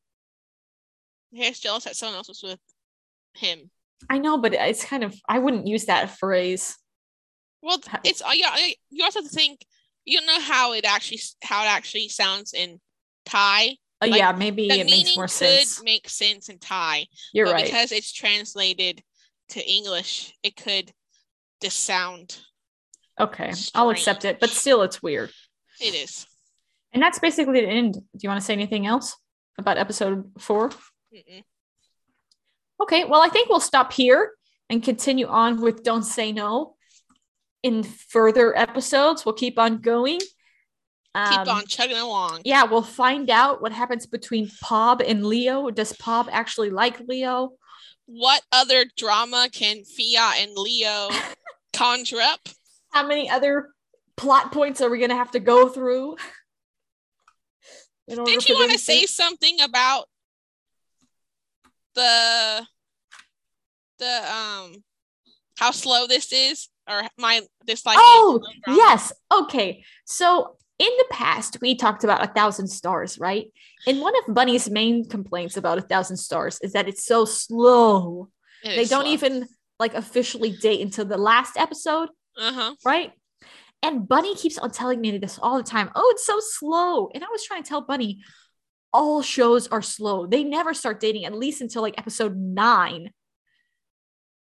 He's 1.34 1.60
jealous 1.60 1.84
that 1.84 1.96
someone 1.96 2.16
else 2.16 2.28
was 2.28 2.42
with 2.42 2.60
him. 3.34 3.70
I 4.08 4.18
know 4.18 4.38
but 4.38 4.54
it's 4.54 4.84
kind 4.84 5.02
of 5.04 5.14
I 5.28 5.38
wouldn't 5.38 5.66
use 5.66 5.86
that 5.86 6.10
phrase 6.18 6.76
Well, 7.62 7.78
it's 8.04 8.22
uh, 8.22 8.30
yeah. 8.34 8.54
You 8.90 9.04
also 9.04 9.20
have 9.22 9.30
to 9.30 9.34
think. 9.34 9.64
You 10.04 10.18
don't 10.18 10.26
know 10.26 10.40
how 10.40 10.74
it 10.74 10.84
actually 10.84 11.20
how 11.42 11.64
it 11.64 11.68
actually 11.68 12.08
sounds 12.08 12.52
in 12.52 12.80
Thai. 13.24 13.76
Uh, 14.02 14.08
Like, 14.08 14.18
yeah 14.18 14.32
maybe 14.32 14.68
The 14.68 14.80
it 14.80 14.90
makes 14.90 15.16
more 15.16 15.28
sense. 15.28 15.50
It 15.52 15.58
could 15.58 15.66
sense 15.68 15.82
make 15.84 16.08
sense 16.08 16.48
in 16.50 16.58
Thai, 16.58 17.06
you're 17.32 17.46
right 17.50 17.64
because 17.64 17.90
it's 17.92 18.12
translated 18.12 19.02
to 19.50 19.60
English, 19.66 20.34
it 20.42 20.56
could 20.56 20.92
just 21.62 21.80
sound. 21.84 22.36
okay 23.18 23.52
I'll 23.74 23.90
accept 23.90 24.24
it 24.26 24.40
but 24.40 24.50
still 24.50 24.82
it's 24.82 25.00
weird 25.02 25.30
It 25.80 25.94
is. 25.94 26.26
and 26.92 27.02
that's 27.02 27.18
basically 27.20 27.60
the 27.60 27.68
end 27.68 27.94
do 27.94 28.00
you 28.22 28.28
want 28.28 28.40
to 28.40 28.44
say 28.44 28.52
anything 28.52 28.84
else 28.86 29.16
about 29.56 29.78
episode 29.78 30.32
four 30.38 30.70
Mm-mm. 31.14 31.44
Okay, 32.82 33.04
well, 33.04 33.22
I 33.22 33.28
think 33.28 33.48
we'll 33.48 33.60
stop 33.60 33.92
here 33.92 34.32
and 34.68 34.82
continue 34.82 35.26
on 35.26 35.60
with 35.60 35.84
Don't 35.84 36.02
Say 36.02 36.32
No 36.32 36.74
in 37.62 37.82
further 37.84 38.56
episodes. 38.56 39.24
We'll 39.24 39.34
keep 39.34 39.58
on 39.58 39.78
going. 39.78 40.18
Keep 40.20 40.30
Um, 41.14 41.48
on 41.48 41.66
chugging 41.66 41.96
along. 41.96 42.40
Yeah, 42.44 42.64
we'll 42.64 42.82
find 42.82 43.30
out 43.30 43.62
what 43.62 43.70
happens 43.70 44.06
between 44.06 44.50
Pob 44.60 45.00
and 45.00 45.24
Leo. 45.24 45.70
Does 45.70 45.92
Pob 45.92 46.28
actually 46.32 46.70
like 46.70 46.98
Leo? 47.00 47.52
What 48.06 48.42
other 48.50 48.84
drama 48.96 49.48
can 49.52 49.84
Fiat 49.84 50.40
and 50.40 50.52
Leo 50.56 51.08
conjure 51.72 52.20
up? 52.20 52.40
How 52.90 53.06
many 53.06 53.30
other 53.30 53.68
plot 54.16 54.50
points 54.52 54.80
are 54.80 54.90
we 54.90 54.98
going 54.98 55.10
to 55.10 55.16
have 55.16 55.30
to 55.30 55.40
go 55.40 55.68
through? 55.68 56.16
Didn't 58.08 58.48
you 58.48 58.56
want 58.56 58.72
to 58.72 58.78
say 58.78 59.06
something 59.06 59.60
about 59.60 60.08
the 61.94 62.66
the 63.98 64.32
um 64.32 64.84
how 65.58 65.70
slow 65.70 66.06
this 66.06 66.32
is 66.32 66.68
or 66.88 67.02
my 67.16 67.40
this 67.66 67.86
like 67.86 67.96
Oh, 67.98 68.40
yes. 68.66 69.12
Okay. 69.32 69.84
So 70.04 70.56
in 70.78 70.90
the 70.98 71.06
past, 71.10 71.58
we 71.60 71.76
talked 71.76 72.04
about 72.04 72.24
a 72.24 72.32
thousand 72.32 72.68
stars, 72.68 73.18
right? 73.18 73.46
And 73.86 74.00
one 74.00 74.14
of 74.16 74.34
Bunny's 74.34 74.68
main 74.68 75.08
complaints 75.08 75.56
about 75.56 75.78
a 75.78 75.82
thousand 75.82 76.16
stars 76.16 76.58
is 76.62 76.72
that 76.72 76.88
it's 76.88 77.04
so 77.04 77.24
slow. 77.24 78.28
They 78.64 78.86
don't 78.86 79.06
even 79.06 79.46
like 79.78 79.94
officially 79.94 80.50
date 80.50 80.80
until 80.80 81.04
the 81.04 81.18
last 81.18 81.56
episode, 81.56 82.08
uh-huh 82.38 82.74
right? 82.84 83.12
And 83.82 84.08
Bunny 84.08 84.34
keeps 84.34 84.56
on 84.56 84.70
telling 84.70 85.00
me 85.00 85.18
this 85.18 85.38
all 85.38 85.58
the 85.58 85.62
time. 85.62 85.90
Oh, 85.94 86.10
it's 86.14 86.24
so 86.24 86.40
slow. 86.40 87.10
And 87.14 87.22
I 87.22 87.26
was 87.30 87.44
trying 87.44 87.62
to 87.62 87.68
tell 87.68 87.82
Bunny, 87.82 88.22
all 88.94 89.20
shows 89.20 89.66
are 89.66 89.82
slow. 89.82 90.26
They 90.26 90.44
never 90.44 90.72
start 90.72 91.00
dating 91.00 91.24
at 91.24 91.34
least 91.34 91.60
until 91.60 91.82
like 91.82 91.98
episode 91.98 92.36
nine. 92.36 93.10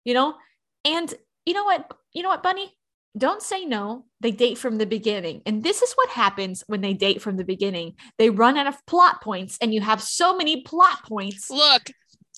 You 0.05 0.15
know? 0.15 0.35
And 0.85 1.13
you 1.45 1.53
know 1.53 1.65
what? 1.65 1.93
You 2.13 2.23
know 2.23 2.29
what, 2.29 2.45
Bunny? 2.45 2.73
Don't 3.19 3.43
say 3.43 3.65
no. 3.65 4.05
They 4.21 4.31
date 4.31 4.57
from 4.57 4.77
the 4.77 4.87
beginning. 4.87 5.43
And 5.47 5.65
this 5.65 5.83
is 5.83 5.93
what 5.95 6.11
happens 6.11 6.63
when 6.67 6.81
they 6.81 6.95
date 6.95 7.21
from 7.21 7.37
the 7.37 7.45
beginning. 7.45 7.95
They 8.19 8.31
run 8.31 8.57
out 8.57 8.67
of 8.67 8.87
plot 8.87 9.21
points, 9.21 9.59
and 9.61 9.75
you 9.75 9.81
have 9.81 10.01
so 10.01 10.37
many 10.37 10.63
plot 10.63 11.03
points. 11.05 11.51
Look, 11.51 11.91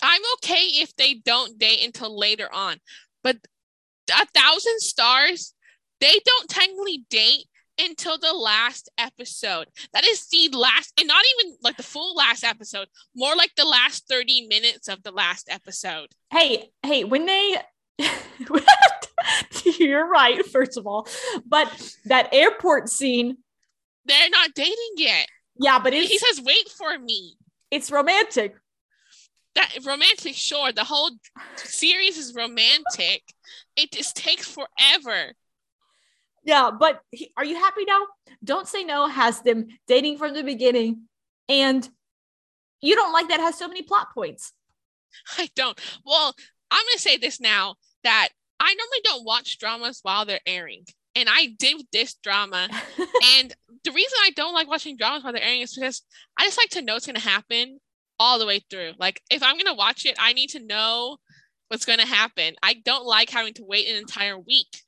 I'm 0.03 0.23
okay 0.37 0.65
if 0.81 0.95
they 0.97 1.15
don't 1.15 1.59
date 1.59 1.85
until 1.85 2.17
later 2.17 2.49
on, 2.53 2.77
but 3.23 3.37
a 4.11 4.27
thousand 4.27 4.81
stars, 4.81 5.53
they 6.01 6.19
don't 6.25 6.49
technically 6.49 7.05
date 7.11 7.47
until 7.79 8.19
the 8.19 8.33
last 8.33 8.91
episode. 8.99 9.69
That 9.93 10.05
is 10.05 10.27
the 10.29 10.51
last, 10.53 10.93
and 10.99 11.09
not 11.09 11.25
even 11.41 11.57
like 11.63 11.77
the 11.77 11.83
full 11.83 12.15
last 12.15 12.45
episode, 12.45 12.89
more 13.15 13.35
like 13.37 13.53
the 13.57 13.65
last 13.65 14.09
30 14.09 14.47
minutes 14.49 14.89
of 14.89 15.03
the 15.03 15.13
last 15.13 15.49
episode. 15.51 16.09
Hey, 16.31 16.71
hey, 16.83 17.05
when 17.05 17.27
they 17.27 17.57
you're 19.79 20.09
right, 20.09 20.45
first 20.47 20.77
of 20.77 20.87
all. 20.87 21.09
But 21.47 21.69
that 22.07 22.33
airport 22.33 22.89
scene. 22.89 23.39
They're 24.05 24.31
not 24.31 24.55
dating 24.55 24.95
yet. 24.97 25.27
Yeah, 25.61 25.79
but 25.81 25.93
he 25.93 26.19
says, 26.19 26.41
wait 26.43 26.69
for 26.77 26.99
me. 26.99 27.37
It's 27.71 27.91
romantic. 27.91 28.55
That 29.55 29.71
romantic, 29.85 30.35
sure. 30.35 30.73
The 30.73 30.85
whole 30.85 31.11
series 31.57 32.17
is 32.17 32.35
romantic. 32.35 33.23
It 33.77 33.93
just 33.93 34.17
takes 34.17 34.49
forever. 34.49 35.33
Yeah, 36.49 36.71
but 36.71 37.03
he, 37.11 37.31
are 37.37 37.45
you 37.45 37.57
happy 37.57 37.85
now? 37.85 38.07
Don't 38.43 38.67
Say 38.67 38.83
No 38.83 39.07
has 39.07 39.43
them 39.43 39.67
dating 39.87 40.17
from 40.17 40.33
the 40.33 40.43
beginning. 40.43 41.03
And 41.47 41.87
you 42.81 42.97
don't 42.97 43.13
like 43.13 43.29
that 43.29 43.41
has 43.41 43.59
so 43.59 43.69
many 43.69 43.83
plot 43.83 44.15
points. 44.15 44.55
I 45.37 45.51
don't. 45.55 45.79
Well, 46.07 46.35
I'm 46.71 46.83
going 46.83 46.95
to 46.95 47.03
say 47.03 47.19
this 47.19 47.39
now 47.39 47.75
that 48.03 48.31
I 48.59 48.75
normally 48.75 49.01
don't 49.05 49.27
watch 49.27 49.59
dramas 49.59 50.01
while 50.03 50.25
they're 50.25 50.41
airing. 50.47 50.87
And 51.15 51.29
I 51.31 51.49
did 51.59 51.83
this 51.93 52.15
drama. 52.15 52.71
and 53.37 53.55
the 53.85 53.93
reason 53.93 54.19
I 54.25 54.31
don't 54.35 54.55
like 54.55 54.69
watching 54.69 54.97
dramas 54.97 55.25
while 55.25 55.35
they're 55.35 55.43
airing 55.45 55.61
is 55.61 55.75
because 55.75 56.03
I 56.39 56.47
just 56.47 56.57
like 56.57 56.71
to 56.71 56.83
know 56.83 56.95
what's 56.95 57.05
going 57.05 57.21
to 57.21 57.29
happen 57.29 57.79
all 58.19 58.39
the 58.39 58.47
way 58.47 58.65
through. 58.71 58.93
Like, 58.99 59.21
if 59.31 59.43
I'm 59.43 59.57
going 59.57 59.67
to 59.67 59.75
watch 59.75 60.07
it, 60.07 60.17
I 60.19 60.33
need 60.33 60.49
to 60.51 60.65
know 60.65 61.19
what's 61.69 61.85
going 61.85 61.99
to 61.99 62.07
happen. 62.07 62.55
I 62.63 62.73
don't 62.73 63.05
like 63.05 63.29
having 63.29 63.53
to 63.55 63.67
wait 63.67 63.87
an 63.87 63.97
entire 63.97 64.39
week 64.39 64.85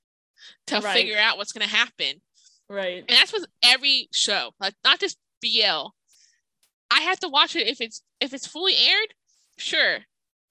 to 0.68 0.80
right. 0.80 0.94
figure 0.94 1.18
out 1.18 1.36
what's 1.36 1.52
going 1.52 1.68
to 1.68 1.74
happen. 1.74 2.20
Right. 2.68 3.04
And 3.08 3.18
that's 3.18 3.32
with 3.32 3.46
every 3.62 4.08
show, 4.12 4.50
like 4.60 4.74
not 4.84 5.00
just 5.00 5.18
BL. 5.42 5.88
I 6.92 7.00
have 7.02 7.20
to 7.20 7.28
watch 7.28 7.56
it 7.56 7.68
if 7.68 7.80
it's 7.80 8.02
if 8.20 8.32
it's 8.34 8.46
fully 8.46 8.74
aired. 8.74 9.14
Sure, 9.58 9.98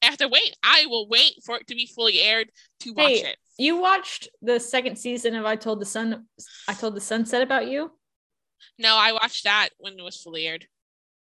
I 0.01 0.05
have 0.05 0.17
to 0.17 0.27
wait. 0.27 0.55
I 0.63 0.85
will 0.87 1.07
wait 1.07 1.35
for 1.45 1.57
it 1.57 1.67
to 1.67 1.75
be 1.75 1.85
fully 1.85 2.21
aired 2.21 2.49
to 2.81 2.93
watch 2.93 3.07
hey, 3.07 3.29
it. 3.29 3.37
You 3.57 3.77
watched 3.77 4.29
the 4.41 4.59
second 4.59 4.97
season 4.97 5.35
of 5.35 5.45
I 5.45 5.55
Told 5.55 5.81
the 5.81 5.85
Sun 5.85 6.25
I 6.67 6.73
Told 6.73 6.95
the 6.95 7.01
Sunset 7.01 7.41
about 7.41 7.67
you? 7.67 7.91
No, 8.77 8.95
I 8.95 9.11
watched 9.11 9.43
that 9.43 9.69
when 9.77 9.97
it 9.97 10.03
was 10.03 10.21
fully 10.21 10.47
aired. 10.47 10.65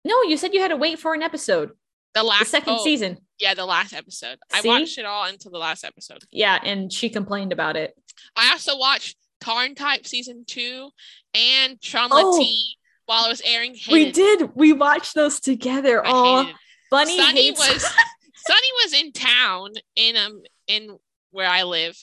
No, 0.04 0.22
you 0.22 0.36
said 0.36 0.54
you 0.54 0.60
had 0.60 0.68
to 0.68 0.76
wait 0.76 0.98
for 0.98 1.14
an 1.14 1.22
episode. 1.22 1.70
The 2.14 2.22
last 2.22 2.44
the 2.44 2.46
second 2.46 2.76
oh, 2.78 2.84
season. 2.84 3.18
Yeah, 3.38 3.54
the 3.54 3.66
last 3.66 3.92
episode. 3.92 4.38
See? 4.54 4.68
I 4.68 4.72
watched 4.72 4.98
it 4.98 5.04
all 5.04 5.24
until 5.24 5.50
the 5.50 5.58
last 5.58 5.84
episode. 5.84 6.22
Yeah, 6.30 6.58
and 6.62 6.92
she 6.92 7.10
complained 7.10 7.52
about 7.52 7.76
it. 7.76 7.94
I 8.36 8.50
also 8.50 8.76
watched 8.76 9.16
TharnType 9.42 10.06
season 10.06 10.44
two 10.46 10.90
and 11.34 11.80
Trauma 11.80 12.14
oh, 12.16 12.38
T 12.38 12.76
while 13.06 13.26
it 13.26 13.28
was 13.28 13.42
airing. 13.44 13.76
We 13.90 14.12
did. 14.12 14.54
We 14.54 14.72
watched 14.72 15.14
those 15.14 15.40
together. 15.40 16.02
Oh, 16.04 16.50
Bunny 16.90 17.16
Sunny 17.16 17.46
hates- 17.46 17.58
was 17.58 17.82
Sunny 18.34 18.68
was 18.84 18.92
in 18.94 19.12
town 19.12 19.72
in 19.94 20.16
um 20.16 20.42
in 20.66 20.98
where 21.30 21.48
I 21.48 21.64
live, 21.64 21.96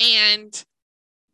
and 0.00 0.64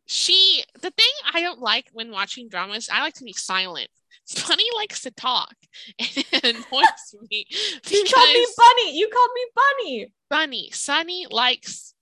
she 0.05 0.63
the 0.75 0.91
thing 0.91 1.11
I 1.33 1.41
don't 1.41 1.59
like 1.59 1.89
when 1.93 2.11
watching 2.11 2.49
dramas, 2.49 2.89
I 2.91 3.01
like 3.01 3.15
to 3.15 3.23
be 3.23 3.33
silent. 3.33 3.89
Sunny 4.25 4.65
likes 4.75 5.01
to 5.01 5.11
talk. 5.11 5.53
it 5.99 6.43
annoys 6.43 7.15
me. 7.29 7.45
You 7.89 8.05
called 8.13 8.33
me 8.33 8.45
Bunny. 8.57 8.97
You 8.97 9.09
called 9.09 9.29
me 9.35 9.45
Bunny. 9.55 10.13
Bunny. 10.29 10.69
Sunny 10.71 11.27
likes 11.29 11.93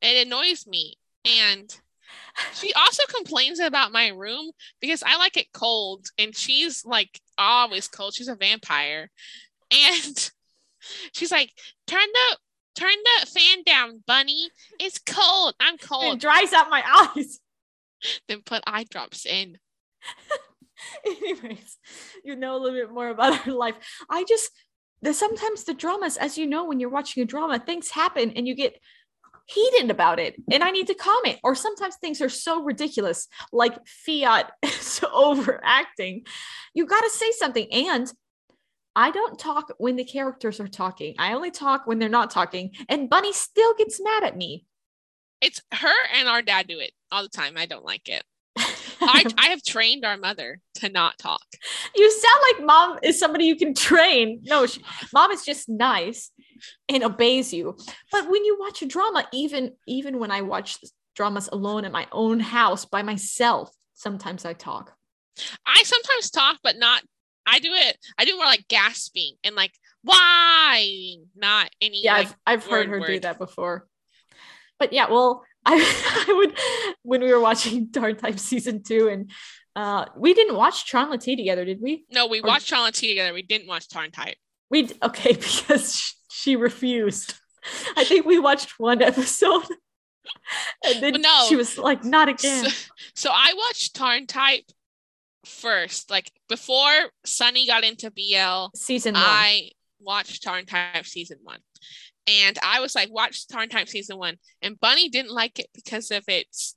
it 0.00 0.26
annoys 0.26 0.66
me. 0.66 0.96
And 1.28 1.74
she 2.54 2.72
also 2.72 3.02
complains 3.14 3.58
about 3.58 3.92
my 3.92 4.08
room 4.08 4.50
because 4.80 5.02
I 5.02 5.16
like 5.16 5.36
it 5.36 5.52
cold 5.52 6.06
and 6.18 6.34
she's 6.36 6.84
like 6.84 7.20
always 7.36 7.88
cold. 7.88 8.14
She's 8.14 8.28
a 8.28 8.34
vampire. 8.34 9.10
And 9.70 10.30
she's 11.12 11.32
like, 11.32 11.52
turn 11.86 12.06
the 12.12 12.38
turn 12.76 12.94
the 13.20 13.26
fan 13.26 13.62
down, 13.64 14.02
bunny. 14.06 14.50
It's 14.78 14.98
cold. 14.98 15.54
I'm 15.60 15.78
cold. 15.78 16.14
It 16.14 16.20
dries 16.20 16.52
out 16.52 16.70
my 16.70 16.82
eyes. 17.16 17.40
Then 18.28 18.42
put 18.42 18.62
eye 18.66 18.84
drops 18.88 19.26
in. 19.26 19.58
Anyways, 21.06 21.76
you 22.24 22.36
know 22.36 22.56
a 22.56 22.58
little 22.58 22.78
bit 22.78 22.92
more 22.92 23.08
about 23.08 23.36
her 23.38 23.52
life. 23.52 23.74
I 24.08 24.24
just 24.24 24.50
there's 25.02 25.18
sometimes 25.18 25.64
the 25.64 25.74
dramas, 25.74 26.16
as 26.16 26.38
you 26.38 26.46
know, 26.46 26.64
when 26.64 26.80
you're 26.80 26.90
watching 26.90 27.22
a 27.22 27.26
drama, 27.26 27.58
things 27.58 27.90
happen 27.90 28.32
and 28.32 28.48
you 28.48 28.54
get 28.54 28.80
heated 29.48 29.90
about 29.90 30.20
it 30.20 30.36
and 30.50 30.62
I 30.62 30.70
need 30.70 30.86
to 30.88 30.94
comment. 30.94 31.38
Or 31.42 31.54
sometimes 31.54 31.96
things 31.96 32.20
are 32.20 32.28
so 32.28 32.62
ridiculous, 32.62 33.28
like 33.52 33.74
Fiat 33.86 34.52
is 34.62 35.00
overacting. 35.12 36.26
You 36.74 36.86
got 36.86 37.00
to 37.00 37.10
say 37.10 37.30
something. 37.32 37.66
And 37.72 38.12
I 38.94 39.10
don't 39.10 39.38
talk 39.38 39.72
when 39.78 39.96
the 39.96 40.04
characters 40.04 40.60
are 40.60 40.68
talking. 40.68 41.14
I 41.18 41.32
only 41.32 41.50
talk 41.50 41.86
when 41.86 41.98
they're 41.98 42.08
not 42.08 42.30
talking. 42.30 42.72
And 42.88 43.08
Bunny 43.08 43.32
still 43.32 43.74
gets 43.74 44.00
mad 44.02 44.24
at 44.24 44.36
me. 44.36 44.64
It's 45.40 45.62
her 45.72 45.94
and 46.16 46.28
our 46.28 46.42
dad 46.42 46.66
do 46.66 46.78
it 46.80 46.90
all 47.10 47.22
the 47.22 47.28
time. 47.28 47.56
I 47.56 47.66
don't 47.66 47.84
like 47.84 48.08
it. 48.08 48.24
I, 49.00 49.24
I 49.38 49.46
have 49.48 49.62
trained 49.62 50.04
our 50.04 50.16
mother 50.16 50.60
to 50.76 50.88
not 50.88 51.18
talk. 51.18 51.44
You 51.94 52.10
sound 52.10 52.42
like 52.52 52.66
mom 52.66 52.98
is 53.02 53.18
somebody 53.18 53.44
you 53.44 53.56
can 53.56 53.74
train. 53.74 54.40
No, 54.44 54.66
she, 54.66 54.82
mom 55.12 55.30
is 55.30 55.44
just 55.44 55.68
nice 55.68 56.30
and 56.88 57.02
obeys 57.02 57.52
you. 57.52 57.76
But 58.10 58.30
when 58.30 58.44
you 58.44 58.56
watch 58.58 58.82
a 58.82 58.86
drama, 58.86 59.26
even 59.32 59.72
even 59.86 60.18
when 60.18 60.30
I 60.30 60.42
watch 60.42 60.78
dramas 61.14 61.48
alone 61.52 61.84
in 61.84 61.92
my 61.92 62.06
own 62.12 62.40
house 62.40 62.84
by 62.84 63.02
myself, 63.02 63.70
sometimes 63.94 64.44
I 64.44 64.52
talk. 64.52 64.94
I 65.66 65.82
sometimes 65.84 66.30
talk, 66.30 66.58
but 66.62 66.76
not. 66.78 67.02
I 67.46 67.60
do 67.60 67.70
it. 67.72 67.96
I 68.18 68.24
do 68.24 68.36
more 68.36 68.44
like 68.44 68.68
gasping 68.68 69.34
and 69.42 69.56
like 69.56 69.72
why, 70.02 71.16
not 71.34 71.70
any. 71.80 72.02
Yeah, 72.02 72.18
like, 72.18 72.28
I've, 72.28 72.36
I've 72.46 72.66
heard 72.66 72.88
her 72.88 73.00
word. 73.00 73.06
do 73.06 73.20
that 73.20 73.38
before. 73.38 73.86
But 74.78 74.92
yeah, 74.92 75.10
well, 75.10 75.44
I, 75.68 76.24
I 76.28 76.32
would 76.32 76.58
when 77.02 77.20
we 77.22 77.32
were 77.32 77.40
watching 77.40 77.86
TharnType 77.92 78.38
season 78.38 78.82
two, 78.82 79.08
and 79.08 79.30
uh, 79.76 80.06
we 80.16 80.34
didn't 80.34 80.56
watch 80.56 80.86
Tron 80.86 81.16
T 81.18 81.36
together, 81.36 81.64
did 81.64 81.80
we? 81.80 82.04
No, 82.10 82.26
we 82.26 82.40
or, 82.40 82.46
watched 82.46 82.68
Tron 82.68 82.90
T 82.92 83.08
together. 83.08 83.34
We 83.34 83.42
didn't 83.42 83.68
watch 83.68 83.88
TharnType. 83.88 84.34
We 84.70 84.90
okay 85.02 85.32
because 85.34 86.14
she 86.30 86.56
refused. 86.56 87.34
I 87.96 88.04
think 88.04 88.24
we 88.24 88.38
watched 88.38 88.78
one 88.78 89.02
episode. 89.02 89.64
And 90.84 91.02
then 91.02 91.20
no, 91.20 91.46
she 91.48 91.56
was 91.56 91.76
like, 91.78 92.04
not 92.04 92.28
again. 92.28 92.64
So, 92.64 92.70
so 93.14 93.30
I 93.32 93.54
watched 93.56 93.96
TharnType 93.96 94.70
first. 95.44 96.10
Like 96.10 96.30
before 96.48 97.10
Sunny 97.24 97.66
got 97.66 97.84
into 97.84 98.10
BL 98.10 98.76
season 98.76 99.14
one. 99.14 99.22
I 99.24 99.70
watched 100.00 100.44
TharnType 100.44 101.06
season 101.06 101.38
one. 101.42 101.60
And 102.28 102.58
I 102.62 102.80
was 102.80 102.94
like, 102.94 103.10
watch 103.10 103.48
TharnType 103.48 103.88
season 103.88 104.18
one. 104.18 104.36
And 104.60 104.78
Bunny 104.78 105.08
didn't 105.08 105.32
like 105.32 105.58
it 105.58 105.68
because 105.74 106.10
of 106.10 106.24
its 106.28 106.76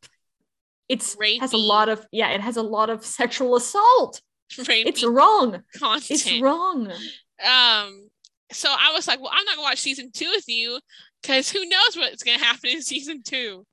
it's 0.88 1.16
rapey. 1.18 1.42
has 1.42 1.54
a 1.54 1.58
lot 1.58 1.90
of 1.90 2.06
yeah, 2.12 2.30
it 2.30 2.42
has 2.42 2.58
a 2.58 2.64
lot 2.64 2.90
of 2.90 3.06
sexual 3.06 3.56
assault. 3.56 4.22
It's 4.58 5.04
wrong. 5.04 5.64
Content. 5.78 6.12
It's 6.12 6.42
wrong. 6.42 6.88
Um 6.88 8.10
so 8.52 8.70
I 8.70 8.92
was 8.94 9.08
like, 9.08 9.20
well, 9.20 9.32
I'm 9.32 9.46
not 9.46 9.56
gonna 9.56 9.68
watch 9.68 9.80
season 9.80 10.12
two 10.14 10.30
with 10.30 10.48
you 10.48 10.80
because 11.22 11.50
who 11.50 11.66
knows 11.66 11.96
what's 11.96 12.24
gonna 12.24 12.44
happen 12.44 12.70
in 12.70 12.82
season 12.82 13.22
two. 13.24 13.66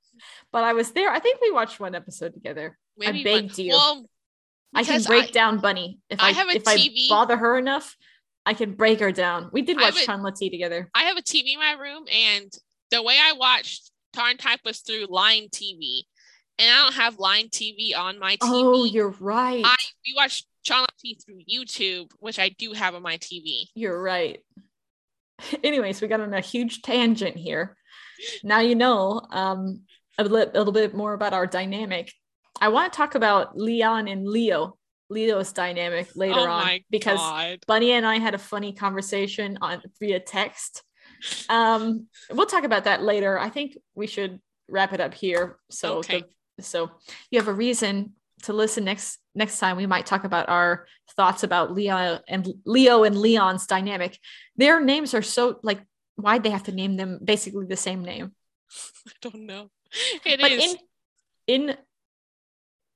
But 0.52 0.64
I 0.64 0.72
was 0.72 0.92
there. 0.92 1.10
I 1.10 1.18
think 1.20 1.40
we 1.40 1.50
watched 1.50 1.78
one 1.80 1.94
episode 1.94 2.34
together. 2.34 2.76
Maybe 2.96 3.20
I 3.20 3.24
begged 3.24 3.58
one. 3.58 3.66
you. 3.66 3.72
Well, 3.72 4.06
I 4.74 4.84
can 4.84 5.02
break 5.02 5.28
I, 5.28 5.30
down 5.30 5.58
Bunny 5.58 6.00
if 6.10 6.20
I, 6.20 6.28
I 6.28 6.52
if 6.54 6.64
TV. 6.64 7.06
I 7.06 7.08
bother 7.08 7.36
her 7.36 7.58
enough. 7.58 7.96
I 8.48 8.54
can 8.54 8.72
break 8.72 9.00
her 9.00 9.12
down. 9.12 9.50
We 9.52 9.60
did 9.60 9.76
watch 9.78 10.06
Tarn 10.06 10.24
T 10.34 10.48
together. 10.48 10.88
I 10.94 11.02
have 11.02 11.18
a 11.18 11.22
TV 11.22 11.52
in 11.52 11.58
my 11.58 11.72
room, 11.72 12.06
and 12.10 12.50
the 12.90 13.02
way 13.02 13.18
I 13.20 13.34
watched 13.34 13.90
TharnType 14.16 14.64
was 14.64 14.78
through 14.78 15.04
Line 15.10 15.48
TV, 15.52 16.04
and 16.58 16.70
I 16.70 16.82
don't 16.82 16.94
have 16.94 17.18
Line 17.18 17.48
TV 17.48 17.94
on 17.94 18.18
my 18.18 18.36
TV. 18.36 18.38
Oh, 18.44 18.84
you're 18.84 19.14
right. 19.20 19.62
I 19.62 19.76
we 20.06 20.14
watch 20.16 20.44
Channel 20.64 20.86
T 20.98 21.20
through 21.22 21.40
YouTube, 21.44 22.10
which 22.20 22.38
I 22.38 22.48
do 22.48 22.72
have 22.72 22.94
on 22.94 23.02
my 23.02 23.18
TV. 23.18 23.66
You're 23.74 24.00
right. 24.02 24.40
Anyways, 25.62 26.00
we 26.00 26.08
got 26.08 26.22
on 26.22 26.32
a 26.32 26.40
huge 26.40 26.80
tangent 26.80 27.36
here. 27.36 27.76
Now 28.42 28.60
you 28.60 28.76
know 28.76 29.20
um, 29.30 29.82
a, 30.16 30.24
li- 30.24 30.46
a 30.54 30.58
little 30.58 30.72
bit 30.72 30.94
more 30.94 31.12
about 31.12 31.34
our 31.34 31.46
dynamic. 31.46 32.14
I 32.62 32.68
want 32.68 32.94
to 32.94 32.96
talk 32.96 33.14
about 33.14 33.58
Leon 33.58 34.08
and 34.08 34.26
Leo 34.26 34.77
Leo's 35.10 35.52
dynamic 35.52 36.08
later 36.14 36.40
oh 36.40 36.50
on 36.50 36.80
because 36.90 37.18
God. 37.18 37.58
Bunny 37.66 37.92
and 37.92 38.06
I 38.06 38.18
had 38.18 38.34
a 38.34 38.38
funny 38.38 38.72
conversation 38.72 39.58
on 39.60 39.82
via 40.00 40.20
text. 40.20 40.82
Um, 41.48 42.06
we'll 42.30 42.46
talk 42.46 42.64
about 42.64 42.84
that 42.84 43.02
later. 43.02 43.38
I 43.38 43.48
think 43.48 43.78
we 43.94 44.06
should 44.06 44.40
wrap 44.68 44.92
it 44.92 45.00
up 45.00 45.14
here. 45.14 45.58
So, 45.70 45.98
Okay. 45.98 46.24
the, 46.56 46.62
so 46.62 46.90
you 47.30 47.38
have 47.38 47.48
a 47.48 47.52
reason 47.52 48.12
to 48.44 48.52
listen 48.52 48.84
next 48.84 49.18
next 49.34 49.58
time. 49.58 49.76
We 49.76 49.86
might 49.86 50.06
talk 50.06 50.24
about 50.24 50.48
our 50.48 50.86
thoughts 51.16 51.42
about 51.42 51.72
Leo 51.72 52.20
and 52.28 52.48
Leo 52.64 53.04
and 53.04 53.16
Leon's 53.18 53.66
dynamic. 53.66 54.18
Their 54.56 54.80
names 54.80 55.14
are 55.14 55.22
so 55.22 55.58
like 55.62 55.80
why'd 56.16 56.42
they 56.42 56.50
have 56.50 56.64
to 56.64 56.72
name 56.72 56.96
them 56.96 57.20
basically 57.22 57.66
the 57.66 57.76
same 57.76 58.02
name? 58.02 58.32
I 59.06 59.12
don't 59.22 59.46
know. 59.46 59.70
It 60.24 60.40
is. 60.40 60.42
but 60.42 60.52
in 60.52 61.70
in 61.70 61.76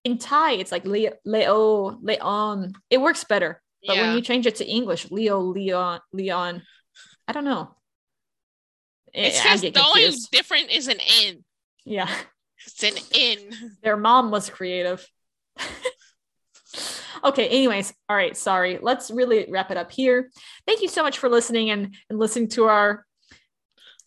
in 0.04 0.18
Thai, 0.18 0.52
it's 0.52 0.72
like 0.72 0.84
Leo, 0.84 1.12
Leo, 1.24 1.98
Leon. 2.02 2.74
It 2.90 3.00
works 3.00 3.24
better. 3.24 3.62
But 3.86 3.96
yeah. 3.96 4.06
when 4.06 4.16
you 4.16 4.22
change 4.22 4.46
it 4.46 4.56
to 4.56 4.68
English, 4.68 5.10
Leo, 5.10 5.40
Leon, 5.40 6.00
Leon, 6.12 6.62
I 7.26 7.32
don't 7.32 7.44
know. 7.44 7.74
Eh, 9.14 9.28
it's 9.28 9.40
I 9.40 9.50
just 9.50 9.62
get 9.62 9.74
the 9.74 9.84
only 9.84 10.10
different 10.30 10.70
is 10.70 10.88
an 10.88 10.98
N. 11.24 11.44
Yeah, 11.84 12.08
It's 12.64 12.82
an 12.84 12.94
N. 13.14 13.76
their 13.82 13.96
mom 13.96 14.30
was 14.30 14.48
creative. 14.48 15.06
okay, 17.24 17.48
anyways, 17.48 17.92
all 18.08 18.16
right, 18.16 18.36
sorry. 18.36 18.78
Let's 18.80 19.10
really 19.10 19.46
wrap 19.50 19.70
it 19.70 19.76
up 19.76 19.90
here. 19.90 20.30
Thank 20.66 20.80
you 20.80 20.88
so 20.88 21.02
much 21.02 21.18
for 21.18 21.28
listening 21.28 21.70
and, 21.70 21.94
and 22.08 22.18
listening 22.18 22.48
to 22.50 22.64
our 22.64 23.04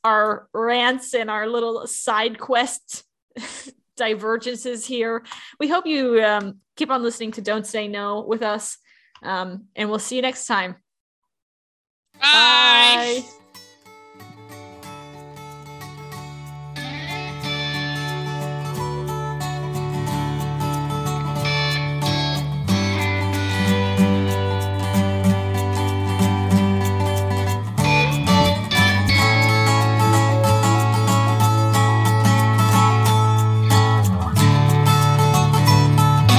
our 0.04 0.48
rants 0.54 1.16
and 1.16 1.32
our 1.32 1.48
little 1.48 1.88
side 1.88 2.38
quest 2.38 3.04
divergences 3.96 4.86
here. 4.86 5.24
We 5.60 5.68
hope 5.68 5.86
you 5.86 6.24
um, 6.24 6.60
keep 6.76 6.92
on 6.92 7.04
listening 7.04 7.32
to 7.34 7.42
Don't 7.42 7.66
Say 7.66 7.88
No 7.88 8.22
with 8.22 8.42
us, 8.42 8.78
um, 9.24 9.66
and 9.76 9.90
we'll 9.90 10.00
see 10.00 10.16
you 10.16 10.22
next 10.22 10.46
time. 10.46 10.76
Bye. 12.20 13.24
Bye. 13.24 13.45